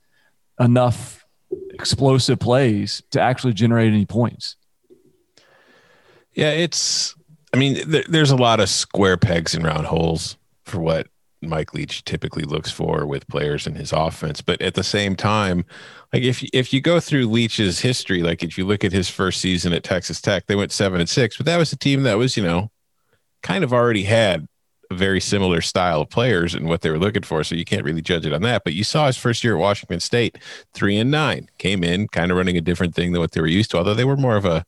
enough 0.60 1.26
explosive 1.72 2.39
plays 2.39 3.01
to 3.12 3.22
actually 3.22 3.53
generate 3.53 3.91
any 3.91 4.05
points. 4.05 4.55
Yeah, 6.34 6.51
it's. 6.51 7.16
I 7.53 7.58
mean, 7.58 7.89
there, 7.89 8.03
there's 8.08 8.32
a 8.32 8.36
lot 8.36 8.60
of 8.60 8.70
square 8.70 9.18
pegs 9.18 9.55
and 9.55 9.64
round 9.64 9.88
holes 9.88 10.38
for 10.66 10.80
what 10.80 11.08
Mike 11.42 11.74
Leach 11.74 12.04
typically 12.04 12.44
looks 12.44 12.72
for 12.72 13.06
with 13.06 13.28
players 13.28 13.68
in 13.68 13.76
his 13.76 13.92
offense. 13.92 14.42
But 14.42 14.62
at 14.62 14.74
the 14.74 14.84
same 14.84 15.16
time, 15.16 15.66
like 16.14 16.24
if 16.24 16.44
if 16.54 16.74
you 16.74 16.82
go 16.82 17.00
through 17.00 17.28
Leach's 17.28 17.80
history, 17.80 18.24
like 18.24 18.44
if 18.44 18.58
you 18.58 18.66
look 18.66 18.84
at 18.84 18.92
his 18.92 19.10
first 19.10 19.42
season 19.42 19.74
at 19.74 19.84
Texas 19.84 20.22
Tech, 20.22 20.48
they 20.48 20.56
went 20.56 20.72
seven 20.72 21.00
and 21.00 21.10
six, 21.10 21.38
but 21.38 21.46
that 21.46 21.58
was 21.58 21.72
a 21.72 21.78
team 21.78 22.04
that 22.04 22.18
was 22.18 22.38
you 22.38 22.44
know 22.44 22.72
kind 23.44 23.64
of 23.64 23.72
already 23.72 24.04
had 24.04 24.48
a 24.90 24.96
very 24.96 25.20
similar 25.20 25.62
style 25.62 26.02
of 26.02 26.10
players 26.10 26.56
and 26.56 26.68
what 26.68 26.82
they 26.82 26.90
were 26.90 26.98
looking 26.98 27.24
for. 27.24 27.44
So 27.44 27.56
you 27.56 27.66
can't 27.66 27.84
really 27.84 28.02
judge 28.02 28.26
it 28.26 28.34
on 28.34 28.42
that. 28.44 28.64
But 28.64 28.74
you 28.74 28.84
saw 28.84 29.08
his 29.08 29.18
first 29.18 29.44
year 29.44 29.56
at 29.56 29.60
Washington 29.60 30.00
State, 30.00 30.38
three 30.74 30.98
and 30.98 31.12
nine, 31.12 31.50
came 31.58 31.84
in 31.84 32.08
kind 32.08 32.32
of 32.32 32.38
running 32.38 32.58
a 32.58 32.62
different 32.62 32.96
thing 32.96 33.12
than 33.12 33.22
what 33.22 33.34
they 33.34 33.42
were 33.42 33.48
used 33.48 33.72
to, 33.72 33.78
although 33.78 33.94
they 33.94 34.06
were 34.06 34.18
more 34.18 34.38
of 34.38 34.46
a 34.46 34.66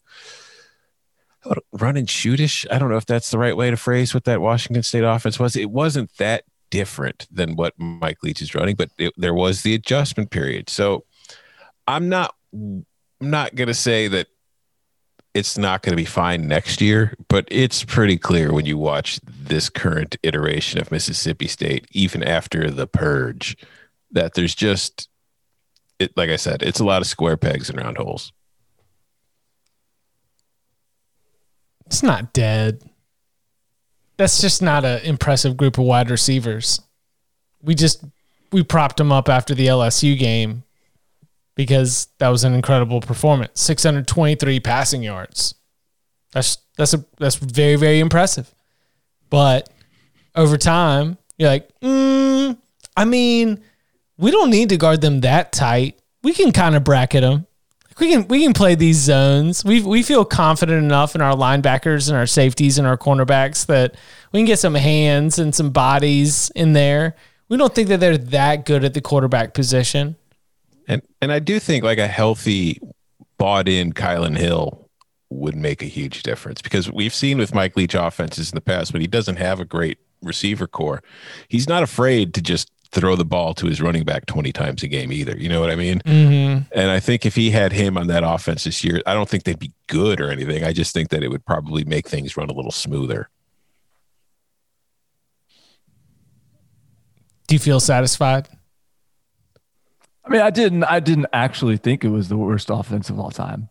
run 1.72 1.98
and 1.98 2.08
shootish. 2.08 2.66
I 2.72 2.80
don't 2.80 2.90
know 2.90 2.98
if 2.98 3.06
that's 3.06 3.32
the 3.32 3.38
right 3.38 3.56
way 3.56 3.72
to 3.72 3.78
phrase 3.78 4.14
what 4.14 4.26
that 4.26 4.42
Washington 4.42 4.84
State 4.84 5.04
offense 5.04 5.40
was. 5.40 5.56
It 5.56 5.72
wasn't 5.72 6.16
that 6.18 6.44
different 6.70 7.28
than 7.32 7.56
what 7.56 7.74
Mike 7.78 8.24
Leach 8.24 8.42
is 8.42 8.56
running, 8.56 8.76
but 8.76 8.90
it, 8.98 9.14
there 9.18 9.34
was 9.34 9.64
the 9.64 9.76
adjustment 9.76 10.30
period. 10.32 10.70
So 10.70 11.06
I'm 11.88 12.10
not 12.10 12.36
I'm 12.54 12.86
not 13.20 13.56
going 13.56 13.68
to 13.68 13.74
say 13.74 14.08
that 14.08 14.28
it's 15.34 15.58
not 15.58 15.82
going 15.82 15.92
to 15.92 16.02
be 16.02 16.06
fine 16.06 16.48
next 16.48 16.82
year, 16.82 17.16
but 17.28 17.48
it's 17.52 17.84
pretty 17.84 18.18
clear 18.18 18.52
when 18.52 18.66
you 18.66 18.78
watch 18.78 19.20
this 19.24 19.70
current 19.70 20.18
iteration 20.24 20.80
of 20.80 20.92
Mississippi 20.92 21.48
State, 21.48 21.88
even 21.92 22.24
after 22.24 22.72
the 22.72 22.88
purge, 22.88 23.56
that 24.12 24.34
there's 24.34 24.56
just 24.56 25.08
it. 26.00 26.16
Like 26.18 26.30
I 26.30 26.36
said, 26.36 26.64
it's 26.64 26.80
a 26.80 26.86
lot 26.86 27.02
of 27.02 27.08
square 27.08 27.38
pegs 27.38 27.70
and 27.70 27.80
round 27.80 27.98
holes. 27.98 28.32
It's 31.86 32.04
not 32.04 32.34
dead. 32.34 32.89
That's 34.20 34.42
just 34.42 34.62
not 34.62 34.84
an 34.84 35.00
impressive 35.04 35.56
group 35.56 35.78
of 35.78 35.86
wide 35.86 36.12
receivers. 36.12 36.82
We 37.64 37.74
just 37.74 38.04
we 38.52 38.66
propped 38.66 38.98
them 38.98 39.14
up 39.14 39.30
after 39.30 39.56
the 39.56 39.68
LSU 39.68 40.20
game 40.20 40.64
because 41.56 42.10
that 42.18 42.28
was 42.28 42.44
an 42.44 42.54
incredible 42.54 43.00
performance. 43.00 43.62
623 43.62 44.60
passing 44.60 45.04
yards. 45.04 45.56
That's 46.34 46.58
that's 46.76 46.94
a 46.94 47.06
that's 47.18 47.38
very 47.38 47.78
very 47.78 48.00
impressive. 48.00 48.54
But 49.30 49.70
over 50.36 50.58
time, 50.58 51.18
you're 51.38 51.52
like, 51.52 51.70
mm, 51.80 52.58
I 52.98 53.06
mean, 53.06 53.64
we 54.18 54.32
don't 54.32 54.50
need 54.50 54.68
to 54.68 54.78
guard 54.78 55.00
them 55.00 55.22
that 55.22 55.54
tight. 55.54 55.98
We 56.24 56.34
can 56.34 56.52
kind 56.52 56.76
of 56.76 56.84
bracket 56.84 57.22
them. 57.22 57.48
We 58.00 58.12
can 58.12 58.28
we 58.28 58.44
can 58.44 58.54
play 58.54 58.76
these 58.76 58.98
zones. 58.98 59.66
We 59.66 59.82
we 59.82 60.04
feel 60.04 60.26
confident 60.26 60.84
enough 60.84 61.16
in 61.16 61.22
our 61.22 61.36
linebackers 61.36 62.08
and 62.08 62.18
our 62.18 62.28
safeties 62.28 62.78
and 62.78 62.88
our 62.88 62.98
cornerbacks 62.98 63.66
that 63.66 63.96
we 64.32 64.40
can 64.40 64.46
get 64.46 64.60
some 64.60 64.76
hands 64.76 65.38
and 65.38 65.54
some 65.54 65.72
bodies 65.72 66.52
in 66.56 66.74
there. 66.74 67.16
We 67.50 67.58
don't 67.58 67.74
think 67.74 67.90
that 67.90 68.00
they're 68.00 68.18
that 68.18 68.66
good 68.66 68.84
at 68.84 68.94
the 68.94 69.02
quarterback 69.02 69.54
position. 69.54 70.16
And 70.88 71.02
and 71.22 71.32
I 71.32 71.40
do 71.40 71.60
think 71.60 71.84
like 71.84 71.98
a 71.98 72.08
healthy, 72.08 72.80
bought 73.38 73.68
in 73.68 73.94
Kylan 73.94 74.38
Hill 74.38 74.88
would 75.32 75.56
make 75.56 75.82
a 75.82 75.86
huge 75.86 76.24
difference 76.24 76.62
because 76.62 76.92
we've 76.92 77.14
seen 77.14 77.38
with 77.38 77.54
Mike 77.54 77.76
Leach 77.76 77.96
offenses 77.96 78.52
in 78.52 78.56
the 78.56 78.62
past, 78.62 78.92
but 78.92 79.02
he 79.02 79.08
doesn't 79.08 79.38
have 79.38 79.60
a 79.60 79.66
great 79.66 80.00
receiver 80.22 80.68
corps. 80.68 81.02
He's 81.48 81.68
not 81.68 81.84
afraid 81.84 82.34
to 82.34 82.42
just 82.42 82.72
throw 82.92 83.16
the 83.16 83.26
ball 83.26 83.54
to 83.54 83.68
his 83.68 83.82
running 83.82 84.04
back 84.04 84.26
20 84.26 84.52
times 84.52 84.84
a 84.84 84.88
game 84.88 85.12
either. 85.12 85.38
You 85.38 85.50
know 85.50 85.62
what 85.62 85.70
I 85.70 85.76
mean? 85.76 86.00
Mm-hmm. 86.00 86.64
And 86.72 86.90
I 86.90 87.00
think 87.00 87.26
if 87.26 87.36
he 87.36 87.52
had 87.52 87.72
him 87.72 87.98
on 87.98 88.08
that 88.08 88.24
offense 88.24 88.64
this 88.64 88.84
year, 88.84 89.02
I 89.06 89.14
don't 89.14 89.30
think 89.30 89.44
they'd 89.44 89.60
be 89.60 89.74
good 89.88 90.20
or 90.20 90.32
anything. 90.32 90.64
I 90.64 90.74
just 90.74 90.94
think 90.94 91.10
that 91.10 91.24
it 91.24 91.30
would 91.30 91.46
probably 91.46 91.84
make 91.84 92.08
things 92.08 92.36
run 92.36 92.50
a 92.50 92.54
little 92.54 92.72
smoother. 92.72 93.30
Do 97.48 97.56
you 97.56 97.60
feel 97.60 97.80
satisfied? 97.80 98.48
I 100.24 100.30
mean, 100.30 100.42
I 100.42 100.52
didn't. 100.52 100.84
I 100.84 101.00
didn't 101.00 101.26
actually 101.34 101.78
think 101.78 102.04
it 102.04 102.10
was 102.10 102.30
the 102.30 102.38
worst 102.38 102.70
offense 102.70 103.10
of 103.10 103.20
all 103.20 103.32
time. 103.32 103.70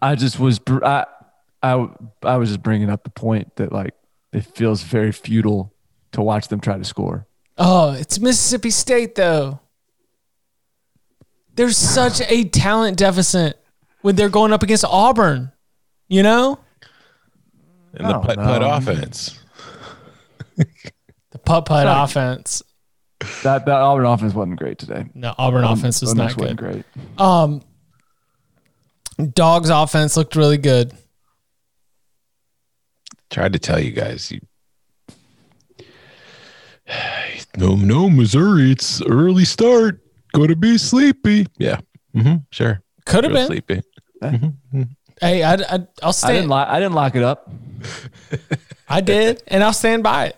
I 0.00 0.14
just 0.14 0.38
was. 0.38 0.60
I, 0.68 1.06
I, 1.60 1.88
I 2.22 2.36
was 2.36 2.50
just 2.50 2.62
bringing 2.62 2.90
up 2.90 3.02
the 3.02 3.10
point 3.10 3.56
that 3.56 3.72
like 3.72 3.94
it 4.32 4.42
feels 4.42 4.82
very 4.82 5.10
futile 5.10 5.74
to 6.12 6.22
watch 6.22 6.46
them 6.46 6.60
try 6.60 6.78
to 6.78 6.84
score. 6.84 7.27
Oh, 7.58 7.92
it's 7.92 8.18
Mississippi 8.20 8.70
State 8.70 9.14
though. 9.14 9.60
There's 11.54 11.76
such 11.76 12.20
a 12.28 12.44
talent 12.44 12.98
deficit 12.98 13.58
when 14.02 14.14
they're 14.14 14.28
going 14.28 14.52
up 14.52 14.62
against 14.62 14.84
Auburn. 14.84 15.50
You 16.08 16.22
know, 16.22 16.58
And 17.94 18.06
the 18.08 18.16
Oh, 18.16 18.20
putt 18.22 18.36
putt 18.36 18.62
offense. 18.62 19.38
the 20.56 21.38
putt 21.44 21.66
putt 21.66 21.86
offense. 21.88 22.62
That 23.42 23.66
that 23.66 23.68
Auburn 23.80 24.06
offense 24.06 24.32
wasn't 24.32 24.58
great 24.60 24.78
today. 24.78 25.06
No, 25.14 25.34
Auburn 25.36 25.64
offense 25.64 26.00
was 26.00 26.10
Auburn 26.12 26.26
not 26.26 26.36
wasn't 26.36 26.60
good. 26.60 26.72
great. 26.72 26.84
Um, 27.18 27.62
Dogs 29.34 29.68
offense 29.70 30.16
looked 30.16 30.36
really 30.36 30.58
good. 30.58 30.92
Tried 33.30 33.52
to 33.54 33.58
tell 33.58 33.80
you 33.80 33.90
guys. 33.90 34.30
You... 34.30 34.40
No, 37.56 37.74
no, 37.74 38.08
Missouri. 38.10 38.70
It's 38.72 39.02
early 39.02 39.44
start. 39.44 40.00
Going 40.34 40.48
to 40.48 40.56
be 40.56 40.78
sleepy. 40.78 41.46
Yeah. 41.58 41.80
Mm-hmm, 42.14 42.36
sure. 42.50 42.82
Could 43.06 43.24
have 43.24 43.32
been. 43.32 43.46
sleepy. 43.46 43.80
Hey, 45.20 45.42
I, 45.42 45.54
I, 45.54 45.58
I'll 46.02 46.08
I 46.08 46.10
stand. 46.10 46.34
didn't 46.34 46.48
lock. 46.50 46.68
I 46.68 46.78
didn't 46.78 46.94
lock 46.94 47.16
it 47.16 47.22
up. 47.22 47.50
I 48.88 49.00
did, 49.00 49.42
and 49.48 49.64
I'll 49.64 49.72
stand 49.72 50.02
by 50.02 50.26
it. 50.26 50.36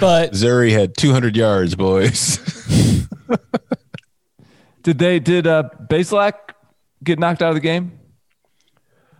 But 0.00 0.30
Missouri 0.32 0.72
had 0.72 0.96
200 0.96 1.36
yards, 1.36 1.74
boys. 1.74 2.38
Did 4.82 4.98
they? 4.98 5.18
Did 5.18 5.46
uh, 5.46 5.68
Bazelak 5.88 6.32
get 7.04 7.18
knocked 7.18 7.42
out 7.42 7.50
of 7.50 7.54
the 7.56 7.60
game? 7.60 7.98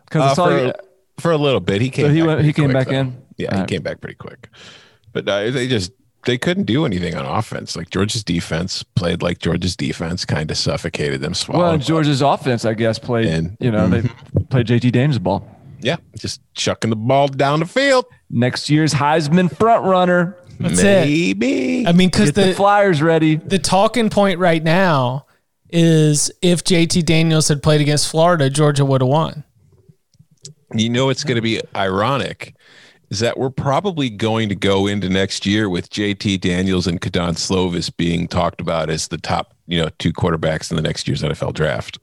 Because 0.05 0.23
I 0.23 0.27
Uh, 0.31 0.35
saw 0.35 0.47
for, 0.49 0.59
you- 0.67 0.73
for 1.19 1.33
a 1.33 1.37
little 1.37 1.61
bit. 1.61 1.81
He 1.83 1.91
came. 1.91 2.07
So 2.07 2.13
he 2.13 2.21
back 2.21 2.27
went- 2.29 2.45
he 2.45 2.53
came 2.53 2.65
quick, 2.67 2.75
back 2.75 2.87
though. 2.89 2.95
in? 2.95 3.23
Yeah, 3.37 3.49
All 3.49 3.55
he 3.55 3.61
right. 3.61 3.69
came 3.69 3.83
back 3.83 4.01
pretty 4.01 4.15
quick. 4.17 4.49
But 5.13 5.29
uh, 5.29 5.51
they 5.51 5.69
just 5.69 5.93
they 6.25 6.39
couldn't 6.39 6.65
do 6.65 6.85
anything 6.85 7.15
on 7.15 7.25
offense. 7.25 7.77
Like 7.77 7.91
Georgia's 7.91 8.25
defense 8.25 8.83
played 8.83 9.23
like 9.23 9.39
Georgia's 9.39 9.77
defense, 9.77 10.25
kind 10.25 10.51
of 10.51 10.57
suffocated 10.57 11.21
them. 11.21 11.35
Swallowed. 11.35 11.63
well, 11.63 11.73
them. 11.73 11.81
Georgia's 11.81 12.23
offense, 12.23 12.65
I 12.65 12.75
guess, 12.75 12.99
played. 12.99 13.27
And- 13.27 13.57
you 13.61 13.71
know, 13.71 13.89
they 13.89 14.03
mm-hmm. 14.03 14.45
played 14.45 14.67
JT 14.67 14.93
Daniels 14.93 15.19
ball. 15.19 15.49
yeah, 15.81 15.97
just 16.17 16.41
chucking 16.55 16.91
the 16.91 16.97
ball 16.97 17.29
down 17.29 17.61
the 17.61 17.67
field. 17.67 18.07
Next 18.31 18.69
year's 18.69 18.93
Heisman 18.93 19.55
front 19.57 19.85
runner. 19.85 20.37
that's 20.59 20.81
it. 20.81 21.07
Maybe. 21.07 21.87
I 21.87 21.93
mean, 21.93 22.09
because 22.09 22.33
the, 22.33 22.47
the 22.47 22.55
Flyers 22.55 23.01
ready. 23.01 23.37
the 23.37 23.59
talking 23.59 24.11
point 24.11 24.39
right 24.39 24.63
now 24.63 25.27
is 25.71 26.31
if 26.43 26.65
JT 26.65 27.05
Daniels 27.05 27.49
had 27.49 27.63
played 27.63 27.81
against 27.81 28.09
Florida, 28.09 28.51
Georgia 28.51 28.85
would 28.85 29.01
have 29.01 29.09
won. 29.09 29.45
You 30.75 30.91
know, 30.91 31.09
it's 31.09 31.25
going 31.25 31.37
to 31.37 31.43
be 31.43 31.61
ironic 31.75 32.55
is 33.11 33.21
that 33.21 33.39
we're 33.39 33.51
probably 33.51 34.11
going 34.11 34.49
to 34.49 34.55
go 34.55 34.87
into 34.87 35.09
next 35.09 35.47
year 35.47 35.69
with 35.69 35.91
JT 35.91 36.41
Daniels 36.41 36.87
and 36.87 37.01
Kedon 37.01 37.35
Slovis 37.35 37.95
being 37.95 38.29
talked 38.29 38.61
about 38.61 38.91
as 38.91 39.09
the 39.09 39.19
top, 39.19 39.55
you 39.67 39.81
know, 39.81 39.89
two 39.99 40.13
quarterbacks 40.13 40.71
in 40.71 40.77
the 40.77 40.83
next 40.83 41.09
year's 41.09 41.23
NFL 41.23 41.55
draft. 41.55 41.99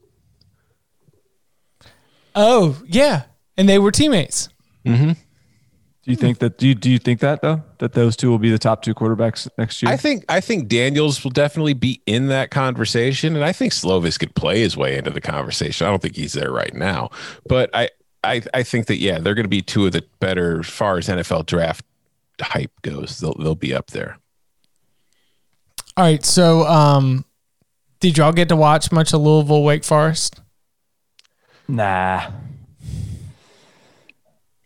Oh 2.35 2.81
yeah, 2.85 3.23
and 3.57 3.69
they 3.69 3.79
were 3.79 3.91
teammates. 3.91 4.49
Mm-hmm. 4.85 5.11
Do 5.11 6.11
you 6.11 6.17
think 6.17 6.37
that? 6.39 6.59
Do 6.59 6.67
you, 6.67 6.75
do 6.75 6.91
you 6.91 6.99
think 6.99 7.19
that 7.21 7.41
though? 7.41 7.63
That 7.79 7.93
those 7.93 8.15
two 8.15 8.29
will 8.29 8.37
be 8.37 8.51
the 8.51 8.59
top 8.59 8.83
two 8.83 8.93
quarterbacks 8.93 9.47
next 9.57 9.81
year? 9.81 9.91
I 9.91 9.97
think 9.97 10.23
I 10.29 10.39
think 10.39 10.67
Daniels 10.67 11.23
will 11.23 11.31
definitely 11.31 11.73
be 11.73 12.01
in 12.05 12.27
that 12.27 12.51
conversation, 12.51 13.35
and 13.35 13.43
I 13.43 13.51
think 13.51 13.73
Slovis 13.73 14.19
could 14.19 14.35
play 14.35 14.59
his 14.59 14.77
way 14.77 14.97
into 14.97 15.09
the 15.09 15.21
conversation. 15.21 15.87
I 15.87 15.89
don't 15.89 16.01
think 16.01 16.15
he's 16.15 16.33
there 16.33 16.51
right 16.51 16.73
now, 16.75 17.09
but 17.47 17.71
I 17.73 17.89
I, 18.25 18.41
I 18.53 18.63
think 18.63 18.87
that 18.87 18.97
yeah, 18.97 19.19
they're 19.19 19.35
going 19.35 19.45
to 19.45 19.49
be 19.49 19.61
two 19.61 19.85
of 19.85 19.91
the 19.93 20.03
better 20.19 20.59
as 20.59 20.67
far 20.67 20.97
as 20.97 21.07
NFL 21.07 21.45
draft 21.45 21.85
hype 22.41 22.71
goes. 22.81 23.19
They'll 23.19 23.35
they'll 23.35 23.55
be 23.55 23.73
up 23.73 23.87
there. 23.91 24.17
All 25.97 26.03
right, 26.03 26.25
so 26.25 26.65
um, 26.65 27.23
Did 28.01 28.17
y'all 28.17 28.33
get 28.33 28.49
to 28.49 28.55
watch 28.57 28.91
much 28.91 29.13
of 29.13 29.21
Louisville 29.21 29.63
Wake 29.63 29.85
Forest? 29.85 30.41
Nah. 31.69 32.31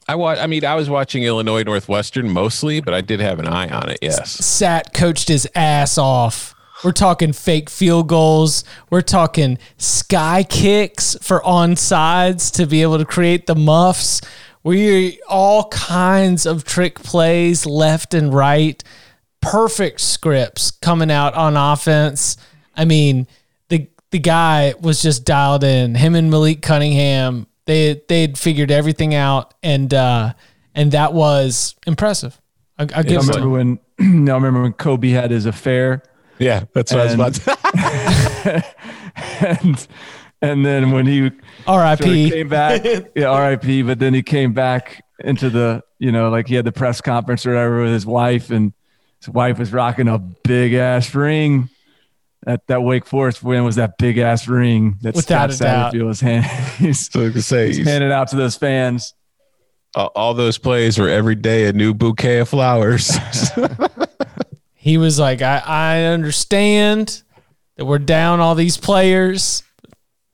I 0.08 0.16
wa- 0.16 0.32
I 0.40 0.48
mean, 0.48 0.66
I 0.66 0.74
was 0.74 0.90
watching 0.90 1.22
Illinois 1.24 1.62
Northwestern 1.62 2.32
mostly, 2.32 2.82
but 2.82 2.96
I 2.96 3.02
did 3.02 3.20
have 3.20 3.38
an 3.38 3.48
eye 3.48 3.70
on 3.70 3.90
it. 3.90 4.00
Yes. 4.02 4.44
Sat 4.44 4.92
coached 4.94 5.28
his 5.28 5.48
ass 5.54 6.00
off. 6.00 6.56
We're 6.84 6.92
talking 6.94 7.34
fake 7.34 7.70
field 7.70 8.08
goals. 8.08 8.64
We're 8.90 9.02
talking 9.02 9.58
sky 9.78 10.44
kicks 10.44 11.18
for 11.22 11.42
onsides 11.42 12.52
to 12.54 12.66
be 12.66 12.82
able 12.82 12.98
to 12.98 13.06
create 13.06 13.48
the 13.48 13.56
muffs. 13.56 14.22
We 14.64 15.20
all 15.28 15.68
kinds 15.70 16.46
of 16.46 16.64
trick 16.64 16.96
plays 16.96 17.66
left 17.66 18.14
and 18.14 18.34
right. 18.34 18.82
Perfect 19.42 20.00
scripts 20.02 20.72
coming 20.72 21.12
out 21.12 21.34
on 21.34 21.58
offense. 21.58 22.38
I 22.76 22.86
mean, 22.86 23.28
the 23.68 23.88
the 24.12 24.20
guy 24.20 24.74
was 24.80 25.02
just 25.02 25.26
dialed 25.26 25.64
in. 25.64 25.96
Him 25.96 26.16
and 26.16 26.30
Malik 26.30 26.62
Cunningham, 26.62 27.48
they 27.66 28.02
they'd 28.08 28.38
figured 28.38 28.72
everything 28.72 29.14
out, 29.16 29.54
and 29.64 29.94
uh, 29.94 30.34
and 30.76 30.92
that 30.92 31.14
was 31.14 31.76
impressive. 31.88 32.40
I, 32.78 32.84
I 32.84 32.88
I 32.96 33.02
remember 33.02 33.50
when 33.50 33.80
I 34.00 34.04
remember 34.04 34.62
when 34.62 34.74
Kobe 34.74 35.10
had 35.10 35.32
his 35.32 35.46
affair 35.46 36.04
Yeah, 36.40 36.64
that's 36.74 36.92
what 36.94 37.08
And- 37.08 37.22
I 37.22 37.26
was 37.28 37.38
about 37.38 37.64
to 38.44 38.64
and 39.42 39.88
and 40.42 40.66
then 40.66 40.92
when 40.92 41.06
he 41.06 41.22
sort 41.30 41.34
of 41.34 41.40
R.I.P. 41.68 42.30
came 42.32 42.48
back, 42.50 42.84
yeah, 43.16 43.48
RIP, 43.50 43.86
but 43.86 44.00
then 44.00 44.14
he 44.14 44.24
came 44.24 44.54
back 44.54 45.04
into 45.20 45.50
the, 45.50 45.84
you 46.00 46.12
know, 46.14 46.30
like 46.30 46.48
he 46.48 46.56
had 46.56 46.64
the 46.66 46.72
press 46.72 47.02
conference 47.02 47.46
or 47.46 47.50
whatever 47.52 47.84
with 47.84 47.92
his 47.92 48.06
wife, 48.06 48.50
and 48.50 48.72
his 49.20 49.28
wife 49.30 49.60
was 49.60 49.74
rocking 49.74 50.08
a 50.08 50.18
big 50.18 50.74
ass 50.74 51.14
ring. 51.14 51.70
That 52.44 52.66
that 52.68 52.82
Wake 52.84 53.06
Forest 53.06 53.44
win 53.44 53.66
was 53.66 53.76
that 53.76 53.98
big 53.98 54.18
ass 54.18 54.48
ring 54.48 54.98
that 55.02 55.14
Without 55.14 55.52
Scott. 55.52 55.94
Satterfield 55.94 56.06
was 56.08 56.22
hand, 56.22 56.46
he's, 56.78 57.10
So 57.12 57.28
I 57.28 57.32
could 57.32 57.44
say 57.44 57.68
he's 57.68 57.78
he's- 57.78 57.88
handing 57.90 58.12
out 58.14 58.30
to 58.30 58.38
those 58.38 58.56
fans. 58.56 59.14
all, 59.94 60.12
all 60.16 60.34
those 60.34 60.58
plays 60.58 60.98
were 60.98 61.10
every 61.10 61.36
day 61.36 61.66
a 61.68 61.74
new 61.74 61.94
bouquet 61.94 62.40
of 62.40 62.48
flowers. 62.48 63.12
He 64.90 64.98
was 64.98 65.20
like, 65.20 65.42
I, 65.42 65.62
I 65.66 66.04
understand 66.06 67.22
that 67.78 67.86
we're 67.86 68.00
down 68.00 68.40
all 68.40 68.56
these 68.56 68.76
players. 68.76 69.64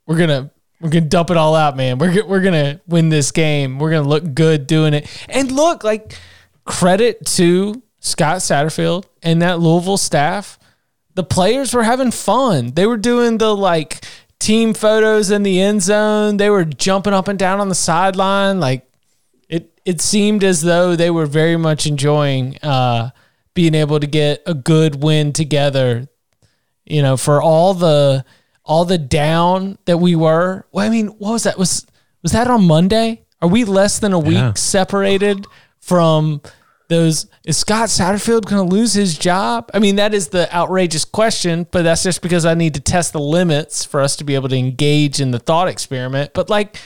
We're 0.07 0.17
gonna 0.17 0.51
we're 0.79 0.89
gonna 0.89 1.05
dump 1.05 1.29
it 1.29 1.37
all 1.37 1.55
out, 1.55 1.75
man. 1.75 1.97
We're 1.97 2.25
we're 2.25 2.41
gonna 2.41 2.79
win 2.87 3.09
this 3.09 3.31
game. 3.31 3.79
We're 3.79 3.91
gonna 3.91 4.07
look 4.07 4.33
good 4.33 4.65
doing 4.65 4.93
it. 4.93 5.25
And 5.29 5.51
look, 5.51 5.83
like 5.83 6.17
credit 6.63 7.25
to 7.25 7.83
Scott 7.99 8.37
Satterfield 8.37 9.05
and 9.21 9.41
that 9.41 9.59
Louisville 9.59 9.97
staff. 9.97 10.57
The 11.15 11.23
players 11.23 11.73
were 11.73 11.83
having 11.83 12.11
fun. 12.11 12.71
They 12.71 12.85
were 12.85 12.97
doing 12.97 13.37
the 13.37 13.55
like 13.55 14.05
team 14.39 14.73
photos 14.73 15.31
in 15.31 15.43
the 15.43 15.59
end 15.61 15.81
zone. 15.81 16.37
They 16.37 16.49
were 16.49 16.65
jumping 16.65 17.13
up 17.13 17.27
and 17.27 17.39
down 17.39 17.59
on 17.59 17.69
the 17.69 17.75
sideline. 17.75 18.59
Like 18.59 18.89
it 19.49 19.79
it 19.85 20.01
seemed 20.01 20.43
as 20.43 20.61
though 20.61 20.95
they 20.95 21.09
were 21.09 21.25
very 21.25 21.57
much 21.57 21.85
enjoying 21.85 22.57
uh, 22.63 23.11
being 23.55 23.73
able 23.73 23.99
to 23.99 24.05
get 24.07 24.43
a 24.45 24.53
good 24.53 25.01
win 25.01 25.33
together. 25.33 26.07
You 26.85 27.01
know, 27.01 27.17
for 27.17 27.41
all 27.41 27.73
the 27.73 28.23
all 28.63 28.85
the 28.85 28.97
down 28.99 29.77
that 29.85 29.97
we 29.97 30.15
were. 30.15 30.65
Well, 30.71 30.85
I 30.85 30.89
mean, 30.89 31.07
what 31.07 31.31
was 31.31 31.43
that? 31.43 31.57
Was 31.57 31.87
was 32.21 32.31
that 32.33 32.47
on 32.47 32.65
Monday? 32.67 33.23
Are 33.41 33.47
we 33.49 33.63
less 33.65 33.97
than 33.99 34.13
a 34.13 34.19
week 34.19 34.35
Yeah. 34.37 34.53
separated 34.53 35.45
from 35.79 36.41
those? 36.89 37.27
Is 37.45 37.57
Scott 37.57 37.89
Satterfield 37.89 38.45
going 38.45 38.67
to 38.67 38.75
lose 38.75 38.93
his 38.93 39.17
job? 39.17 39.69
I 39.73 39.79
mean, 39.79 39.95
that 39.97 40.13
is 40.13 40.29
the 40.29 40.53
outrageous 40.55 41.05
question, 41.05 41.67
but 41.71 41.83
that's 41.83 42.01
just 42.03 42.21
because 42.21 42.45
I 42.45 42.53
need 42.53 42.73
to 42.75 42.79
test 42.81 43.13
the 43.13 43.19
limits 43.19 43.83
for 43.85 44.01
us 44.01 44.15
to 44.17 44.23
be 44.23 44.35
able 44.35 44.49
to 44.49 44.55
engage 44.55 45.19
in 45.21 45.31
the 45.31 45.39
thought 45.39 45.67
experiment. 45.67 46.31
But 46.33 46.49
like, 46.49 46.77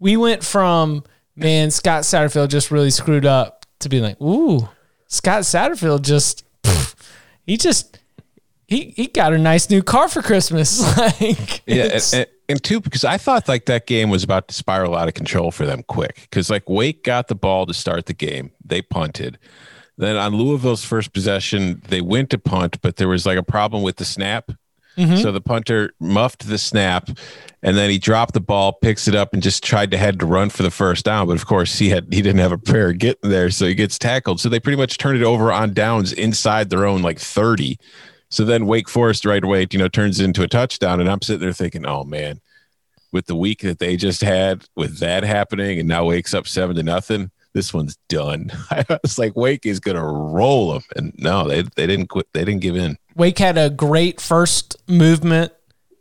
we 0.00 0.16
went 0.16 0.44
from 0.44 1.04
man, 1.36 1.70
Scott 1.70 2.02
Satterfield 2.04 2.48
just 2.48 2.70
really 2.70 2.90
screwed 2.90 3.26
up 3.26 3.66
to 3.80 3.88
being 3.88 4.02
like, 4.04 4.20
ooh, 4.20 4.68
Scott 5.08 5.42
Satterfield 5.42 6.02
just 6.02 6.44
pff, 6.62 6.94
he 7.46 7.56
just 7.56 7.98
he 8.66 8.94
he 8.96 9.06
got 9.06 9.32
a 9.32 9.38
nice 9.38 9.70
new 9.70 9.82
car 9.82 10.08
for 10.08 10.22
Christmas. 10.22 10.80
like 10.98 11.62
Yeah, 11.66 11.84
and, 11.84 12.10
and, 12.12 12.26
and 12.48 12.62
two 12.62 12.80
because 12.80 13.04
I 13.04 13.18
thought 13.18 13.48
like 13.48 13.66
that 13.66 13.86
game 13.86 14.10
was 14.10 14.24
about 14.24 14.48
to 14.48 14.54
spiral 14.54 14.96
out 14.96 15.08
of 15.08 15.14
control 15.14 15.50
for 15.50 15.66
them 15.66 15.82
quick 15.82 16.20
because 16.22 16.50
like 16.50 16.68
Wake 16.68 17.04
got 17.04 17.28
the 17.28 17.34
ball 17.34 17.66
to 17.66 17.74
start 17.74 18.06
the 18.06 18.14
game, 18.14 18.50
they 18.64 18.82
punted. 18.82 19.38
Then 19.96 20.16
on 20.16 20.34
Louisville's 20.34 20.84
first 20.84 21.12
possession, 21.12 21.80
they 21.88 22.00
went 22.00 22.30
to 22.30 22.38
punt, 22.38 22.80
but 22.82 22.96
there 22.96 23.06
was 23.06 23.26
like 23.26 23.38
a 23.38 23.44
problem 23.44 23.82
with 23.82 23.96
the 23.96 24.04
snap. 24.04 24.50
Mm-hmm. 24.96 25.16
So 25.16 25.32
the 25.32 25.40
punter 25.40 25.92
muffed 25.98 26.46
the 26.46 26.58
snap, 26.58 27.08
and 27.62 27.76
then 27.76 27.90
he 27.90 27.98
dropped 27.98 28.34
the 28.34 28.40
ball, 28.40 28.72
picks 28.72 29.08
it 29.08 29.14
up, 29.14 29.32
and 29.32 29.42
just 29.42 29.64
tried 29.64 29.90
to 29.90 29.96
head 29.96 30.20
to 30.20 30.26
run 30.26 30.50
for 30.50 30.62
the 30.62 30.70
first 30.70 31.04
down. 31.04 31.26
But 31.26 31.36
of 31.36 31.46
course, 31.46 31.78
he 31.78 31.88
had 31.88 32.06
he 32.12 32.22
didn't 32.22 32.40
have 32.40 32.52
a 32.52 32.58
prayer 32.58 32.92
getting 32.92 33.30
there, 33.30 33.50
so 33.50 33.66
he 33.66 33.74
gets 33.74 33.98
tackled. 33.98 34.40
So 34.40 34.48
they 34.48 34.60
pretty 34.60 34.76
much 34.76 34.98
turned 34.98 35.20
it 35.20 35.24
over 35.24 35.52
on 35.52 35.74
downs 35.74 36.12
inside 36.12 36.70
their 36.70 36.86
own 36.86 37.02
like 37.02 37.18
thirty. 37.18 37.78
So 38.30 38.44
then 38.44 38.66
Wake 38.66 38.88
Forest 38.88 39.24
right 39.24 39.42
away, 39.42 39.66
you 39.70 39.78
know, 39.78 39.88
turns 39.88 40.20
into 40.20 40.42
a 40.42 40.48
touchdown, 40.48 41.00
and 41.00 41.10
I'm 41.10 41.22
sitting 41.22 41.40
there 41.40 41.52
thinking, 41.52 41.86
oh 41.86 42.04
man, 42.04 42.40
with 43.12 43.26
the 43.26 43.36
week 43.36 43.60
that 43.60 43.78
they 43.78 43.96
just 43.96 44.22
had, 44.22 44.66
with 44.76 44.98
that 44.98 45.22
happening, 45.24 45.78
and 45.78 45.88
now 45.88 46.04
Wake's 46.04 46.34
up 46.34 46.48
seven 46.48 46.76
to 46.76 46.82
nothing, 46.82 47.30
this 47.52 47.72
one's 47.72 47.96
done. 48.08 48.50
I 48.70 48.84
was 49.02 49.18
like, 49.18 49.36
Wake 49.36 49.66
is 49.66 49.80
gonna 49.80 50.04
roll 50.04 50.72
them, 50.72 50.82
and 50.96 51.12
no, 51.16 51.48
they 51.48 51.62
they 51.62 51.86
didn't 51.86 52.08
quit, 52.08 52.26
they 52.32 52.44
didn't 52.44 52.60
give 52.60 52.76
in. 52.76 52.98
Wake 53.16 53.38
had 53.38 53.58
a 53.58 53.70
great 53.70 54.20
first 54.20 54.76
movement. 54.88 55.52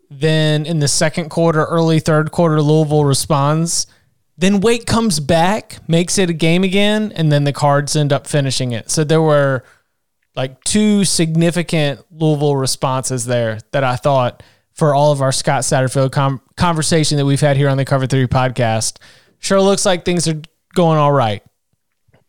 Then 0.10 0.66
in 0.66 0.80
the 0.80 0.88
second 0.88 1.30
quarter, 1.30 1.64
early 1.66 2.00
third 2.00 2.32
quarter, 2.32 2.62
Louisville 2.62 3.06
responds. 3.06 3.88
Then 4.38 4.62
Wake 4.62 4.86
comes 4.86 5.20
back, 5.20 5.78
makes 5.88 6.18
it 6.18 6.30
a 6.30 6.34
game 6.34 6.64
again, 6.64 7.12
and 7.16 7.32
then 7.32 7.44
the 7.44 7.54
Cards 7.54 7.96
end 7.96 8.12
up 8.12 8.28
finishing 8.28 8.72
it. 8.72 8.90
So 8.90 9.04
there 9.04 9.22
were 9.22 9.64
like 10.36 10.64
two 10.64 11.06
significant 11.06 12.02
Louisville 12.12 12.56
responses 12.56 13.26
there 13.26 13.60
that 13.72 13.84
I 13.84 13.96
thought 13.96 14.42
for 14.74 14.96
all 14.96 15.12
of 15.12 15.22
our 15.22 15.32
Scott 15.32 15.62
Satterfield 15.62 16.12
com- 16.12 16.42
conversation 16.58 17.18
that 17.18 17.26
we've 17.26 17.42
had 17.42 17.58
here 17.58 17.70
on 17.70 17.78
the 17.78 17.86
Cover 17.86 18.08
Three 18.08 18.28
podcast. 18.28 18.98
Sure 19.40 19.62
looks 19.62 19.86
like 19.86 20.04
things 20.06 20.28
are 20.28 20.42
going 20.74 20.98
all 20.98 21.12
right. 21.12 21.44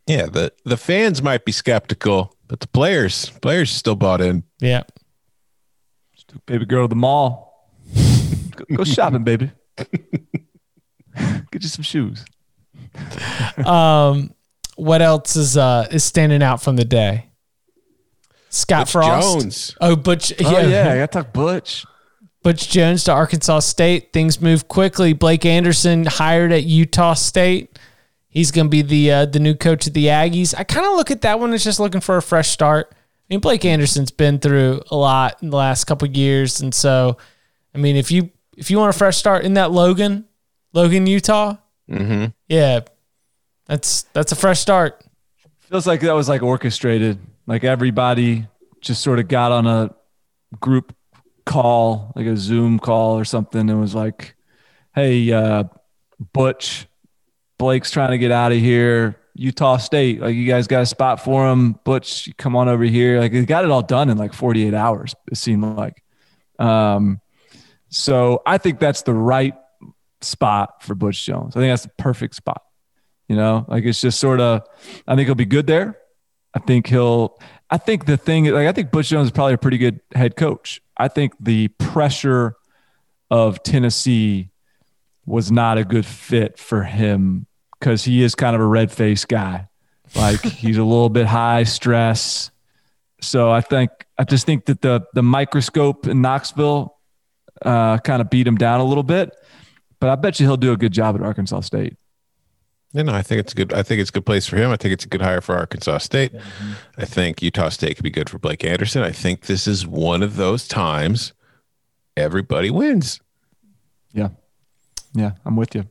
Yeah, 0.07 0.27
the 0.27 0.53
the 0.65 0.77
fans 0.77 1.23
might 1.23 1.47
be 1.47 1.53
skeptical, 1.53 2.37
but 2.55 2.61
the 2.61 2.69
players 2.69 3.31
players 3.41 3.69
still 3.73 3.97
bought 3.97 4.21
in. 4.21 4.45
Yeah. 4.61 4.85
Took 6.29 6.47
baby 6.47 6.65
girl 6.65 6.85
to 6.85 6.89
the 6.89 6.95
mall. 6.95 7.69
go, 8.55 8.65
go 8.77 8.85
shopping, 8.85 9.25
baby. 9.25 9.51
Get 9.77 11.63
you 11.63 11.69
some 11.69 11.83
shoes. 11.83 12.25
Um, 13.67 14.35
what 14.77 15.03
else 15.03 15.35
is 15.35 15.57
uh 15.57 15.89
is 15.91 16.05
standing 16.05 16.45
out 16.45 16.63
from 16.63 16.77
the 16.77 16.85
day? 16.85 17.29
Scott 18.51 18.83
Butch 18.87 18.93
Frost. 18.93 19.41
Jones. 19.41 19.77
Oh, 19.81 19.97
Butch. 19.97 20.33
Oh 20.41 20.51
Yeah, 20.53 20.67
yeah, 20.69 20.93
I 20.93 20.97
got 20.99 21.11
to 21.11 21.23
talk 21.25 21.33
Butch. 21.33 21.85
Butch 22.45 22.69
Jones 22.69 23.03
to 23.05 23.13
Arkansas 23.13 23.59
State. 23.59 24.13
Things 24.13 24.41
move 24.41 24.69
quickly. 24.69 25.13
Blake 25.13 25.45
Anderson 25.45 26.07
hired 26.07 26.53
at 26.53 26.63
Utah 26.63 27.15
State. 27.15 27.81
He's 28.35 28.51
going 28.51 28.67
to 28.67 28.71
be 28.71 28.83
the 28.83 29.11
uh, 29.11 29.25
the 29.27 29.39
new 29.41 29.55
coach 29.55 29.87
of 29.87 29.95
the 29.95 30.07
Aggies. 30.07 30.55
I 30.59 30.65
kind 30.65 30.87
of 30.87 30.93
look 30.97 31.11
at 31.11 31.23
that 31.23 31.41
one 31.41 31.53
as 31.55 31.65
just 31.65 31.81
looking 31.81 32.01
for 32.03 32.17
a 32.19 32.23
fresh 32.23 32.51
start. 32.51 32.89
I 32.93 32.97
mean, 33.31 33.41
Blake 33.41 33.65
Anderson's 33.65 34.11
been 34.11 34.39
through 34.39 34.83
a 34.91 34.97
lot 34.97 35.43
in 35.43 35.49
the 35.51 35.57
last 35.57 35.85
couple 35.85 36.07
of 36.09 36.15
years, 36.15 36.61
and 36.61 36.75
so, 36.75 37.17
I 37.75 37.79
mean, 37.79 37.97
if 37.97 38.11
you 38.11 38.31
if 38.57 38.71
you 38.71 38.79
want 38.79 38.95
a 38.95 38.99
fresh 38.99 39.17
start 39.17 39.45
in 39.45 39.55
that 39.55 39.71
Logan, 39.71 40.27
Logan, 40.75 41.07
Utah, 41.07 41.57
Mm-hmm. 41.91 42.27
yeah, 42.49 42.81
that's 43.67 44.03
that's 44.13 44.33
a 44.33 44.37
fresh 44.37 44.59
start. 44.61 45.03
Feels 45.61 45.87
like 45.87 46.01
that 46.01 46.13
was 46.15 46.29
like 46.29 46.43
orchestrated. 46.43 47.19
Like 47.47 47.63
everybody 47.63 48.47
just 48.81 49.03
sort 49.03 49.19
of 49.21 49.29
got 49.29 49.53
on 49.53 49.67
a 49.67 49.95
group 50.61 50.95
call, 51.47 52.13
like 52.17 52.27
a 52.27 52.37
Zoom 52.37 52.79
call 52.79 53.19
or 53.19 53.25
something, 53.25 53.69
and 53.71 53.81
was 53.81 53.95
like, 53.95 54.35
"Hey, 54.95 55.31
uh, 55.33 55.65
Butch, 56.33 56.87
Blake's 57.65 57.91
trying 57.91 58.11
to 58.11 58.19
get 58.19 58.31
out 58.31 58.53
of 58.53 58.59
here. 58.59 59.17
Utah 59.35 59.79
State, 59.79 60.21
like 60.21 60.35
you 60.35 60.47
guys 60.47 60.67
got 60.67 60.83
a 60.83 60.87
spot 60.87 61.25
for 61.25 61.51
him. 61.51 61.81
Butch, 61.83 62.29
come 62.37 62.55
on 62.55 62.69
over 62.69 62.85
here. 62.85 63.19
Like 63.19 63.33
they 63.33 63.47
got 63.47 63.65
it 63.65 63.71
all 63.71 63.81
done 63.81 64.11
in 64.11 64.19
like 64.19 64.35
48 64.35 64.75
hours. 64.75 65.15
It 65.33 65.39
seemed 65.39 65.65
like. 65.65 66.05
Um, 66.59 67.23
so 67.89 68.43
I 68.45 68.59
think 68.59 68.81
that's 68.81 69.01
the 69.01 69.15
right 69.15 69.55
spot 70.21 70.83
for 70.83 70.95
Butch 70.95 71.25
Jones. 71.25 71.57
I 71.57 71.61
think 71.61 71.73
that's 71.73 71.85
the 71.85 71.93
perfect 71.97 72.35
spot. 72.35 72.63
You 73.27 73.37
know, 73.37 73.65
like 73.67 73.85
it's 73.85 74.03
just 74.03 74.21
sort 74.21 74.41
of. 74.41 74.61
I 75.09 75.17
think 75.17 75.27
he'll 75.27 75.35
be 75.35 75.47
good 75.47 75.67
there. 75.67 75.99
I 76.53 76.59
think 76.59 76.89
he'll. 76.89 77.41
I 77.71 77.79
think 77.79 78.05
the 78.05 78.19
thing, 78.19 78.45
like 78.45 78.69
I 78.69 78.73
think 78.73 78.91
Butch 78.91 79.09
Jones 79.09 79.29
is 79.29 79.33
probably 79.33 79.55
a 79.55 79.59
pretty 79.59 79.79
good 79.79 80.01
head 80.15 80.37
coach. 80.37 80.83
I 80.99 81.09
think 81.09 81.33
the 81.41 81.69
pressure 81.69 82.57
of 83.31 83.63
Tennessee 83.63 84.51
was 85.25 85.51
not 85.51 85.79
a 85.79 85.85
good 85.85 86.05
fit 86.05 86.59
for 86.59 86.83
him 86.83 87.47
because 87.85 88.03
he 88.03 88.23
is 88.23 88.35
kind 88.35 88.57
of 88.57 88.63
a 88.63 88.67
red 88.67 88.91
faced 88.91 89.29
guy. 89.29 89.69
Like 90.17 90.43
he's 90.43 90.79
a 90.79 90.85
little 90.85 91.11
bit 91.11 91.27
high 91.27 91.65
stress. 91.65 92.51
So 93.21 93.51
I 93.51 93.61
think 93.61 93.91
I 94.17 94.25
just 94.25 94.47
think 94.47 94.65
that 94.67 94.81
the 94.81 95.03
the 95.13 95.23
microscope 95.23 96.07
in 96.07 96.23
Knoxville 96.23 96.97
uh, 97.63 97.99
kind 97.99 98.23
of 98.23 98.31
beat 98.31 98.47
him 98.47 98.57
down 98.57 98.81
a 98.81 98.85
little 98.85 99.03
bit. 99.03 99.37
But 100.01 100.09
I 100.09 100.15
bet 100.17 100.41
you 100.41 100.47
he'll 100.47 100.57
do 100.57 100.73
a 100.73 100.77
good 100.79 100.93
job 100.93 101.15
at 101.15 101.23
Arkansas 101.23 101.61
State. 101.61 101.97
You 102.93 103.03
know, 103.05 103.13
I 103.13 103.23
think 103.23 103.41
it's 103.41 103.53
a 103.53 103.57
good. 103.57 103.73
I 103.75 103.83
think 103.83 104.01
it's 104.01 104.11
a 104.11 104.13
good 104.13 104.27
place 104.27 104.47
for 104.47 104.57
him. 104.57 104.71
I 104.71 104.77
think 104.77 104.95
it's 104.95 105.05
a 105.05 105.09
good 105.09 105.23
hire 105.23 105.41
for 105.43 105.55
Arkansas 105.55 105.99
State. 105.99 106.33
I 106.97 107.05
think 107.05 107.43
Utah 107.43 107.69
State 107.69 107.97
could 107.97 108.05
be 108.05 108.11
good 108.11 108.31
for 108.31 108.39
Blake 108.39 108.65
Anderson. 108.65 109.03
I 109.03 109.13
think 109.13 109.43
this 109.43 109.67
is 109.67 109.87
one 109.87 110.23
of 110.23 110.37
those 110.37 110.67
times 110.69 111.35
everybody 112.17 112.71
wins. 112.71 113.21
Yeah, 114.13 114.29
yeah, 115.13 115.33
I'm 115.45 115.57
with 115.57 115.75
you. 115.75 115.87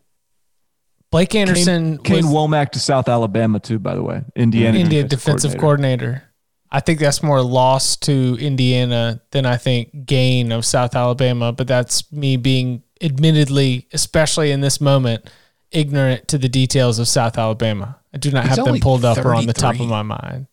Blake 1.14 1.36
Anderson 1.36 2.00
Kane 2.00 2.26
was 2.26 2.26
Wommack 2.26 2.72
to 2.72 2.80
South 2.80 3.08
Alabama 3.08 3.60
too, 3.60 3.78
by 3.78 3.94
the 3.94 4.02
way. 4.02 4.24
Indiana, 4.36 4.80
India 4.80 5.04
defensive 5.04 5.56
coordinator. 5.60 6.24
I 6.72 6.80
think 6.80 7.00
that's 7.00 7.22
more 7.22 7.44
loss 7.44 7.98
to 7.98 8.36
Indiana 8.40 9.22
than 9.30 9.46
I 9.46 9.58
think 9.58 10.08
gain 10.08 10.52
of 10.52 10.66
South 10.66 10.96
Alabama. 10.96 11.52
But 11.52 11.68
that's 11.68 12.12
me 12.12 12.36
being 12.36 12.82
admittedly, 13.00 13.88
especially 13.94 14.50
in 14.50 14.62
this 14.62 14.82
moment, 14.82 15.30
ignorant 15.70 16.28
to 16.30 16.40
the 16.40 16.50
details 16.50 16.98
of 16.98 17.08
South 17.08 17.38
Alabama. 17.38 18.00
I 18.12 18.18
do 18.18 18.32
not 18.32 18.48
He's 18.48 18.56
have 18.56 18.66
them 18.66 18.80
pulled 18.80 19.06
up 19.06 19.24
or 19.24 19.36
on 19.36 19.46
the 19.46 19.54
top 19.54 19.80
of 19.80 19.88
my 19.88 20.02
mind. 20.02 20.48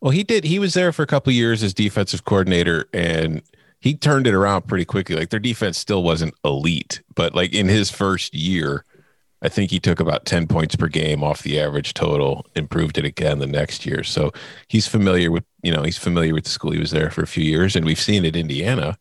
Well, 0.00 0.12
he 0.12 0.22
did. 0.22 0.44
He 0.44 0.60
was 0.60 0.74
there 0.74 0.92
for 0.92 1.02
a 1.02 1.08
couple 1.08 1.32
of 1.32 1.34
years 1.34 1.60
as 1.64 1.74
defensive 1.74 2.24
coordinator, 2.24 2.88
and 2.92 3.42
he 3.80 3.96
turned 3.96 4.28
it 4.28 4.34
around 4.34 4.68
pretty 4.68 4.84
quickly. 4.84 5.16
Like 5.16 5.30
their 5.30 5.40
defense 5.40 5.76
still 5.76 6.04
wasn't 6.04 6.34
elite, 6.44 7.02
but 7.16 7.34
like 7.34 7.52
in 7.52 7.66
his 7.66 7.90
first 7.90 8.32
year, 8.32 8.84
I 9.44 9.50
think 9.50 9.70
he 9.70 9.78
took 9.78 10.00
about 10.00 10.24
ten 10.24 10.46
points 10.46 10.74
per 10.74 10.88
game 10.88 11.22
off 11.22 11.42
the 11.42 11.60
average 11.60 11.92
total. 11.92 12.46
Improved 12.56 12.96
it 12.96 13.04
again 13.04 13.38
the 13.38 13.46
next 13.46 13.84
year. 13.84 14.02
So 14.02 14.32
he's 14.68 14.88
familiar 14.88 15.30
with 15.30 15.44
you 15.62 15.70
know 15.70 15.82
he's 15.82 15.98
familiar 15.98 16.32
with 16.32 16.44
the 16.44 16.50
school. 16.50 16.70
He 16.70 16.78
was 16.80 16.90
there 16.90 17.10
for 17.10 17.22
a 17.22 17.26
few 17.26 17.44
years, 17.44 17.76
and 17.76 17.84
we've 17.84 18.00
seen 18.00 18.24
at 18.24 18.36
Indiana. 18.36 18.98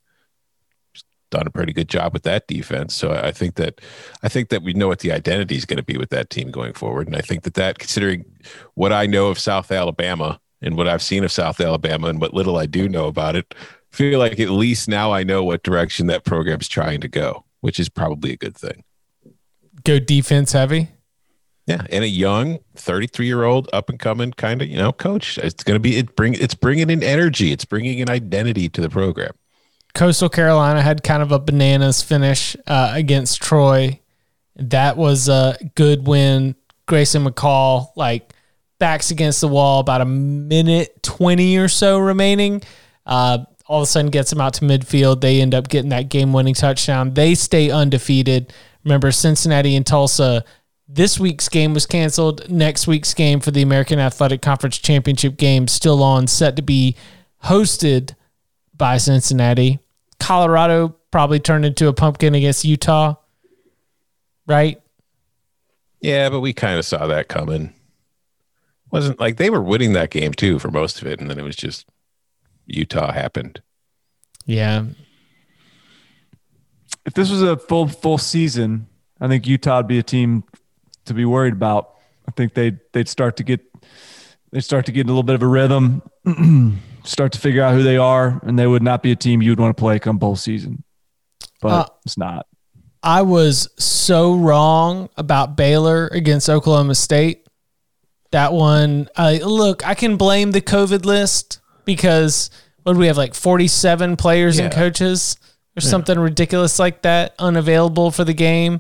Done 1.31 1.47
a 1.47 1.49
pretty 1.49 1.73
good 1.73 1.89
job 1.89 2.13
with 2.13 2.23
that 2.23 2.45
defense, 2.45 2.93
so 2.93 3.11
I 3.11 3.31
think 3.31 3.55
that 3.55 3.81
I 4.21 4.29
think 4.29 4.49
that 4.49 4.61
we 4.61 4.73
know 4.73 4.87
what 4.89 4.99
the 4.99 5.11
identity 5.13 5.55
is 5.55 5.65
going 5.65 5.77
to 5.77 5.83
be 5.83 5.97
with 5.97 6.09
that 6.09 6.29
team 6.29 6.51
going 6.51 6.73
forward, 6.73 7.07
and 7.07 7.15
I 7.15 7.21
think 7.21 7.43
that 7.43 7.55
that 7.55 7.79
considering 7.79 8.25
what 8.75 8.91
I 8.91 9.07
know 9.07 9.29
of 9.29 9.39
South 9.39 9.71
Alabama 9.71 10.39
and 10.61 10.77
what 10.77 10.87
I've 10.87 11.01
seen 11.01 11.23
of 11.23 11.31
South 11.31 11.59
Alabama 11.59 12.07
and 12.07 12.21
what 12.21 12.33
little 12.33 12.57
I 12.57 12.67
do 12.67 12.87
know 12.87 13.07
about 13.07 13.35
it, 13.35 13.55
feel 13.91 14.19
like 14.19 14.39
at 14.39 14.49
least 14.49 14.87
now 14.87 15.11
I 15.11 15.23
know 15.23 15.43
what 15.43 15.63
direction 15.63 16.07
that 16.07 16.23
program's 16.23 16.67
trying 16.67 17.01
to 17.01 17.07
go, 17.07 17.45
which 17.61 17.79
is 17.79 17.89
probably 17.89 18.33
a 18.33 18.37
good 18.37 18.55
thing. 18.55 18.83
Go 19.83 19.99
defense 19.99 20.51
heavy. 20.53 20.89
Yeah, 21.65 21.85
and 21.89 22.03
a 22.03 22.07
young 22.07 22.59
33 22.75 23.25
year 23.25 23.43
old 23.43 23.69
up 23.71 23.89
and 23.89 23.97
coming 23.97 24.31
kind 24.33 24.61
of 24.61 24.67
you 24.67 24.77
know 24.77 24.91
coach. 24.91 25.37
It's 25.37 25.63
going 25.63 25.75
to 25.75 25.79
be 25.79 25.97
it 25.97 26.15
bring 26.15 26.33
it's 26.33 26.55
bringing 26.55 26.89
in 26.89 27.01
energy. 27.01 27.51
It's 27.51 27.65
bringing 27.65 28.01
an 28.01 28.09
identity 28.09 28.69
to 28.69 28.81
the 28.81 28.89
program. 28.89 29.31
Coastal 29.93 30.29
Carolina 30.29 30.81
had 30.81 31.03
kind 31.03 31.21
of 31.21 31.31
a 31.31 31.39
bananas 31.39 32.01
finish 32.01 32.55
uh, 32.67 32.91
against 32.95 33.41
Troy. 33.41 33.99
That 34.55 34.97
was 34.97 35.29
a 35.29 35.57
good 35.75 36.07
win. 36.07 36.55
Grayson 36.87 37.23
McCall, 37.25 37.89
like 37.95 38.33
backs 38.79 39.11
against 39.11 39.39
the 39.39 39.47
wall, 39.47 39.79
about 39.79 40.01
a 40.01 40.05
minute 40.05 41.01
20 41.03 41.57
or 41.57 41.67
so 41.67 41.99
remaining. 41.99 42.61
Uh, 43.05 43.45
all 43.65 43.79
of 43.79 43.83
a 43.83 43.85
sudden 43.85 44.11
gets 44.11 44.29
them 44.29 44.41
out 44.41 44.55
to 44.55 44.65
midfield. 44.65 45.21
They 45.21 45.41
end 45.41 45.55
up 45.55 45.69
getting 45.69 45.89
that 45.89 46.09
game 46.09 46.33
winning 46.33 46.53
touchdown. 46.53 47.13
They 47.13 47.35
stay 47.35 47.69
undefeated. 47.69 48.51
Remember, 48.83 49.11
Cincinnati 49.11 49.75
and 49.75 49.85
Tulsa. 49.85 50.43
This 50.87 51.19
week's 51.19 51.49
game 51.49 51.73
was 51.73 51.85
canceled. 51.85 52.49
Next 52.49 52.87
week's 52.87 53.13
game 53.13 53.39
for 53.39 53.51
the 53.51 53.61
American 53.61 53.99
Athletic 53.99 54.41
Conference 54.41 54.77
Championship 54.77 55.37
game 55.37 55.67
still 55.67 56.03
on, 56.03 56.27
set 56.27 56.55
to 56.57 56.61
be 56.61 56.95
hosted 57.43 58.15
by 58.75 58.97
Cincinnati. 58.97 59.79
Colorado 60.19 60.95
probably 61.11 61.39
turned 61.39 61.65
into 61.65 61.87
a 61.87 61.93
pumpkin 61.93 62.35
against 62.35 62.65
Utah, 62.65 63.15
right? 64.45 64.81
Yeah, 66.01 66.29
but 66.29 66.41
we 66.41 66.53
kind 66.53 66.77
of 66.77 66.85
saw 66.85 67.07
that 67.07 67.29
coming. 67.29 67.73
Wasn't 68.91 69.19
like 69.19 69.37
they 69.37 69.49
were 69.49 69.61
winning 69.61 69.93
that 69.93 70.11
game 70.11 70.33
too 70.33 70.59
for 70.59 70.69
most 70.69 71.01
of 71.01 71.07
it, 71.07 71.19
and 71.19 71.29
then 71.29 71.39
it 71.39 71.43
was 71.43 71.55
just 71.55 71.87
Utah 72.65 73.11
happened. 73.11 73.61
Yeah. 74.45 74.85
If 77.05 77.13
this 77.13 77.29
was 77.29 77.41
a 77.41 77.57
full 77.57 77.87
full 77.87 78.17
season, 78.17 78.87
I 79.19 79.27
think 79.27 79.47
Utah 79.47 79.77
would 79.77 79.87
be 79.87 79.99
a 79.99 80.03
team 80.03 80.43
to 81.05 81.13
be 81.13 81.25
worried 81.25 81.53
about. 81.53 81.95
I 82.27 82.31
think 82.31 82.53
they'd 82.53 82.79
they'd 82.93 83.09
start 83.09 83.37
to 83.37 83.43
get 83.43 83.61
they 84.51 84.59
start 84.59 84.85
to 84.85 84.91
get 84.91 85.05
a 85.05 85.09
little 85.09 85.23
bit 85.23 85.35
of 85.35 85.41
a 85.41 85.47
rhythm, 85.47 86.01
start 87.03 87.31
to 87.33 87.39
figure 87.39 87.63
out 87.63 87.73
who 87.73 87.83
they 87.83 87.97
are, 87.97 88.39
and 88.43 88.57
they 88.57 88.67
would 88.67 88.83
not 88.83 89.01
be 89.03 89.11
a 89.11 89.15
team 89.15 89.41
you'd 89.41 89.59
want 89.59 89.75
to 89.75 89.81
play 89.81 89.99
come 89.99 90.17
bowl 90.17 90.35
season. 90.35 90.83
But 91.61 91.69
Uh, 91.69 91.85
it's 92.05 92.17
not. 92.17 92.45
I 93.01 93.23
was 93.23 93.69
so 93.77 94.35
wrong 94.35 95.09
about 95.17 95.57
Baylor 95.57 96.07
against 96.07 96.49
Oklahoma 96.49 96.95
State. 96.95 97.47
That 98.31 98.53
one, 98.53 99.09
uh, 99.17 99.39
look, 99.41 99.85
I 99.85 99.93
can 99.93 100.15
blame 100.15 100.51
the 100.51 100.61
COVID 100.61 101.03
list 101.05 101.59
because 101.83 102.49
what 102.83 102.93
do 102.93 102.99
we 102.99 103.07
have 103.07 103.17
like 103.17 103.33
47 103.33 104.15
players 104.15 104.57
and 104.57 104.71
coaches 104.71 105.37
or 105.75 105.81
something 105.81 106.19
ridiculous 106.19 106.79
like 106.79 107.01
that 107.01 107.35
unavailable 107.39 108.11
for 108.11 108.23
the 108.23 108.33
game. 108.33 108.79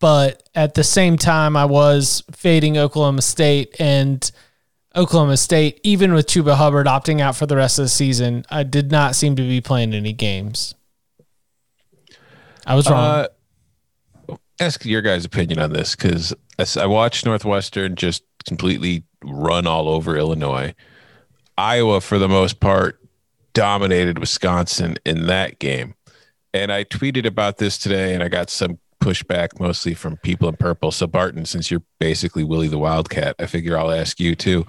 But 0.00 0.48
at 0.54 0.74
the 0.74 0.84
same 0.84 1.16
time, 1.16 1.56
I 1.56 1.64
was 1.64 2.22
fading 2.30 2.78
Oklahoma 2.78 3.22
State 3.22 3.74
and 3.80 4.30
Oklahoma 4.94 5.36
State, 5.36 5.80
even 5.82 6.12
with 6.12 6.26
Chuba 6.26 6.56
Hubbard 6.56 6.86
opting 6.86 7.20
out 7.20 7.36
for 7.36 7.46
the 7.46 7.56
rest 7.56 7.78
of 7.78 7.84
the 7.84 7.88
season, 7.88 8.44
I 8.50 8.62
did 8.62 8.90
not 8.90 9.14
seem 9.14 9.36
to 9.36 9.42
be 9.42 9.60
playing 9.60 9.94
any 9.94 10.12
games. 10.12 10.74
I 12.66 12.74
was 12.74 12.90
wrong. 12.90 13.28
Uh, 14.28 14.36
ask 14.60 14.84
your 14.84 15.02
guys' 15.02 15.24
opinion 15.24 15.60
on 15.60 15.72
this 15.72 15.94
because 15.94 16.34
I 16.76 16.86
watched 16.86 17.24
Northwestern 17.24 17.94
just 17.94 18.24
completely 18.44 19.04
run 19.24 19.66
all 19.66 19.88
over 19.88 20.16
Illinois. 20.16 20.74
Iowa, 21.56 22.00
for 22.00 22.18
the 22.18 22.28
most 22.28 22.60
part, 22.60 23.00
dominated 23.52 24.18
Wisconsin 24.18 24.96
in 25.04 25.26
that 25.26 25.58
game. 25.58 25.94
And 26.54 26.72
I 26.72 26.84
tweeted 26.84 27.26
about 27.26 27.58
this 27.58 27.78
today, 27.78 28.14
and 28.14 28.22
I 28.22 28.28
got 28.28 28.50
some 28.50 28.78
pushback 29.00 29.60
mostly 29.60 29.94
from 29.94 30.16
people 30.18 30.48
in 30.48 30.56
purple. 30.56 30.90
So, 30.90 31.06
Barton, 31.06 31.44
since 31.44 31.70
you're 31.70 31.82
basically 31.98 32.44
Willie 32.44 32.68
the 32.68 32.78
Wildcat, 32.78 33.36
I 33.38 33.46
figure 33.46 33.78
I'll 33.78 33.90
ask 33.90 34.18
you 34.18 34.34
too. 34.34 34.66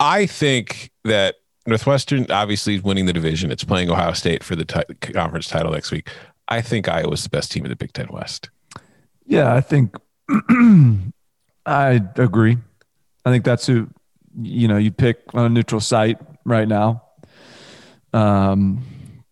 I 0.00 0.26
think 0.26 0.90
that 1.04 1.36
Northwestern 1.66 2.30
obviously 2.30 2.76
is 2.76 2.82
winning 2.82 3.06
the 3.06 3.12
division. 3.12 3.50
It's 3.50 3.64
playing 3.64 3.90
Ohio 3.90 4.12
State 4.12 4.44
for 4.44 4.54
the 4.54 4.64
ti- 4.64 5.12
conference 5.12 5.48
title 5.48 5.72
next 5.72 5.90
week. 5.90 6.08
I 6.48 6.60
think 6.60 6.88
Iowa's 6.88 7.22
the 7.22 7.30
best 7.30 7.50
team 7.50 7.64
in 7.64 7.70
the 7.70 7.76
Big 7.76 7.92
Ten 7.92 8.08
West. 8.10 8.50
Yeah, 9.26 9.54
I 9.54 9.60
think 9.60 9.96
I 11.66 12.02
agree. 12.16 12.58
I 13.24 13.30
think 13.30 13.44
that's 13.44 13.66
who 13.66 13.88
you 14.40 14.68
know 14.68 14.76
you 14.76 14.90
pick 14.90 15.22
on 15.32 15.46
a 15.46 15.48
neutral 15.48 15.80
site 15.80 16.18
right 16.44 16.68
now. 16.68 17.02
Um, 18.12 18.84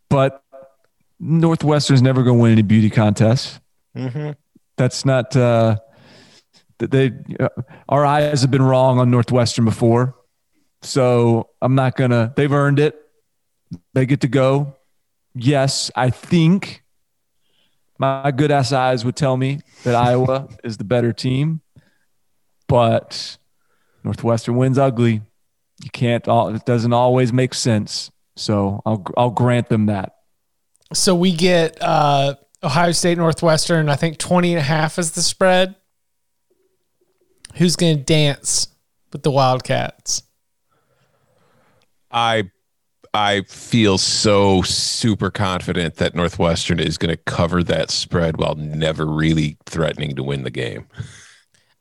but 0.08 0.41
Northwestern's 1.24 2.02
never 2.02 2.24
going 2.24 2.36
to 2.38 2.42
win 2.42 2.52
any 2.52 2.62
beauty 2.62 2.90
contests. 2.90 3.60
That's 4.76 5.04
not. 5.04 5.36
Uh, 5.36 5.76
they 6.78 7.12
uh, 7.38 7.48
our 7.88 8.04
eyes 8.04 8.42
have 8.42 8.50
been 8.50 8.62
wrong 8.62 8.98
on 8.98 9.08
Northwestern 9.10 9.64
before, 9.64 10.16
so 10.82 11.50
I'm 11.62 11.76
not 11.76 11.94
gonna. 11.96 12.32
They've 12.34 12.52
earned 12.52 12.80
it. 12.80 12.96
They 13.94 14.04
get 14.04 14.22
to 14.22 14.28
go. 14.28 14.76
Yes, 15.34 15.92
I 15.94 16.10
think 16.10 16.82
my 17.98 18.32
good 18.32 18.50
ass 18.50 18.72
eyes 18.72 19.04
would 19.04 19.14
tell 19.14 19.36
me 19.36 19.60
that 19.84 19.94
Iowa 19.94 20.48
is 20.64 20.76
the 20.76 20.84
better 20.84 21.12
team, 21.12 21.60
but 22.66 23.38
Northwestern 24.02 24.56
wins 24.56 24.76
ugly. 24.76 25.22
You 25.84 25.90
can't. 25.92 26.26
All, 26.26 26.52
it 26.52 26.64
doesn't 26.64 26.92
always 26.92 27.32
make 27.32 27.54
sense. 27.54 28.10
So 28.34 28.82
I'll 28.84 29.04
I'll 29.16 29.30
grant 29.30 29.68
them 29.68 29.86
that. 29.86 30.16
So 30.94 31.14
we 31.14 31.32
get 31.32 31.80
uh, 31.80 32.34
Ohio 32.62 32.92
State 32.92 33.18
Northwestern. 33.18 33.88
I 33.88 33.96
think 33.96 34.18
20 34.18 34.52
and 34.52 34.58
a 34.60 34.62
half 34.62 34.98
is 34.98 35.12
the 35.12 35.22
spread. 35.22 35.74
Who's 37.54 37.76
going 37.76 37.98
to 37.98 38.02
dance 38.02 38.68
with 39.12 39.22
the 39.22 39.30
Wildcats? 39.30 40.22
I 42.10 42.50
I 43.14 43.42
feel 43.42 43.98
so 43.98 44.62
super 44.62 45.30
confident 45.30 45.96
that 45.96 46.14
Northwestern 46.14 46.80
is 46.80 46.96
going 46.96 47.14
to 47.14 47.22
cover 47.24 47.62
that 47.64 47.90
spread 47.90 48.38
while 48.38 48.54
never 48.54 49.04
really 49.04 49.58
threatening 49.66 50.16
to 50.16 50.22
win 50.22 50.44
the 50.44 50.50
game. 50.50 50.86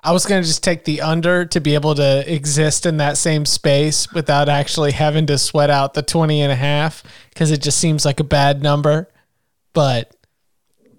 I 0.03 0.11
was 0.11 0.25
going 0.25 0.41
to 0.41 0.47
just 0.47 0.63
take 0.63 0.85
the 0.85 1.01
under 1.01 1.45
to 1.45 1.61
be 1.61 1.75
able 1.75 1.93
to 1.95 2.33
exist 2.33 2.87
in 2.87 2.97
that 2.97 3.17
same 3.17 3.45
space 3.45 4.11
without 4.11 4.49
actually 4.49 4.93
having 4.93 5.27
to 5.27 5.37
sweat 5.37 5.69
out 5.69 5.93
the 5.93 6.01
20 6.01 6.41
and 6.41 6.51
a 6.51 6.55
half 6.55 7.03
because 7.29 7.51
it 7.51 7.61
just 7.61 7.77
seems 7.77 8.03
like 8.03 8.19
a 8.19 8.23
bad 8.23 8.63
number. 8.63 9.09
But 9.73 10.15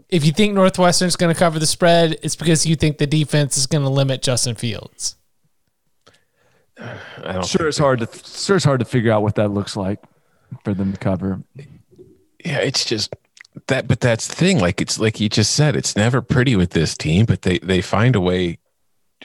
if 0.08 0.24
you 0.24 0.30
think 0.30 0.54
Northwestern's 0.54 1.16
going 1.16 1.34
to 1.34 1.38
cover 1.38 1.58
the 1.58 1.66
spread, 1.66 2.16
it's 2.22 2.36
because 2.36 2.64
you 2.64 2.76
think 2.76 2.98
the 2.98 3.06
defense 3.06 3.56
is 3.56 3.66
going 3.66 3.82
to 3.82 3.90
limit 3.90 4.22
Justin 4.22 4.54
Fields. 4.54 5.16
I 6.78 7.32
don't 7.32 7.44
Sure, 7.44 7.66
it's 7.66 7.78
hard 7.78 8.00
to 8.00 8.08
sure 8.24 8.56
it's 8.56 8.64
hard 8.64 8.80
to 8.80 8.84
figure 8.84 9.10
out 9.10 9.22
what 9.22 9.34
that 9.34 9.48
looks 9.48 9.76
like 9.76 10.00
for 10.64 10.74
them 10.74 10.92
to 10.92 10.98
cover. 10.98 11.42
yeah, 12.44 12.58
it's 12.58 12.84
just 12.84 13.14
that 13.66 13.86
but 13.86 14.00
that's 14.00 14.28
the 14.28 14.34
thing 14.34 14.58
like 14.58 14.80
it's 14.80 14.98
like 14.98 15.20
you 15.20 15.28
just 15.28 15.54
said 15.54 15.76
it's 15.76 15.94
never 15.94 16.22
pretty 16.22 16.56
with 16.56 16.70
this 16.70 16.96
team 16.96 17.26
but 17.26 17.42
they 17.42 17.58
they 17.58 17.82
find 17.82 18.16
a 18.16 18.20
way 18.20 18.58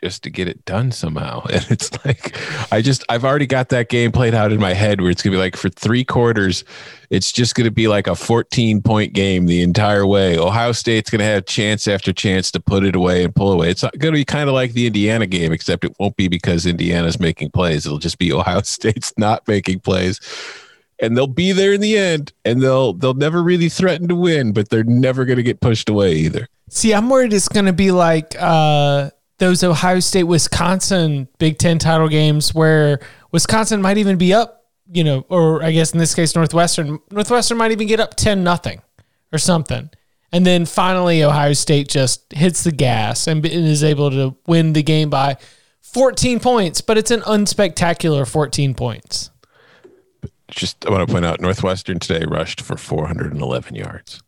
just 0.03 0.23
to 0.23 0.29
get 0.29 0.47
it 0.47 0.63
done 0.65 0.91
somehow. 0.91 1.43
And 1.57 1.65
it's 1.71 1.89
like 2.05 2.37
i 2.71 2.81
just 2.81 3.03
i've 3.09 3.23
already 3.23 3.47
got 3.47 3.69
that 3.69 3.89
game 3.89 4.11
played 4.11 4.35
out 4.35 4.51
in 4.51 4.59
my 4.59 4.73
head 4.73 5.01
where 5.01 5.09
it's 5.09 5.23
gonna 5.23 5.35
be 5.35 5.39
like 5.39 5.55
for 5.55 5.69
three 5.69 6.03
quarters 6.03 6.63
it's 7.09 7.31
just 7.31 7.55
gonna 7.55 7.71
be 7.71 7.87
like 7.87 8.05
a 8.05 8.15
14 8.15 8.81
point 8.81 9.13
game 9.13 9.45
the 9.45 9.61
entire 9.61 10.05
way. 10.05 10.37
Ohio 10.37 10.73
state's 10.73 11.09
gonna 11.09 11.23
have 11.23 11.45
chance 11.45 11.87
after 11.87 12.13
chance 12.13 12.51
to 12.51 12.59
put 12.59 12.83
it 12.83 12.95
away 12.95 13.23
and 13.23 13.33
pull 13.33 13.51
away. 13.51 13.69
It's 13.69 13.83
gonna 13.97 14.11
be 14.11 14.25
kind 14.25 14.49
of 14.49 14.53
like 14.53 14.73
the 14.73 14.85
indiana 14.85 15.25
game 15.25 15.51
except 15.51 15.83
it 15.83 15.95
won't 15.99 16.15
be 16.15 16.27
because 16.27 16.65
indiana's 16.65 17.19
making 17.19 17.51
plays. 17.51 17.85
It'll 17.85 17.97
just 17.97 18.19
be 18.19 18.31
ohio 18.33 18.61
state's 18.61 19.13
not 19.17 19.47
making 19.47 19.79
plays. 19.79 20.19
And 20.99 21.15
they'll 21.15 21.27
be 21.27 21.51
there 21.51 21.73
in 21.73 21.81
the 21.81 21.97
end 21.97 22.33
and 22.45 22.61
they'll 22.61 22.93
they'll 22.93 23.13
never 23.13 23.41
really 23.41 23.69
threaten 23.69 24.07
to 24.09 24.15
win 24.15 24.51
but 24.51 24.69
they're 24.69 24.83
never 24.83 25.25
going 25.25 25.37
to 25.37 25.43
get 25.43 25.61
pushed 25.61 25.89
away 25.89 26.13
either. 26.13 26.47
See, 26.69 26.93
I'm 26.93 27.09
worried 27.09 27.33
it's 27.33 27.47
going 27.47 27.67
to 27.67 27.73
be 27.73 27.91
like 27.91 28.35
uh, 28.37 29.11
those 29.39 29.63
Ohio 29.63 29.99
State 29.99 30.23
Wisconsin 30.23 31.27
Big 31.38 31.57
Ten 31.57 31.77
title 31.79 32.07
games 32.09 32.53
where 32.53 32.99
Wisconsin 33.31 33.81
might 33.81 33.97
even 33.97 34.17
be 34.17 34.33
up, 34.33 34.65
you 34.91 35.03
know, 35.03 35.25
or 35.29 35.63
I 35.63 35.71
guess 35.71 35.93
in 35.93 35.99
this 35.99 36.15
case 36.15 36.35
Northwestern 36.35 36.99
Northwestern 37.11 37.57
might 37.57 37.71
even 37.71 37.88
get 37.88 37.99
up 37.99 38.15
ten 38.15 38.43
nothing 38.43 38.81
or 39.31 39.38
something, 39.38 39.89
and 40.31 40.45
then 40.45 40.65
finally 40.65 41.23
Ohio 41.23 41.53
State 41.53 41.88
just 41.88 42.31
hits 42.33 42.63
the 42.63 42.71
gas 42.71 43.27
and 43.27 43.45
is 43.45 43.83
able 43.83 44.09
to 44.11 44.35
win 44.47 44.73
the 44.73 44.83
game 44.83 45.09
by 45.09 45.38
14 45.81 46.39
points, 46.41 46.81
but 46.81 46.97
it's 46.97 47.11
an 47.11 47.21
unspectacular 47.21 48.27
14 48.29 48.73
points. 48.75 49.31
just 50.49 50.85
i 50.85 50.89
want 50.89 51.07
to 51.07 51.11
point 51.13 51.25
out 51.25 51.39
northwestern 51.41 51.97
today 51.99 52.25
rushed 52.25 52.61
for 52.61 52.77
411 52.77 53.75
yards 53.75 54.21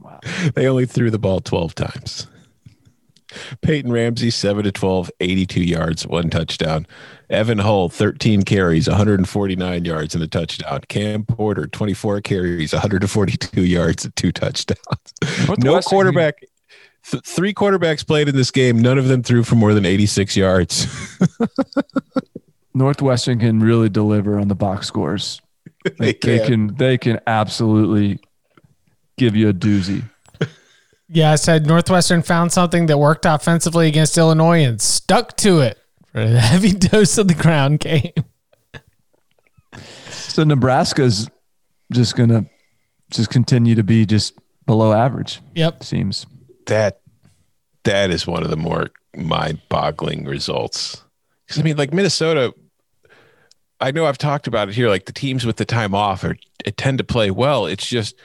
Wow. 0.00 0.20
they 0.54 0.66
only 0.68 0.86
threw 0.86 1.10
the 1.10 1.18
ball 1.18 1.40
12 1.40 1.74
times 1.74 2.26
peyton 3.62 3.92
ramsey 3.92 4.30
7 4.30 4.64
to 4.64 4.72
12 4.72 5.10
82 5.20 5.62
yards 5.62 6.06
one 6.06 6.30
touchdown 6.30 6.86
evan 7.30 7.58
hull 7.58 7.88
13 7.88 8.42
carries 8.42 8.88
149 8.88 9.84
yards 9.84 10.14
and 10.14 10.22
a 10.22 10.28
touchdown 10.28 10.80
cam 10.88 11.24
porter 11.24 11.66
24 11.66 12.20
carries 12.20 12.72
142 12.72 13.64
yards 13.64 14.04
and 14.04 14.14
two 14.16 14.32
touchdowns 14.32 14.80
no 15.58 15.80
quarterback 15.80 16.40
th- 17.10 17.24
three 17.24 17.52
quarterbacks 17.54 18.06
played 18.06 18.28
in 18.28 18.36
this 18.36 18.50
game 18.50 18.78
none 18.78 18.98
of 18.98 19.08
them 19.08 19.22
threw 19.22 19.42
for 19.42 19.54
more 19.56 19.74
than 19.74 19.84
86 19.86 20.36
yards 20.36 20.86
Northwestern 22.74 23.38
can 23.38 23.60
really 23.60 23.88
deliver 23.88 24.38
on 24.38 24.48
the 24.48 24.54
box 24.54 24.86
scores. 24.86 25.40
they 25.98 26.12
They 26.12 26.12
can. 26.12 26.46
can 26.46 26.74
they 26.76 26.98
can 26.98 27.20
absolutely 27.26 28.20
give 29.16 29.34
you 29.34 29.48
a 29.48 29.54
doozy. 29.54 30.04
Yeah, 31.08 31.32
I 31.32 31.36
said 31.36 31.66
Northwestern 31.66 32.22
found 32.22 32.52
something 32.52 32.86
that 32.86 32.98
worked 32.98 33.26
offensively 33.26 33.86
against 33.86 34.18
Illinois 34.18 34.64
and 34.64 34.80
stuck 34.80 35.36
to 35.38 35.60
it 35.60 35.78
for 36.12 36.20
a 36.20 36.28
heavy 36.28 36.72
dose 36.72 37.16
of 37.18 37.28
the 37.28 37.34
ground 37.34 37.80
game. 37.80 38.12
So 40.10 40.44
Nebraska's 40.44 41.28
just 41.92 42.16
gonna 42.16 42.46
just 43.10 43.30
continue 43.30 43.74
to 43.74 43.84
be 43.84 44.04
just 44.04 44.34
below 44.66 44.92
average. 44.92 45.40
Yep. 45.54 45.84
Seems. 45.84 46.26
that 46.66 47.00
that 47.84 48.10
is 48.10 48.26
one 48.26 48.42
of 48.42 48.50
the 48.50 48.56
more 48.56 48.88
mind-boggling 49.16 50.24
results. 50.24 51.04
Because 51.46 51.60
I 51.60 51.62
mean, 51.62 51.76
like 51.76 51.94
Minnesota, 51.94 52.52
I 53.80 53.92
know 53.92 54.06
I've 54.06 54.18
talked 54.18 54.48
about 54.48 54.68
it 54.68 54.74
here. 54.74 54.88
Like 54.88 55.06
the 55.06 55.12
teams 55.12 55.46
with 55.46 55.56
the 55.56 55.64
time 55.64 55.94
off 55.94 56.24
are 56.24 56.36
tend 56.76 56.98
to 56.98 57.04
play 57.04 57.30
well. 57.30 57.66
It's 57.66 57.86
just 57.86 58.16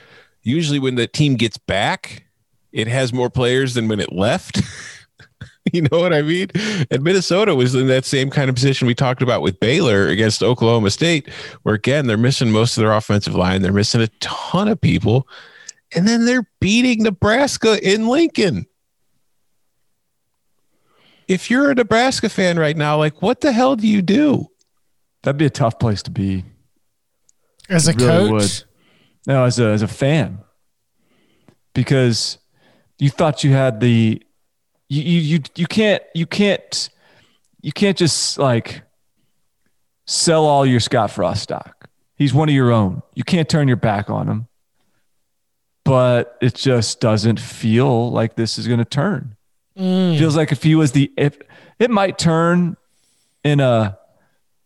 usually 0.41 0.79
when 0.79 0.95
the 0.95 1.05
team 1.05 1.35
gets 1.35 1.57
back, 1.57 2.25
it 2.71 2.87
has 2.87 3.13
more 3.13 3.29
players 3.29 3.73
than 3.73 3.87
when 3.87 3.99
it 3.99 4.11
left. 4.11 4.61
you 5.73 5.81
know 5.81 5.99
what 5.99 6.13
I 6.13 6.21
mean? 6.21 6.47
And 6.89 7.03
Minnesota 7.03 7.55
was 7.55 7.75
in 7.75 7.87
that 7.87 8.05
same 8.05 8.29
kind 8.29 8.49
of 8.49 8.55
position 8.55 8.87
we 8.87 8.95
talked 8.95 9.21
about 9.21 9.41
with 9.41 9.59
Baylor 9.59 10.07
against 10.07 10.41
Oklahoma 10.41 10.89
State, 10.89 11.29
where 11.63 11.75
again 11.75 12.07
they're 12.07 12.17
missing 12.17 12.51
most 12.51 12.77
of 12.77 12.81
their 12.81 12.93
offensive 12.93 13.35
line. 13.35 13.61
They're 13.61 13.73
missing 13.73 14.01
a 14.01 14.07
ton 14.19 14.67
of 14.67 14.79
people, 14.79 15.27
and 15.95 16.07
then 16.07 16.25
they're 16.25 16.47
beating 16.59 17.03
Nebraska 17.03 17.79
in 17.81 18.07
Lincoln 18.07 18.65
if 21.31 21.49
you're 21.49 21.71
a 21.71 21.75
Nebraska 21.75 22.27
fan 22.27 22.59
right 22.59 22.75
now, 22.75 22.97
like 22.97 23.21
what 23.21 23.39
the 23.39 23.51
hell 23.51 23.75
do 23.77 23.87
you 23.87 24.01
do? 24.01 24.47
That'd 25.23 25.37
be 25.37 25.45
a 25.45 25.49
tough 25.49 25.79
place 25.79 26.03
to 26.03 26.11
be. 26.11 26.43
As 27.69 27.87
a 27.87 27.93
really 27.93 28.07
coach, 28.07 28.31
would. 28.31 28.63
No, 29.27 29.45
as 29.45 29.57
a 29.59 29.67
as 29.67 29.81
a 29.81 29.87
fan, 29.87 30.39
because 31.73 32.37
you 33.01 33.09
thought 33.09 33.43
you 33.43 33.51
had 33.51 33.79
the 33.79 34.21
you 34.87 35.01
you 35.01 35.19
you, 35.19 35.39
you 35.55 35.65
can't 35.65 36.03
you 36.13 36.27
can't 36.27 36.89
you 37.61 37.71
can't 37.71 37.97
just 37.97 38.37
like 38.37 38.83
sell 40.05 40.45
all 40.45 40.67
your 40.67 40.79
Scott 40.79 41.09
Frost 41.09 41.41
stock. 41.41 41.89
He's 42.15 42.31
one 42.31 42.47
of 42.47 42.53
your 42.53 42.71
own. 42.71 43.01
You 43.15 43.23
can't 43.23 43.49
turn 43.49 43.67
your 43.67 43.77
back 43.77 44.11
on 44.11 44.27
him. 44.27 44.47
But 45.83 46.37
it 46.41 46.53
just 46.53 47.01
doesn't 47.01 47.39
feel 47.39 48.11
like 48.11 48.35
this 48.35 48.59
is 48.59 48.67
going 48.67 48.77
to 48.77 48.85
turn. 48.85 49.35
Mm. 49.75 50.19
Feels 50.19 50.37
like 50.37 50.51
if 50.51 50.61
he 50.61 50.75
was 50.75 50.91
the 50.91 51.11
if 51.17 51.39
it 51.79 51.89
might 51.89 52.19
turn 52.19 52.77
in 53.43 53.59
a 53.59 53.97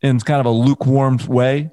in 0.01 0.19
kind 0.19 0.41
of 0.41 0.45
a 0.45 0.49
lukewarm 0.49 1.19
way, 1.25 1.71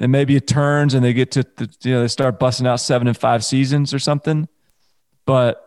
and 0.00 0.10
maybe 0.10 0.36
it 0.36 0.46
turns 0.46 0.94
and 0.94 1.04
they 1.04 1.12
get 1.12 1.32
to 1.32 1.42
the, 1.42 1.68
you 1.82 1.92
know 1.92 2.00
they 2.00 2.08
start 2.08 2.38
busting 2.38 2.66
out 2.66 2.80
seven 2.80 3.08
and 3.08 3.16
five 3.16 3.44
seasons 3.44 3.92
or 3.92 3.98
something. 3.98 4.48
But 5.26 5.64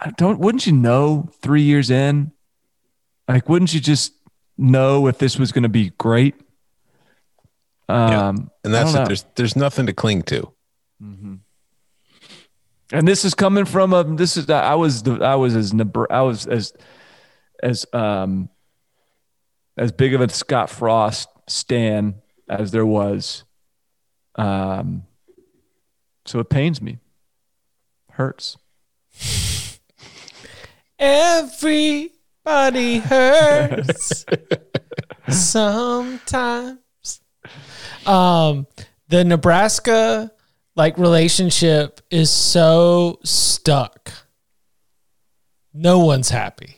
I 0.00 0.10
don't. 0.16 0.38
Wouldn't 0.40 0.66
you 0.66 0.72
know 0.72 1.28
three 1.42 1.62
years 1.62 1.90
in? 1.90 2.32
Like, 3.28 3.48
wouldn't 3.48 3.74
you 3.74 3.80
just 3.80 4.12
know 4.56 5.06
if 5.08 5.18
this 5.18 5.38
was 5.38 5.52
going 5.52 5.62
to 5.64 5.68
be 5.68 5.90
great? 5.98 6.34
Um, 7.88 8.50
And 8.64 8.72
that's 8.72 8.94
it. 8.94 9.06
There's 9.06 9.24
there's 9.34 9.56
nothing 9.56 9.86
to 9.86 9.92
cling 9.92 10.22
to. 10.24 10.52
and 12.92 13.06
this 13.06 13.24
is 13.24 13.34
coming 13.34 13.64
from 13.64 13.92
a 13.92 14.04
this 14.04 14.36
is 14.36 14.48
I 14.50 14.74
was 14.74 15.02
the 15.02 15.14
I 15.24 15.34
was 15.36 15.54
as 15.56 15.72
I 16.10 16.22
was 16.22 16.46
as 16.46 16.72
as 17.62 17.86
um 17.92 18.48
as 19.76 19.92
big 19.92 20.14
of 20.14 20.20
a 20.20 20.28
Scott 20.28 20.70
Frost 20.70 21.28
stan 21.48 22.14
as 22.48 22.70
there 22.70 22.86
was. 22.86 23.44
Um 24.36 25.04
so 26.26 26.38
it 26.38 26.48
pains 26.50 26.80
me. 26.82 26.98
Hurts. 28.12 28.56
everybody 31.00 32.98
hurts 32.98 34.24
sometimes. 35.28 36.78
Um, 38.06 38.66
the 39.08 39.24
Nebraska 39.24 40.30
like 40.76 40.98
relationship 40.98 42.00
is 42.10 42.30
so 42.30 43.18
stuck. 43.24 44.12
No 45.72 46.00
one's 46.00 46.30
happy. 46.30 46.76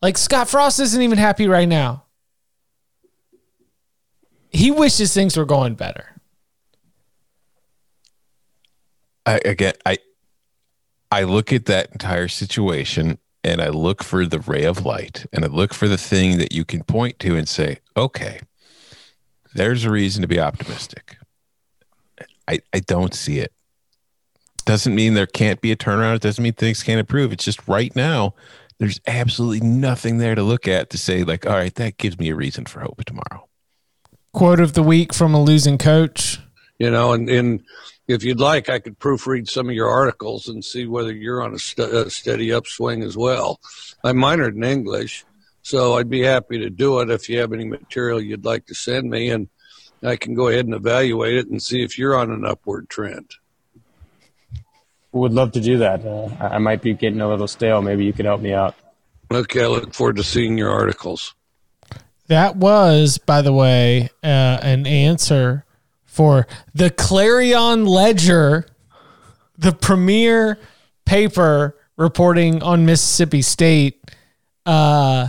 Like 0.00 0.16
Scott 0.16 0.48
Frost 0.48 0.80
isn't 0.80 1.02
even 1.02 1.18
happy 1.18 1.48
right 1.48 1.68
now. 1.68 2.04
He 4.50 4.70
wishes 4.70 5.12
things 5.12 5.36
were 5.36 5.44
going 5.44 5.74
better. 5.74 6.06
I 9.26 9.40
again 9.44 9.74
I 9.84 9.98
I 11.10 11.24
look 11.24 11.52
at 11.52 11.66
that 11.66 11.92
entire 11.92 12.28
situation 12.28 13.18
and 13.48 13.62
I 13.62 13.68
look 13.68 14.04
for 14.04 14.26
the 14.26 14.40
ray 14.40 14.64
of 14.64 14.84
light 14.84 15.24
and 15.32 15.44
I 15.44 15.48
look 15.48 15.72
for 15.72 15.88
the 15.88 15.96
thing 15.96 16.38
that 16.38 16.52
you 16.52 16.64
can 16.64 16.84
point 16.84 17.18
to 17.20 17.36
and 17.36 17.48
say, 17.48 17.78
okay, 17.96 18.40
there's 19.54 19.84
a 19.84 19.90
reason 19.90 20.22
to 20.22 20.28
be 20.28 20.38
optimistic. 20.38 21.16
I, 22.46 22.60
I 22.72 22.80
don't 22.80 23.14
see 23.14 23.38
it. 23.38 23.52
Doesn't 24.66 24.94
mean 24.94 25.14
there 25.14 25.26
can't 25.26 25.62
be 25.62 25.72
a 25.72 25.76
turnaround. 25.76 26.16
It 26.16 26.22
doesn't 26.22 26.42
mean 26.42 26.52
things 26.52 26.82
can't 26.82 27.00
improve. 27.00 27.32
It's 27.32 27.44
just 27.44 27.66
right 27.66 27.94
now, 27.96 28.34
there's 28.78 29.00
absolutely 29.06 29.66
nothing 29.66 30.18
there 30.18 30.34
to 30.34 30.42
look 30.42 30.68
at 30.68 30.90
to 30.90 30.98
say, 30.98 31.24
like, 31.24 31.46
all 31.46 31.54
right, 31.54 31.74
that 31.76 31.96
gives 31.96 32.18
me 32.18 32.28
a 32.28 32.34
reason 32.34 32.66
for 32.66 32.80
hope 32.80 33.02
tomorrow. 33.04 33.48
Quote 34.32 34.60
of 34.60 34.74
the 34.74 34.82
week 34.82 35.14
from 35.14 35.32
a 35.34 35.42
losing 35.42 35.78
coach. 35.78 36.38
you 36.78 36.90
know, 36.90 37.12
and, 37.12 37.28
and 37.28 37.62
if 38.08 38.24
you'd 38.24 38.40
like, 38.40 38.70
I 38.70 38.78
could 38.78 38.98
proofread 38.98 39.48
some 39.48 39.68
of 39.68 39.74
your 39.74 39.88
articles 39.88 40.48
and 40.48 40.64
see 40.64 40.86
whether 40.86 41.12
you're 41.12 41.42
on 41.42 41.54
a, 41.54 41.58
st- 41.58 41.92
a 41.92 42.10
steady 42.10 42.52
upswing 42.52 43.02
as 43.02 43.16
well. 43.16 43.60
I 44.02 44.12
minored 44.12 44.56
in 44.56 44.64
English, 44.64 45.24
so 45.62 45.98
I'd 45.98 46.08
be 46.08 46.22
happy 46.22 46.58
to 46.58 46.70
do 46.70 47.00
it 47.00 47.10
if 47.10 47.28
you 47.28 47.38
have 47.38 47.52
any 47.52 47.66
material 47.66 48.20
you'd 48.20 48.46
like 48.46 48.66
to 48.66 48.74
send 48.74 49.10
me, 49.10 49.28
and 49.30 49.48
I 50.02 50.16
can 50.16 50.34
go 50.34 50.48
ahead 50.48 50.64
and 50.64 50.74
evaluate 50.74 51.36
it 51.36 51.48
and 51.48 51.62
see 51.62 51.82
if 51.82 51.98
you're 51.98 52.16
on 52.16 52.30
an 52.30 52.46
upward 52.46 52.88
trend. 52.88 53.30
Would 55.12 55.32
love 55.32 55.52
to 55.52 55.60
do 55.60 55.78
that. 55.78 56.04
Uh, 56.04 56.28
I 56.40 56.56
I 56.56 56.58
might 56.58 56.82
be 56.82 56.94
getting 56.94 57.20
a 57.20 57.28
little 57.28 57.48
stale. 57.48 57.82
Maybe 57.82 58.04
you 58.04 58.12
could 58.12 58.26
help 58.26 58.40
me 58.40 58.52
out. 58.52 58.74
Okay, 59.30 59.64
I 59.64 59.66
look 59.66 59.94
forward 59.94 60.16
to 60.16 60.22
seeing 60.22 60.56
your 60.56 60.70
articles. 60.70 61.34
That 62.28 62.56
was, 62.56 63.18
by 63.18 63.40
the 63.42 63.52
way, 63.52 64.10
uh, 64.22 64.58
an 64.62 64.86
answer 64.86 65.64
for 66.18 66.48
the 66.74 66.90
Clarion 66.90 67.86
Ledger, 67.86 68.66
the 69.56 69.70
premier 69.70 70.58
paper 71.06 71.76
reporting 71.96 72.60
on 72.60 72.84
Mississippi 72.84 73.40
State. 73.40 74.02
Uh, 74.66 75.28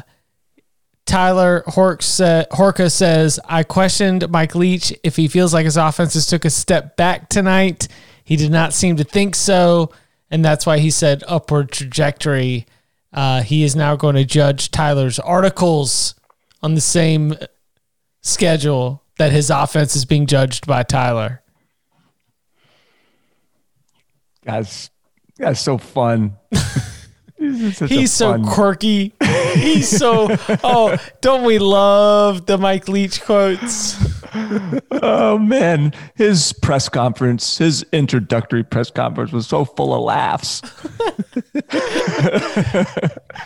Tyler 1.06 1.64
Horka 1.68 2.92
says, 2.92 3.40
I 3.46 3.62
questioned 3.62 4.32
Mike 4.32 4.56
Leach 4.56 4.92
if 5.04 5.16
he 5.16 5.28
feels 5.28 5.54
like 5.54 5.66
his 5.66 5.78
offenses 5.78 6.26
took 6.26 6.44
a 6.44 6.50
step 6.50 6.98
back 6.98 7.30
tonight. 7.30 7.88
He 8.24 8.36
did 8.36 8.52
not 8.52 8.74
seem 8.74 8.96
to 8.96 9.04
think 9.04 9.36
so. 9.36 9.92
And 10.32 10.44
that's 10.44 10.66
why 10.66 10.80
he 10.80 10.90
said 10.90 11.24
upward 11.28 11.72
trajectory. 11.72 12.66
Uh, 13.14 13.44
he 13.44 13.64
is 13.64 13.76
now 13.76 13.96
going 13.96 14.16
to 14.16 14.26
judge 14.26 14.72
Tyler's 14.72 15.20
articles 15.20 16.16
on 16.64 16.74
the 16.74 16.82
same 16.82 17.36
schedule 18.22 19.04
that 19.20 19.32
his 19.34 19.50
offense 19.50 19.96
is 19.96 20.06
being 20.06 20.26
judged 20.26 20.66
by 20.66 20.82
Tyler. 20.82 21.44
Guys, 24.46 24.90
guys, 25.38 25.60
so 25.60 25.78
fun. 25.78 26.38
He's, 27.38 27.80
He's 27.80 28.12
so 28.12 28.32
fun- 28.32 28.46
quirky. 28.46 29.14
He's 29.54 29.88
so 29.90 30.28
oh, 30.64 30.98
don't 31.22 31.44
we 31.44 31.60
love 31.60 32.46
the 32.46 32.58
Mike 32.58 32.88
Leach 32.90 33.22
quotes? 33.22 33.98
Oh 34.92 35.38
man, 35.38 35.94
his 36.16 36.54
press 36.54 36.88
conference, 36.90 37.58
his 37.58 37.86
introductory 37.92 38.64
press 38.64 38.90
conference 38.92 39.32
was 39.32 39.48
so 39.48 39.66
full 39.66 39.94
of 39.94 40.02
laughs. 40.02 40.62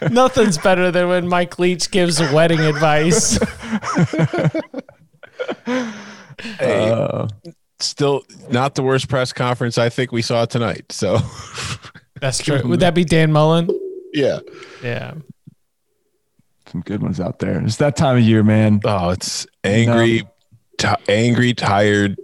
Nothing's 0.12 0.58
better 0.58 0.92
than 0.92 1.08
when 1.08 1.28
Mike 1.28 1.58
Leach 1.60 1.90
gives 1.92 2.20
wedding 2.20 2.60
advice. 2.62 3.38
Hey, 6.60 7.28
still 7.94 8.24
not 8.50 8.74
the 8.74 8.82
worst 8.82 9.08
press 9.08 9.32
conference 9.32 9.78
I 9.78 9.88
think 9.90 10.12
we 10.12 10.24
saw 10.24 10.46
tonight. 10.46 10.92
So 10.92 11.20
That's 12.20 12.40
true. 12.40 12.62
Would 12.66 12.80
that 12.80 12.96
be 12.96 13.04
Dan 13.06 13.32
Mullen? 13.32 13.70
yeah. 14.14 14.40
Yeah. 14.82 15.14
Some 16.72 16.82
good 16.82 17.04
ones 17.04 17.20
out 17.20 17.38
there. 17.40 17.62
It's 17.64 17.78
that 17.78 17.96
time 17.96 18.18
of 18.18 18.24
year, 18.24 18.42
man. 18.44 18.82
Oh, 18.84 19.10
it's 19.12 19.46
angry, 19.64 20.24
ti 20.80 20.88
angry, 21.08 21.54
tired, 21.54 22.18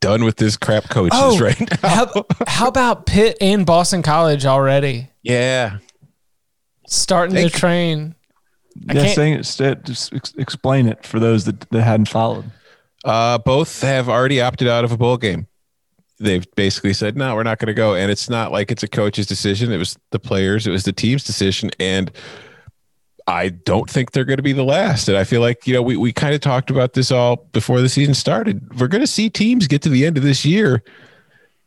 done 0.00 0.24
with 0.24 0.36
this 0.36 0.56
crap 0.58 0.90
coaches 0.90 1.18
Oh, 1.18 1.38
right 1.38 1.58
now. 1.58 1.88
how, 1.88 2.26
how 2.46 2.68
about 2.68 3.06
Pitt 3.06 3.38
and 3.40 3.64
Boston 3.64 4.02
College 4.02 4.44
already 4.44 5.08
Yeah. 5.22 5.78
starting 6.86 7.34
Thank 7.34 7.52
the 7.52 7.58
train? 7.58 8.14
Yeah, 8.92 9.06
saying 9.06 9.34
it, 9.40 9.84
just 9.84 10.12
explain 10.36 10.86
it 10.86 11.06
for 11.06 11.18
those 11.18 11.46
that, 11.46 11.60
that 11.70 11.82
hadn't 11.82 12.10
followed. 12.10 12.44
Uh, 13.06 13.38
both 13.38 13.82
have 13.82 14.08
already 14.08 14.40
opted 14.40 14.66
out 14.66 14.84
of 14.84 14.90
a 14.90 14.96
bowl 14.96 15.16
game. 15.16 15.46
They've 16.18 16.46
basically 16.56 16.92
said, 16.92 17.16
no, 17.16 17.34
we're 17.34 17.44
not 17.44 17.58
going 17.58 17.68
to 17.68 17.74
go. 17.74 17.94
And 17.94 18.10
it's 18.10 18.28
not 18.28 18.50
like 18.50 18.72
it's 18.72 18.82
a 18.82 18.88
coach's 18.88 19.26
decision. 19.26 19.70
It 19.70 19.76
was 19.76 19.96
the 20.10 20.18
players, 20.18 20.66
it 20.66 20.70
was 20.70 20.84
the 20.84 20.92
team's 20.92 21.22
decision. 21.22 21.70
And 21.78 22.10
I 23.28 23.50
don't 23.50 23.88
think 23.88 24.12
they're 24.12 24.24
going 24.24 24.38
to 24.38 24.42
be 24.42 24.52
the 24.52 24.64
last. 24.64 25.08
And 25.08 25.16
I 25.16 25.24
feel 25.24 25.40
like, 25.40 25.66
you 25.66 25.74
know, 25.74 25.82
we, 25.82 25.96
we 25.96 26.12
kind 26.12 26.34
of 26.34 26.40
talked 26.40 26.70
about 26.70 26.94
this 26.94 27.12
all 27.12 27.36
before 27.52 27.80
the 27.80 27.88
season 27.88 28.14
started. 28.14 28.80
We're 28.80 28.88
going 28.88 29.02
to 29.02 29.06
see 29.06 29.30
teams 29.30 29.66
get 29.66 29.82
to 29.82 29.88
the 29.88 30.04
end 30.04 30.16
of 30.16 30.22
this 30.24 30.44
year 30.44 30.82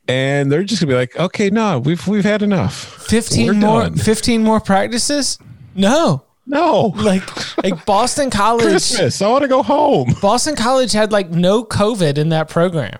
and 0.09 0.51
they're 0.51 0.63
just 0.63 0.81
going 0.81 0.89
to 0.89 0.93
be 0.93 0.97
like, 0.97 1.15
okay, 1.17 1.49
no, 1.49 1.79
we've, 1.79 2.05
we've 2.07 2.25
had 2.25 2.41
enough. 2.41 2.73
15 3.07 3.47
We're 3.47 3.53
more 3.53 3.81
done. 3.83 3.95
15 3.95 4.41
more 4.41 4.59
practices? 4.59 5.37
No. 5.75 6.25
No. 6.49 6.93
Like 6.97 7.23
like 7.63 7.85
Boston 7.85 8.29
College 8.29 8.65
Christmas. 8.65 9.21
I 9.21 9.29
want 9.29 9.43
to 9.43 9.47
go 9.47 9.63
home. 9.63 10.13
Boston 10.21 10.55
College 10.55 10.91
had 10.91 11.11
like 11.11 11.29
no 11.29 11.63
COVID 11.63 12.17
in 12.17 12.29
that 12.29 12.49
program. 12.49 12.97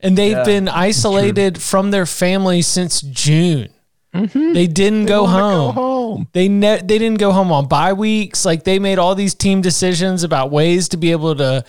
And 0.00 0.16
they've 0.16 0.32
Yeah, 0.36 0.44
been 0.44 0.68
isolated 0.68 1.60
from 1.60 1.90
their 1.90 2.06
family 2.06 2.62
since 2.62 3.00
June. 3.00 3.68
They 4.12 4.66
didn't 4.66 5.06
go 5.06 5.26
home. 5.26 5.66
Go 5.68 5.72
home. 5.72 6.28
They 6.32 6.48
ne- 6.48 6.80
they 6.82 6.98
didn't 6.98 7.18
go 7.18 7.32
home 7.32 7.52
on 7.52 7.66
bye 7.68 7.92
weeks. 7.92 8.46
Like 8.46 8.64
they 8.64 8.78
made 8.78 8.98
all 8.98 9.14
these 9.14 9.34
team 9.34 9.60
decisions 9.60 10.22
about 10.22 10.50
ways 10.50 10.88
to 10.90 10.96
be 10.96 11.12
able 11.12 11.34
to 11.36 11.64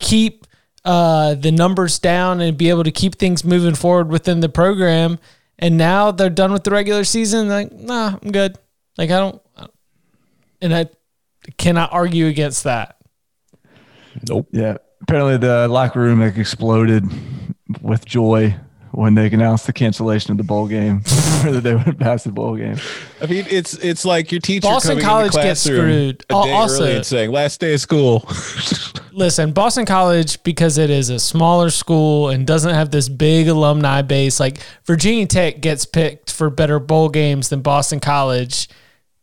keep 0.00 0.46
uh, 0.84 1.34
the 1.34 1.52
numbers 1.52 2.00
down 2.00 2.40
and 2.40 2.58
be 2.58 2.70
able 2.70 2.82
to 2.82 2.90
keep 2.90 3.16
things 3.16 3.44
moving 3.44 3.74
forward 3.76 4.08
within 4.08 4.40
the 4.40 4.48
program. 4.48 5.18
And 5.60 5.76
now 5.78 6.10
they're 6.10 6.28
done 6.30 6.52
with 6.52 6.64
the 6.64 6.72
regular 6.72 7.04
season. 7.04 7.48
Like, 7.48 7.70
nah, 7.72 8.16
I'm 8.20 8.32
good. 8.32 8.56
Like 8.98 9.10
I 9.10 9.18
don't, 9.20 9.40
and 10.62 10.74
I 10.74 10.86
cannot 11.58 11.92
argue 11.92 12.26
against 12.26 12.64
that. 12.64 12.96
Nope. 14.28 14.48
Yeah. 14.52 14.78
Apparently, 15.02 15.36
the 15.36 15.68
locker 15.68 16.00
room 16.00 16.20
like 16.20 16.36
exploded 16.36 17.04
with 17.80 18.04
joy 18.04 18.54
when 18.92 19.14
they 19.14 19.26
announced 19.26 19.66
the 19.66 19.72
cancellation 19.72 20.30
of 20.32 20.36
the 20.36 20.44
bowl 20.44 20.68
game, 20.68 20.98
or 21.44 21.52
that 21.52 21.62
they 21.62 21.74
went 21.74 21.98
past 21.98 22.24
the 22.24 22.30
bowl 22.32 22.56
game. 22.56 22.76
I 23.20 23.26
mean, 23.26 23.46
it's 23.50 23.74
it's 23.74 24.04
like 24.04 24.30
your 24.30 24.40
teacher 24.40 24.68
Boston 24.68 24.90
coming 24.92 25.04
College 25.04 25.34
in 25.34 25.40
the 25.40 25.46
gets 25.46 25.60
screwed. 25.62 26.24
a 26.28 26.42
day 26.44 26.52
also- 26.52 26.82
early 26.84 26.96
and 26.96 27.06
saying 27.06 27.32
last 27.32 27.58
day 27.60 27.74
of 27.74 27.80
school. 27.80 28.28
Listen, 29.14 29.52
Boston 29.52 29.84
College, 29.84 30.42
because 30.42 30.78
it 30.78 30.88
is 30.88 31.10
a 31.10 31.18
smaller 31.18 31.68
school 31.68 32.30
and 32.30 32.46
doesn't 32.46 32.72
have 32.74 32.90
this 32.90 33.10
big 33.10 33.46
alumni 33.48 34.00
base, 34.00 34.40
like 34.40 34.62
Virginia 34.86 35.26
Tech 35.26 35.60
gets 35.60 35.84
picked 35.84 36.32
for 36.32 36.48
better 36.48 36.78
bowl 36.78 37.10
games 37.10 37.50
than 37.50 37.60
Boston 37.60 38.00
College, 38.00 38.68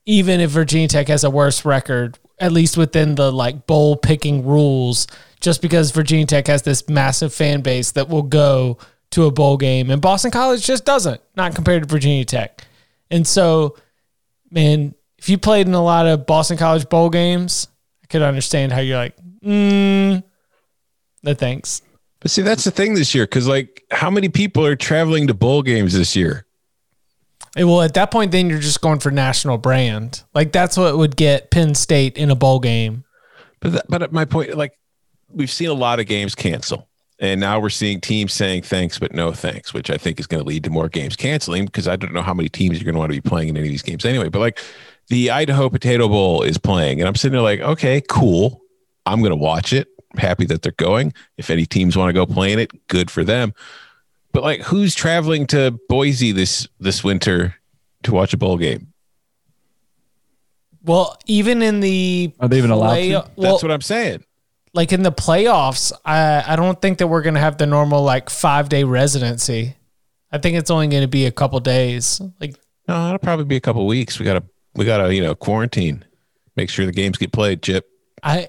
even 0.06 0.40
if 0.40 0.50
Virginia 0.50 0.88
Tech 0.88 1.08
has 1.08 1.24
a 1.24 1.30
worse 1.30 1.66
record, 1.66 2.18
at 2.40 2.52
least 2.52 2.78
within 2.78 3.16
the 3.16 3.32
like 3.32 3.68
bowl 3.68 3.96
picking 3.96 4.46
rules, 4.46 5.08
just 5.42 5.62
because 5.62 5.92
Virginia 5.92 6.26
Tech 6.26 6.48
has 6.48 6.64
this 6.64 6.88
massive 6.90 7.34
fan 7.34 7.62
base 7.62 7.92
that 7.92 8.10
will 8.10 8.24
go 8.24 8.78
to 9.12 9.26
a 9.26 9.32
bowl 9.32 9.58
game. 9.58 9.90
And 9.90 10.02
Boston 10.02 10.32
College 10.32 10.66
just 10.66 10.86
doesn't, 10.86 11.22
not 11.36 11.56
compared 11.56 11.84
to 11.84 11.90
Virginia 11.90 12.26
Tech. 12.26 12.64
And 13.10 13.26
so, 13.26 13.76
man, 14.52 14.94
if 15.18 15.30
you 15.30 15.38
played 15.38 15.68
in 15.68 15.74
a 15.74 15.84
lot 15.84 16.08
of 16.08 16.26
Boston 16.26 16.58
College 16.58 16.88
bowl 16.90 17.10
games, 17.10 17.68
I 18.04 18.08
could 18.08 18.22
understand 18.22 18.72
how 18.72 18.80
you're 18.80 18.98
like, 18.98 19.16
mm, 19.44 20.24
no 21.24 21.34
thanks. 21.34 21.82
but 22.20 22.32
see, 22.32 22.42
that's 22.42 22.64
the 22.64 22.72
thing 22.72 22.94
this 22.94 23.14
year, 23.16 23.26
because 23.26 23.48
like, 23.48 23.84
how 23.92 24.10
many 24.10 24.30
people 24.30 24.66
are 24.66 24.76
traveling 24.76 25.28
to 25.28 25.34
bowl 25.34 25.64
games 25.64 25.94
this 25.94 26.16
year? 26.16 26.46
Well, 27.56 27.82
at 27.82 27.94
that 27.96 28.12
point, 28.12 28.32
then 28.32 28.50
you're 28.50 28.60
just 28.60 28.82
going 28.82 29.00
for 29.00 29.12
national 29.12 29.58
brand. 29.58 30.24
Like 30.34 30.52
that's 30.52 30.78
what 30.78 30.98
would 30.98 31.16
get 31.16 31.52
Penn 31.52 31.76
State 31.76 32.18
in 32.18 32.30
a 32.30 32.36
bowl 32.36 32.60
game. 32.60 33.04
But 33.60 33.72
that, 33.74 33.86
but 33.90 34.02
at 34.02 34.12
my 34.12 34.26
point, 34.26 34.56
like, 34.56 34.78
we've 35.30 35.52
seen 35.52 35.70
a 35.70 35.74
lot 35.74 36.00
of 36.00 36.06
games 36.06 36.36
cancel, 36.36 36.88
and 37.20 37.42
now 37.42 37.60
we're 37.60 37.70
seeing 37.70 38.00
teams 38.00 38.34
saying 38.34 38.64
thanks 38.64 38.98
but 38.98 39.14
no 39.14 39.34
thanks, 39.34 39.74
which 39.74 39.90
I 39.90 39.98
think 39.98 40.20
is 40.20 40.28
going 40.28 40.42
to 40.42 40.48
lead 40.48 40.64
to 40.64 40.70
more 40.70 40.88
games 40.88 41.16
canceling 41.16 41.66
because 41.66 41.88
I 41.88 41.96
don't 41.96 42.14
know 42.14 42.22
how 42.22 42.34
many 42.34 42.50
teams 42.50 42.78
you're 42.78 42.86
going 42.86 42.96
to 42.96 43.00
want 43.00 43.12
to 43.12 43.22
be 43.22 43.28
playing 43.28 43.50
in 43.50 43.58
any 43.58 43.68
of 43.68 43.72
these 43.72 43.82
games 43.82 44.06
anyway. 44.06 44.30
But 44.30 44.40
like, 44.40 44.60
the 45.10 45.32
Idaho 45.32 45.70
Potato 45.70 46.08
Bowl 46.08 46.44
is 46.44 46.58
playing, 46.58 47.02
and 47.02 47.08
I'm 47.08 47.16
sitting 47.16 47.34
there 47.34 47.42
like, 47.42 47.60
okay, 47.60 48.02
cool. 48.08 48.62
I'm 49.06 49.20
going 49.20 49.32
to 49.32 49.36
watch 49.36 49.74
it. 49.74 49.88
Happy 50.18 50.46
that 50.46 50.62
they're 50.62 50.72
going. 50.74 51.14
If 51.38 51.50
any 51.50 51.66
teams 51.66 51.98
want 51.98 52.10
to 52.10 52.14
go 52.14 52.26
play 52.26 52.54
in 52.54 52.60
it, 52.60 52.88
good 52.88 53.10
for 53.10 53.24
them. 53.24 53.54
But 54.32 54.44
like, 54.44 54.62
who's 54.62 54.94
traveling 54.96 55.48
to 55.48 55.78
Boise 55.90 56.32
this 56.32 56.68
this 56.80 57.04
winter 57.04 57.56
to 58.04 58.12
watch 58.14 58.34
a 58.34 58.38
bowl 58.38 58.58
game? 58.58 58.94
Well, 60.84 61.18
even 61.26 61.62
in 61.62 61.80
the 61.82 62.32
Are 62.40 62.48
they 62.48 62.58
even 62.58 62.72
allowed 62.72 62.90
play- 62.90 63.10
to? 63.10 63.30
Well, 63.36 63.52
That's 63.52 63.64
what 63.64 63.72
I'm 63.72 63.82
saying. 63.82 64.24
like 64.74 64.94
in 64.94 65.04
the 65.04 65.12
playoffs, 65.12 65.92
I 66.06 66.44
I 66.54 66.56
don't 66.56 66.82
think 66.82 67.00
that 67.00 67.08
we're 67.08 67.22
gonna 67.22 67.40
have 67.40 67.58
the 67.58 67.66
normal 67.66 68.04
like 68.04 68.30
five 68.30 68.70
day 68.70 68.84
residency. 68.84 69.76
I 70.32 70.38
think 70.38 70.58
it's 70.58 70.70
only 70.70 70.88
going 70.88 71.02
to 71.02 71.08
be 71.08 71.26
a 71.26 71.32
couple 71.32 71.60
days. 71.60 72.22
Like 72.40 72.56
No, 72.88 73.08
it'll 73.08 73.18
probably 73.18 73.46
be 73.46 73.56
a 73.56 73.60
couple 73.62 73.86
weeks. 73.88 74.20
We 74.20 74.26
gotta 74.26 74.44
we 74.76 74.86
gotta 74.86 75.14
you 75.14 75.22
know 75.24 75.34
quarantine, 75.36 76.06
make 76.56 76.70
sure 76.70 76.86
the 76.86 76.92
games 76.92 77.18
get 77.18 77.32
played. 77.32 77.64
Chip. 77.64 77.88
I, 78.22 78.48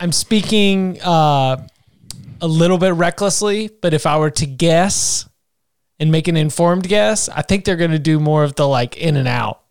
I'm 0.00 0.10
speaking 0.12 0.98
uh, 1.02 1.66
a 2.40 2.48
little 2.48 2.78
bit 2.78 2.94
recklessly, 2.94 3.70
but 3.80 3.94
if 3.94 4.06
I 4.06 4.18
were 4.18 4.30
to 4.30 4.46
guess 4.46 5.28
and 5.98 6.12
make 6.12 6.28
an 6.28 6.36
informed 6.36 6.88
guess, 6.88 7.28
I 7.28 7.42
think 7.42 7.64
they're 7.64 7.76
going 7.76 7.90
to 7.90 7.98
do 7.98 8.20
more 8.20 8.44
of 8.44 8.54
the 8.54 8.66
like 8.68 8.96
in 8.96 9.16
and 9.16 9.28
out 9.28 9.62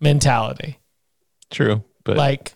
mentality. 0.00 0.78
True, 1.50 1.82
but 2.04 2.16
Like 2.16 2.54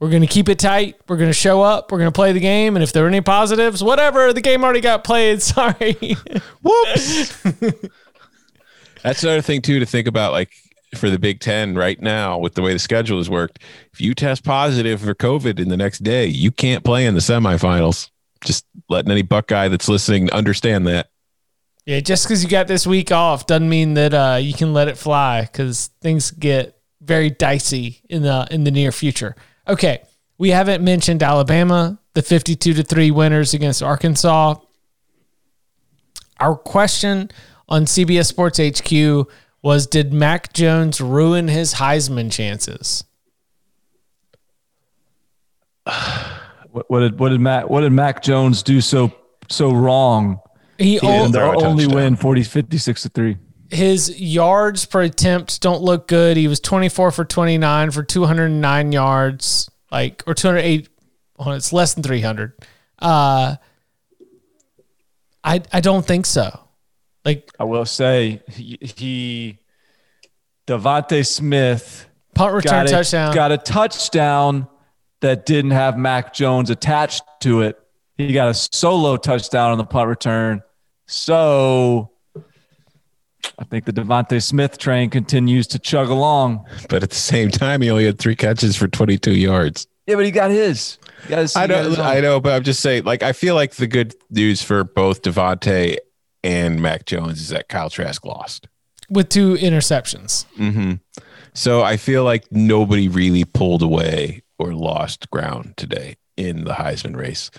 we're 0.00 0.10
going 0.10 0.22
to 0.22 0.28
keep 0.28 0.48
it 0.48 0.58
tight. 0.58 0.96
We're 1.08 1.18
going 1.18 1.28
to 1.28 1.34
show 1.34 1.62
up. 1.62 1.92
We're 1.92 1.98
going 1.98 2.08
to 2.08 2.14
play 2.14 2.32
the 2.32 2.40
game, 2.40 2.74
and 2.74 2.82
if 2.82 2.92
there 2.92 3.04
are 3.04 3.08
any 3.08 3.20
positives, 3.20 3.84
whatever. 3.84 4.32
The 4.32 4.40
game 4.40 4.64
already 4.64 4.80
got 4.80 5.04
played. 5.04 5.42
Sorry. 5.42 6.16
whoops. 6.62 7.42
That's 9.02 9.22
another 9.22 9.42
thing 9.42 9.62
too 9.62 9.78
to 9.78 9.86
think 9.86 10.06
about. 10.06 10.32
Like 10.32 10.50
for 10.96 11.10
the 11.10 11.18
Big 11.18 11.40
Ten 11.40 11.74
right 11.74 12.00
now, 12.00 12.38
with 12.38 12.54
the 12.54 12.62
way 12.62 12.72
the 12.72 12.78
schedule 12.78 13.18
has 13.18 13.30
worked, 13.30 13.60
if 13.92 14.00
you 14.00 14.14
test 14.14 14.42
positive 14.42 15.00
for 15.02 15.14
COVID 15.14 15.60
in 15.60 15.68
the 15.68 15.76
next 15.76 15.98
day, 16.02 16.26
you 16.26 16.50
can't 16.50 16.82
play 16.82 17.06
in 17.06 17.14
the 17.14 17.20
semifinals. 17.20 18.10
Just 18.44 18.64
letting 18.88 19.10
any 19.10 19.22
Buckeye 19.22 19.68
that's 19.68 19.88
listening 19.88 20.30
understand 20.32 20.86
that. 20.86 21.10
Yeah, 21.86 22.00
just 22.00 22.24
because 22.24 22.42
you 22.44 22.48
got 22.48 22.68
this 22.68 22.86
week 22.86 23.10
off 23.10 23.46
doesn't 23.46 23.68
mean 23.68 23.94
that 23.94 24.14
uh, 24.14 24.38
you 24.40 24.54
can 24.54 24.72
let 24.72 24.88
it 24.88 24.98
fly 24.98 25.42
because 25.42 25.90
things 26.00 26.30
get 26.30 26.78
very 27.00 27.30
dicey 27.30 28.02
in 28.08 28.22
the 28.22 28.46
in 28.50 28.64
the 28.64 28.70
near 28.70 28.92
future. 28.92 29.34
Okay, 29.66 30.02
we 30.38 30.50
haven't 30.50 30.84
mentioned 30.84 31.22
Alabama, 31.22 31.98
the 32.14 32.22
fifty-two 32.22 32.74
to 32.74 32.82
three 32.82 33.10
winners 33.10 33.54
against 33.54 33.82
Arkansas. 33.82 34.56
Our 36.38 36.54
question 36.56 37.30
on 37.68 37.86
CBS 37.86 38.26
Sports 38.26 38.58
HQ 38.58 39.28
was 39.62 39.86
Did 39.86 40.12
Mac 40.12 40.52
Jones 40.52 41.00
ruin 41.00 41.48
his 41.48 41.74
Heisman 41.74 42.30
chances? 42.30 43.04
What, 46.72 46.90
what 46.90 47.00
did 47.00 47.18
what 47.18 47.30
did 47.30 47.40
Mac 47.40 47.68
what 47.68 47.80
did 47.80 47.92
Mac 47.92 48.22
Jones 48.22 48.62
do 48.62 48.80
so 48.80 49.12
so 49.48 49.72
wrong? 49.72 50.40
He 50.78 50.94
didn't 50.98 51.08
only, 51.08 51.32
throw 51.32 51.60
only 51.60 51.86
win 51.86 52.16
40 52.16 52.42
56 52.42 53.02
to 53.02 53.08
3. 53.10 53.36
his 53.70 54.18
yards 54.20 54.86
per 54.86 55.02
attempt 55.02 55.60
don't 55.60 55.82
look 55.82 56.08
good. 56.08 56.36
He 56.36 56.48
was 56.48 56.58
24 56.60 57.10
for 57.10 57.24
29 57.24 57.90
for 57.90 58.02
209 58.02 58.92
yards, 58.92 59.70
like 59.92 60.22
or 60.26 60.34
208. 60.34 60.88
Oh, 61.38 61.50
it's 61.52 61.72
less 61.72 61.94
than 61.94 62.02
300. 62.02 62.52
Uh, 62.98 63.56
I 65.44 65.62
I 65.72 65.80
don't 65.80 66.06
think 66.06 66.26
so. 66.26 66.60
Like 67.24 67.50
I 67.58 67.64
will 67.64 67.84
say 67.84 68.42
he, 68.48 68.78
he 68.80 69.58
DeVonta 70.66 71.26
Smith 71.26 72.06
punt 72.34 72.54
return 72.54 72.70
got 72.70 72.86
a, 72.86 72.90
touchdown. 72.90 73.34
got 73.34 73.52
a 73.52 73.58
touchdown 73.58 74.68
that 75.20 75.46
didn't 75.46 75.72
have 75.72 75.96
Mac 75.96 76.32
Jones 76.32 76.70
attached 76.70 77.22
to 77.40 77.62
it. 77.62 77.78
He 78.16 78.32
got 78.32 78.48
a 78.48 78.54
solo 78.54 79.16
touchdown 79.16 79.72
on 79.72 79.78
the 79.78 79.84
punt 79.84 80.08
return. 80.08 80.62
So 81.06 82.10
I 83.58 83.64
think 83.64 83.84
the 83.84 83.92
DeVonta 83.92 84.42
Smith 84.42 84.78
train 84.78 85.10
continues 85.10 85.66
to 85.68 85.78
chug 85.78 86.08
along. 86.08 86.64
But 86.88 87.02
at 87.02 87.10
the 87.10 87.16
same 87.16 87.50
time, 87.50 87.82
he 87.82 87.90
only 87.90 88.04
had 88.04 88.18
three 88.18 88.36
catches 88.36 88.76
for 88.76 88.88
22 88.88 89.32
yards. 89.32 89.86
Yeah, 90.06 90.16
but 90.16 90.24
he 90.24 90.30
got 90.30 90.50
his. 90.50 90.98
He 91.24 91.30
got 91.30 91.38
his 91.40 91.56
I 91.56 91.62
he 91.62 91.68
got 91.68 91.84
his 91.84 91.98
know. 91.98 92.04
I 92.04 92.20
know, 92.20 92.40
but 92.40 92.54
I'm 92.54 92.64
just 92.64 92.80
saying, 92.80 93.04
like, 93.04 93.22
I 93.22 93.32
feel 93.32 93.54
like 93.54 93.74
the 93.74 93.86
good 93.86 94.14
news 94.30 94.62
for 94.62 94.84
both 94.84 95.22
DeVonta 95.22 95.96
and 96.42 96.80
Mac 96.80 97.06
Jones 97.06 97.40
is 97.40 97.48
that 97.50 97.68
Kyle 97.68 97.90
Trask 97.90 98.24
lost. 98.24 98.66
with 99.10 99.28
two 99.28 99.54
interceptions. 99.54 100.46
Mm-hmm. 100.56 100.94
So 101.54 101.82
I 101.82 101.96
feel 101.96 102.24
like 102.24 102.50
nobody 102.50 103.08
really 103.08 103.44
pulled 103.44 103.82
away 103.82 104.42
or 104.60 104.74
lost 104.74 105.30
ground 105.30 105.74
today 105.76 106.16
in 106.36 106.64
the 106.64 106.72
Heisman 106.72 107.16
race. 107.16 107.50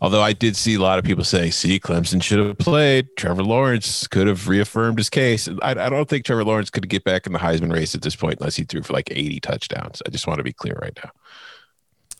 Although 0.00 0.22
I 0.22 0.32
did 0.32 0.56
see 0.56 0.74
a 0.74 0.80
lot 0.80 0.98
of 0.98 1.04
people 1.04 1.24
say, 1.24 1.50
see, 1.50 1.80
Clemson 1.80 2.22
should 2.22 2.38
have 2.38 2.58
played. 2.58 3.08
Trevor 3.16 3.42
Lawrence 3.42 4.06
could 4.06 4.26
have 4.26 4.48
reaffirmed 4.48 4.98
his 4.98 5.10
case. 5.10 5.48
I, 5.62 5.70
I 5.70 5.88
don't 5.88 6.08
think 6.08 6.24
Trevor 6.24 6.44
Lawrence 6.44 6.70
could 6.70 6.88
get 6.88 7.04
back 7.04 7.26
in 7.26 7.32
the 7.32 7.38
Heisman 7.38 7.72
race 7.72 7.94
at 7.94 8.02
this 8.02 8.16
point 8.16 8.38
unless 8.40 8.56
he 8.56 8.64
threw 8.64 8.82
for 8.82 8.92
like 8.92 9.10
80 9.10 9.40
touchdowns. 9.40 10.02
I 10.06 10.10
just 10.10 10.26
want 10.26 10.38
to 10.38 10.44
be 10.44 10.52
clear 10.52 10.78
right 10.80 10.96
now. 11.02 11.10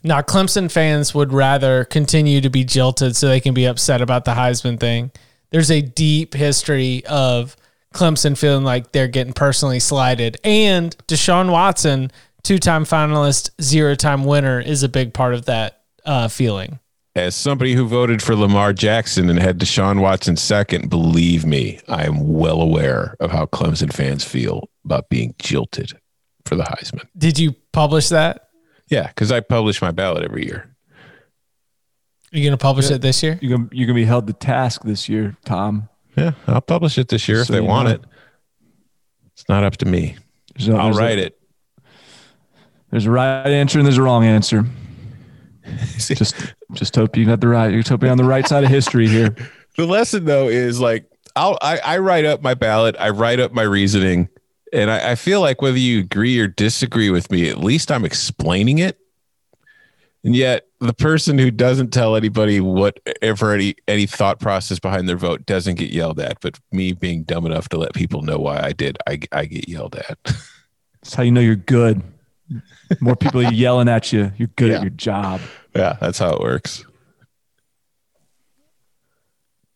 Now, 0.05 0.22
Clemson 0.22 0.70
fans 0.70 1.14
would 1.14 1.32
rather 1.32 1.84
continue 1.84 2.41
to 2.41 2.51
be 2.51 2.64
jilted 2.64 3.16
so 3.16 3.28
they 3.28 3.41
can 3.41 3.55
be 3.55 3.64
upset 3.64 4.01
about 4.01 4.24
the 4.24 4.32
Heisman 4.32 4.78
thing. 4.78 5.11
There's 5.51 5.70
a 5.70 5.82
deep 5.82 6.34
history 6.34 7.05
of 7.07 7.57
Clemson 7.95 8.36
feeling 8.36 8.64
like 8.64 8.93
they're 8.93 9.09
getting 9.09 9.32
personally 9.32 9.80
slighted. 9.80 10.36
And 10.45 10.97
Deshaun 11.09 11.51
Watson, 11.51 12.12
two 12.49 12.59
time 12.59 12.84
finalist, 12.84 13.51
zero 13.61 13.94
time 13.94 14.24
winner, 14.24 14.59
is 14.59 14.82
a 14.82 14.88
big 14.88 15.12
part 15.12 15.34
of 15.34 15.44
that 15.44 15.82
uh, 16.07 16.28
feeling. 16.28 16.80
As 17.14 17.36
somebody 17.36 17.74
who 17.74 17.86
voted 17.86 18.22
for 18.22 18.34
Lamar 18.34 18.72
Jackson 18.72 19.28
and 19.28 19.38
had 19.38 19.59
Deshaun 19.59 20.01
Watson 20.01 20.36
second, 20.36 20.88
believe 20.88 21.44
me, 21.44 21.78
I 21.88 22.07
am 22.07 22.26
well 22.26 22.62
aware 22.62 23.16
of 23.20 23.30
how 23.30 23.44
Clemson 23.46 23.92
fans 23.92 24.24
feel 24.24 24.70
about 24.86 25.11
being 25.11 25.34
jilted 25.38 25.92
for 26.46 26.57
the 26.57 26.62
Heisman. 26.62 27.07
Did 27.18 27.38
you 27.38 27.55
publish 27.72 28.09
that? 28.09 28.49
Yeah, 28.88 29.09
because 29.09 29.30
I 29.30 29.40
publish 29.40 29.82
my 29.82 29.90
ballot 29.90 30.24
every 30.24 30.46
year. 30.46 30.74
Are 32.32 32.38
you 32.38 32.44
going 32.44 32.53
to 32.53 32.62
publish 32.62 32.90
it 32.90 33.03
this 33.03 33.22
year? 33.22 33.38
You're 33.42 33.59
gonna 33.59 33.68
you're 33.72 33.86
gonna 33.86 33.94
be 33.94 34.05
held 34.07 34.26
to 34.28 34.32
task 34.32 34.84
this 34.84 35.07
year, 35.09 35.36
Tom. 35.44 35.88
Yeah, 36.16 36.32
I'll 36.46 36.62
publish 36.62 36.96
it 36.96 37.09
this 37.09 37.28
year 37.28 37.40
if 37.40 37.49
they 37.49 37.61
want 37.61 37.88
know. 37.88 37.94
it. 37.96 38.05
It's 39.32 39.49
not 39.49 39.64
up 39.64 39.76
to 39.78 39.86
me. 39.86 40.16
There's 40.57 40.68
a, 40.68 40.72
I'll 40.74 40.84
there's 40.84 40.96
a- 40.96 41.01
write 41.01 41.18
it. 41.18 41.38
There's 42.91 43.07
a 43.07 43.11
right 43.11 43.47
answer 43.47 43.78
and 43.78 43.86
there's 43.86 43.99
a 43.99 44.03
wrong 44.03 44.24
answer. 44.24 44.64
Just 45.99 46.55
just 46.72 46.97
hope 46.97 47.14
you 47.14 47.26
got 47.26 47.41
the 47.41 47.49
right. 47.49 47.70
You're 47.70 47.82
hoping 47.86 48.09
on 48.09 48.16
the 48.16 48.24
right 48.24 48.47
side 48.47 48.64
of 48.64 48.70
history 48.70 49.09
here. 49.09 49.34
The 49.76 49.86
lesson 49.86 50.24
though 50.24 50.49
is 50.49 50.80
like 50.80 51.09
I'll 51.36 51.57
I, 51.62 51.78
I 51.78 51.99
write 51.99 52.24
up 52.24 52.43
my 52.43 52.55
ballot, 52.55 52.97
I 52.99 53.11
write 53.11 53.39
up 53.39 53.53
my 53.53 53.62
reasoning, 53.62 54.28
and 54.72 54.91
I, 54.91 55.12
I 55.12 55.14
feel 55.14 55.41
like 55.41 55.62
whether 55.62 55.78
you 55.78 56.01
agree 56.01 56.36
or 56.41 56.49
disagree 56.49 57.11
with 57.11 57.30
me, 57.30 57.49
at 57.49 57.59
least 57.59 57.93
I'm 57.93 58.05
explaining 58.05 58.78
it. 58.78 58.99
And 60.24 60.34
yet 60.34 60.66
the 60.80 60.93
person 60.93 61.39
who 61.39 61.53
doesn't 61.53 61.93
tell 61.93 62.16
anybody 62.16 62.61
whatever 62.61 63.53
any 63.53 63.76
any 63.86 64.07
thought 64.07 64.41
process 64.41 64.80
behind 64.80 65.09
their 65.09 65.16
vote 65.16 65.47
doesn't 65.47 65.76
get 65.76 65.93
yelled 65.93 66.18
at. 66.18 66.41
But 66.41 66.59
me 66.72 66.93
being 66.93 67.22
dumb 67.22 67.47
enough 67.47 67.68
to 67.68 67.78
let 67.78 67.95
people 67.95 68.22
know 68.22 68.39
why 68.39 68.61
I 68.61 68.72
did, 68.72 68.99
I 69.07 69.20
I 69.30 69.45
get 69.45 69.68
yelled 69.68 69.95
at. 69.95 70.18
That's 70.24 71.14
how 71.14 71.22
you 71.22 71.30
know 71.30 71.41
you're 71.41 71.55
good. 71.55 72.03
More 73.01 73.16
people 73.16 73.42
yelling 73.42 73.88
at 73.88 74.12
you. 74.12 74.32
You're 74.36 74.49
good 74.57 74.70
Yeah. 74.70 74.76
at 74.76 74.82
your 74.82 74.90
job. 74.90 75.40
yeah, 75.74 75.96
that's 76.01 76.18
how 76.18 76.30
it 76.32 76.40
works. 76.40 76.84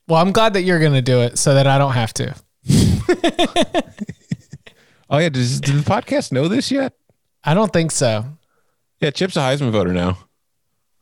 Well, 0.09 0.21
I'm 0.21 0.33
glad 0.33 0.55
that 0.55 0.63
you're 0.63 0.81
going 0.81 0.93
to 0.95 1.03
do 1.03 1.21
it 1.21 1.39
so 1.39 1.55
that 1.55 1.67
I 1.67 1.79
don't 1.79 1.93
have 1.93 2.13
to. 2.15 2.35
Oh 5.11 5.19
yeah, 5.19 5.29
does, 5.29 5.61
did 5.61 5.75
the 5.75 5.83
podcast 5.91 6.33
know 6.33 6.49
this 6.49 6.71
yet? 6.71 6.95
I 7.45 7.53
don't 7.53 7.71
think 7.73 7.91
so. 7.91 8.25
Yeah, 9.01 9.11
Chip's 9.11 9.37
a 9.37 9.41
Heisman 9.41 9.71
voter 9.71 9.93
now. 9.93 10.17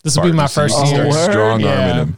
This 0.03 0.17
will 0.17 0.25
be 0.25 0.33
my 0.33 0.49
first 0.49 0.75
so 0.77 0.85
year. 0.85 1.11
start 1.13 1.29
word? 1.29 1.31
strong 1.31 1.65
arming 1.65 1.95
him. 1.95 2.17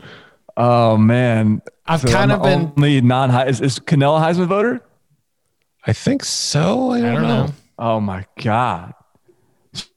Oh 0.56 0.96
man, 0.96 1.60
I've 1.84 2.00
So 2.00 2.08
kind 2.08 2.32
I'm 2.32 2.38
of 2.40 2.44
been. 2.44 2.72
only 2.78 3.00
non 3.02 3.28
high. 3.28 3.46
Is, 3.46 3.60
is 3.60 3.78
Kanell 3.78 4.16
a 4.18 4.24
Heisman 4.24 4.46
voter? 4.46 4.80
I 5.86 5.92
think 5.92 6.24
so. 6.24 6.92
I 6.92 7.00
don't, 7.00 7.08
I 7.10 7.12
don't 7.14 7.22
know. 7.22 7.46
know. 7.46 7.52
Oh 7.78 8.00
my 8.00 8.24
god. 8.40 8.94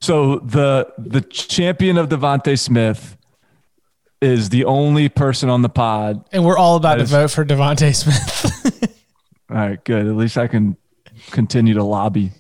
So 0.02 0.40
the 0.40 0.92
the 0.98 1.22
champion 1.22 1.98
of 1.98 2.10
DeVonta 2.10 2.58
Smith 2.58 3.18
is 4.22 4.50
the 4.50 4.66
only 4.66 5.10
person 5.10 5.50
on 5.50 5.62
the 5.62 5.70
pod. 5.70 6.26
And 6.32 6.46
we're 6.46 6.58
all 6.58 6.78
about 6.78 6.96
to 6.96 7.04
is- 7.04 7.12
vote 7.12 7.32
for 7.32 7.44
DeVonta 7.46 7.94
Smith. 7.96 8.92
All 9.50 9.58
right, 9.58 9.84
good. 9.84 10.08
At 10.08 10.16
least 10.16 10.38
I 10.40 10.48
can 10.48 10.76
continue 11.30 11.76
to 11.76 11.84
lobby. 11.84 12.32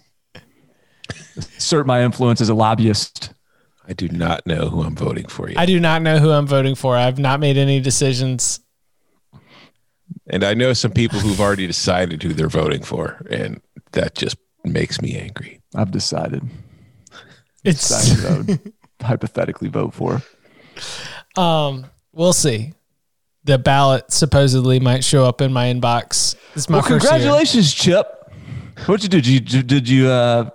Assert 1.37 1.85
my 1.85 2.03
influence 2.03 2.41
as 2.41 2.49
a 2.49 2.55
lobbyist. 2.55 3.31
I 3.87 3.93
do 3.93 4.07
not 4.09 4.47
know 4.47 4.69
who 4.69 4.81
I'm 4.81 4.95
voting 4.95 5.27
for 5.27 5.47
yet. 5.47 5.59
I 5.59 5.67
do 5.67 5.79
not 5.79 6.01
know 6.01 6.17
who 6.17 6.31
I'm 6.31 6.47
voting 6.47 6.73
for. 6.73 6.95
I've 6.95 7.19
not 7.19 7.39
made 7.39 7.57
any 7.57 7.79
decisions. 7.79 8.59
and 10.27 10.43
I 10.43 10.55
know 10.55 10.73
some 10.73 10.91
people 10.91 11.19
who've 11.19 11.39
already 11.39 11.67
decided 11.67 12.23
who 12.23 12.33
they're 12.33 12.47
voting 12.49 12.81
for, 12.81 13.23
and 13.29 13.61
that 13.91 14.15
just 14.15 14.37
makes 14.63 14.99
me 15.01 15.15
angry. 15.15 15.61
I've 15.75 15.91
decided. 15.91 16.41
It's 17.65 17.87
Decided 17.87 18.25
I 18.25 18.37
would 18.37 18.73
hypothetically 19.01 19.69
vote 19.69 19.93
for. 19.93 20.21
um. 21.37 21.85
We'll 22.13 22.31
see. 22.33 22.71
The 23.43 23.57
ballot 23.57 24.09
supposedly 24.11 24.79
might 24.79 25.03
show 25.03 25.25
up 25.25 25.41
in 25.41 25.51
my 25.51 25.65
inbox. 25.71 26.35
This 26.53 26.63
is 26.63 26.69
my 26.69 26.77
Well, 26.77 26.83
first 26.83 27.03
year. 27.03 27.11
congratulations, 27.11 27.73
Chip. 27.73 28.07
What'd 28.85 29.03
you 29.03 29.09
do? 29.09 29.19
Did 29.21 29.49
you 29.51 29.61
did 29.63 29.89
you 29.89 30.07
uh 30.07 30.49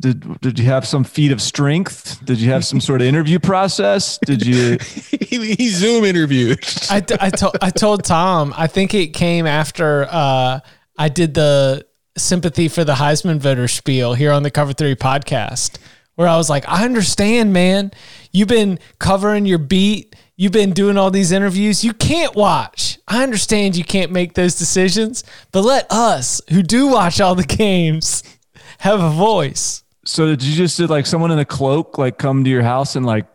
did 0.00 0.40
did 0.40 0.58
you 0.58 0.66
have 0.66 0.86
some 0.86 1.02
feat 1.04 1.32
of 1.32 1.40
strength? 1.40 2.20
Did 2.24 2.38
you 2.40 2.50
have 2.50 2.64
some 2.64 2.80
sort 2.80 3.00
of 3.00 3.06
interview 3.06 3.38
process? 3.38 4.18
Did 4.26 4.44
you 4.44 4.76
he, 5.20 5.54
he 5.54 5.68
Zoom 5.70 6.04
interviewed. 6.04 6.58
I, 6.90 6.96
I, 7.20 7.30
told, 7.30 7.56
I 7.62 7.70
told 7.70 8.04
Tom, 8.04 8.52
I 8.56 8.66
think 8.66 8.92
it 8.94 9.08
came 9.08 9.46
after 9.46 10.06
uh, 10.10 10.60
I 10.98 11.08
did 11.08 11.32
the 11.34 11.86
sympathy 12.18 12.68
for 12.68 12.84
the 12.84 12.94
Heisman 12.94 13.38
voter 13.38 13.68
spiel 13.68 14.14
here 14.14 14.32
on 14.32 14.42
the 14.42 14.50
Cover 14.50 14.72
Three 14.72 14.94
podcast, 14.94 15.78
where 16.14 16.28
I 16.28 16.36
was 16.36 16.50
like, 16.50 16.68
I 16.68 16.84
understand, 16.84 17.52
man. 17.52 17.92
You've 18.32 18.48
been 18.48 18.78
covering 18.98 19.46
your 19.46 19.58
beat, 19.58 20.14
you've 20.36 20.52
been 20.52 20.72
doing 20.72 20.96
all 20.96 21.10
these 21.10 21.32
interviews. 21.32 21.84
You 21.84 21.92
can't 21.92 22.34
watch. 22.34 22.98
I 23.08 23.22
understand 23.22 23.76
you 23.76 23.84
can't 23.84 24.12
make 24.12 24.34
those 24.34 24.54
decisions, 24.56 25.24
but 25.52 25.62
let 25.62 25.90
us, 25.90 26.40
who 26.50 26.62
do 26.62 26.88
watch 26.88 27.20
all 27.20 27.34
the 27.34 27.44
games, 27.44 28.22
have 28.78 29.00
a 29.00 29.10
voice. 29.10 29.82
so 30.04 30.26
did 30.26 30.42
you 30.42 30.54
just 30.54 30.76
did 30.76 30.90
like 30.90 31.06
someone 31.06 31.30
in 31.30 31.38
a 31.38 31.44
cloak 31.44 31.98
like 31.98 32.18
come 32.18 32.44
to 32.44 32.50
your 32.50 32.62
house 32.62 32.96
and 32.96 33.04
like 33.04 33.26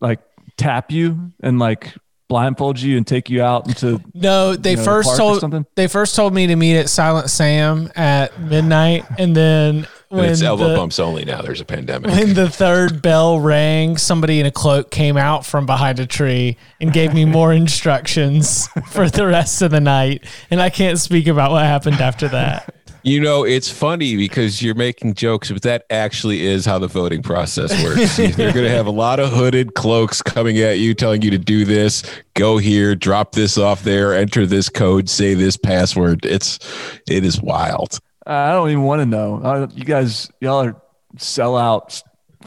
like 0.00 0.20
tap 0.56 0.92
you 0.92 1.32
and 1.42 1.58
like 1.58 1.92
blindfold 2.28 2.80
you 2.80 2.96
and 2.96 3.06
take 3.06 3.28
you 3.30 3.42
out 3.42 3.68
into 3.68 4.00
No, 4.14 4.56
they 4.56 4.70
You 4.72 4.76
know, 4.76 4.84
first 4.84 5.08
park 5.08 5.20
or 5.20 5.40
told 5.40 5.66
they 5.74 5.88
first 5.88 6.16
told 6.16 6.34
me 6.34 6.46
to 6.46 6.56
meet 6.56 6.76
at 6.76 6.88
Silent 6.88 7.30
Sam 7.30 7.90
at 7.94 8.38
midnight, 8.40 9.04
and 9.18 9.36
then 9.36 9.86
And 10.10 10.20
it's 10.26 10.42
elbow 10.42 10.68
the, 10.70 10.76
bumps 10.76 10.98
only 10.98 11.24
now. 11.24 11.42
There's 11.42 11.60
a 11.60 11.64
pandemic. 11.64 12.10
when 12.10 12.34
the 12.34 12.48
third 12.48 13.02
bell 13.02 13.40
rang, 13.40 13.96
somebody 13.96 14.40
in 14.40 14.46
a 14.46 14.50
cloak 14.50 14.90
came 14.90 15.16
out 15.16 15.44
from 15.44 15.66
behind 15.66 15.98
a 15.98 16.06
tree 16.06 16.56
and 16.80 16.92
gave 16.92 17.12
me 17.12 17.24
more 17.24 17.52
instructions 17.52 18.68
for 18.90 19.10
the 19.10 19.26
rest 19.26 19.60
of 19.62 19.70
the 19.70 19.80
night. 19.80 20.24
And 20.50 20.62
I 20.62 20.70
can't 20.70 20.98
speak 20.98 21.26
about 21.26 21.50
what 21.50 21.64
happened 21.64 22.00
after 22.00 22.28
that. 22.28 22.73
You 23.04 23.20
know, 23.20 23.44
it's 23.44 23.70
funny 23.70 24.16
because 24.16 24.62
you're 24.62 24.74
making 24.74 25.12
jokes, 25.12 25.50
but 25.50 25.60
that 25.60 25.84
actually 25.90 26.46
is 26.46 26.64
how 26.64 26.78
the 26.78 26.86
voting 26.86 27.22
process 27.22 27.70
works. 27.84 28.16
They're 28.36 28.50
going 28.50 28.64
to 28.64 28.70
have 28.70 28.86
a 28.86 28.90
lot 28.90 29.20
of 29.20 29.30
hooded 29.30 29.74
cloaks 29.74 30.22
coming 30.22 30.58
at 30.60 30.78
you, 30.78 30.94
telling 30.94 31.20
you 31.20 31.30
to 31.30 31.36
do 31.36 31.66
this, 31.66 32.02
go 32.32 32.56
here, 32.56 32.94
drop 32.94 33.32
this 33.32 33.58
off 33.58 33.82
there, 33.82 34.14
enter 34.14 34.46
this 34.46 34.70
code, 34.70 35.10
say 35.10 35.34
this 35.34 35.58
password. 35.58 36.24
It's 36.24 36.58
it 37.06 37.26
is 37.26 37.42
wild. 37.42 38.00
Uh, 38.26 38.30
I 38.30 38.52
don't 38.52 38.70
even 38.70 38.84
want 38.84 39.02
to 39.02 39.06
know. 39.06 39.38
I, 39.44 39.66
you 39.74 39.84
guys, 39.84 40.30
y'all 40.40 40.64
are 40.64 40.82
sellouts, 41.18 42.02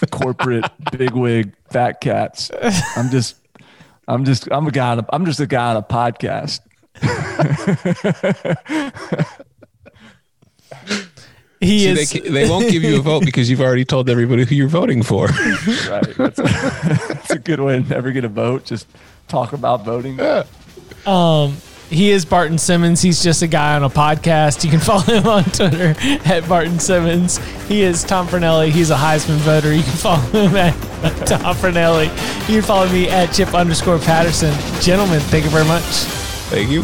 corporate 0.10 0.66
bigwig 0.92 1.54
fat 1.70 2.02
cats. 2.02 2.50
I'm 2.96 3.12
just, 3.12 3.36
I'm 4.08 4.26
just, 4.26 4.48
I'm 4.52 4.66
a 4.66 4.72
guy. 4.72 4.94
On 4.94 5.00
a, 5.00 5.06
I'm 5.14 5.26
just 5.26 5.40
a 5.40 5.46
guy 5.46 5.70
on 5.70 5.78
a 5.78 5.84
podcast. 5.84 6.62
He 11.60 11.80
See, 11.80 11.88
is. 11.88 12.12
they, 12.12 12.20
they 12.20 12.50
won't 12.50 12.70
give 12.70 12.84
you 12.84 13.00
a 13.00 13.02
vote 13.02 13.26
because 13.26 13.50
you've 13.50 13.62
already 13.62 13.86
told 13.86 14.10
everybody 14.10 14.46
who 14.46 14.54
you're 14.56 14.68
voting 14.68 15.02
for. 15.04 15.28
Right. 15.90 16.16
That's 16.18 16.40
a, 16.40 16.44
that's 16.44 17.32
a 17.32 17.40
good 17.40 17.60
way 17.60 17.82
to 17.82 17.90
never 17.90 18.12
get 18.12 18.24
a 18.26 18.30
vote. 18.30 18.66
Just 18.66 18.88
talk 19.28 19.54
about 19.54 19.86
voting. 19.86 20.20
Um, 21.06 21.58
he 21.90 22.12
is 22.12 22.26
Barton 22.26 22.58
Simmons. 22.58 23.02
He's 23.02 23.24
just 23.24 23.42
a 23.42 23.48
guy 23.48 23.76
on 23.76 23.84
a 23.84 23.90
podcast. 23.90 24.64
You 24.64 24.70
can 24.70 24.80
follow 24.82 25.04
him 25.04 25.26
on 25.28 25.44
Twitter 25.46 25.96
at 26.26 26.48
Barton 26.48 26.80
Simmons. 26.80 27.38
He 27.68 27.82
is 27.82 28.04
Tom 28.04 28.28
Fornelli. 28.28 28.70
He's 28.70 28.90
a 28.90 28.96
Heisman 28.96 29.38
voter. 29.38 29.74
You 29.74 29.84
can 29.84 29.92
follow 29.96 30.22
him 30.48 30.56
at 30.56 30.74
Tom 31.28 31.56
Fornelli. 31.56 32.06
You 32.50 32.56
can 32.56 32.64
follow 32.64 32.90
me 32.90 33.10
at 33.10 33.34
Chip 33.34 33.54
underscore 33.54 34.00
Patterson. 34.00 34.54
Gentlemen, 34.82 35.20
thank 35.22 35.46
you 35.46 35.52
very 35.52 35.66
much. 35.66 35.84
Thank 36.50 36.70
you. 36.70 36.84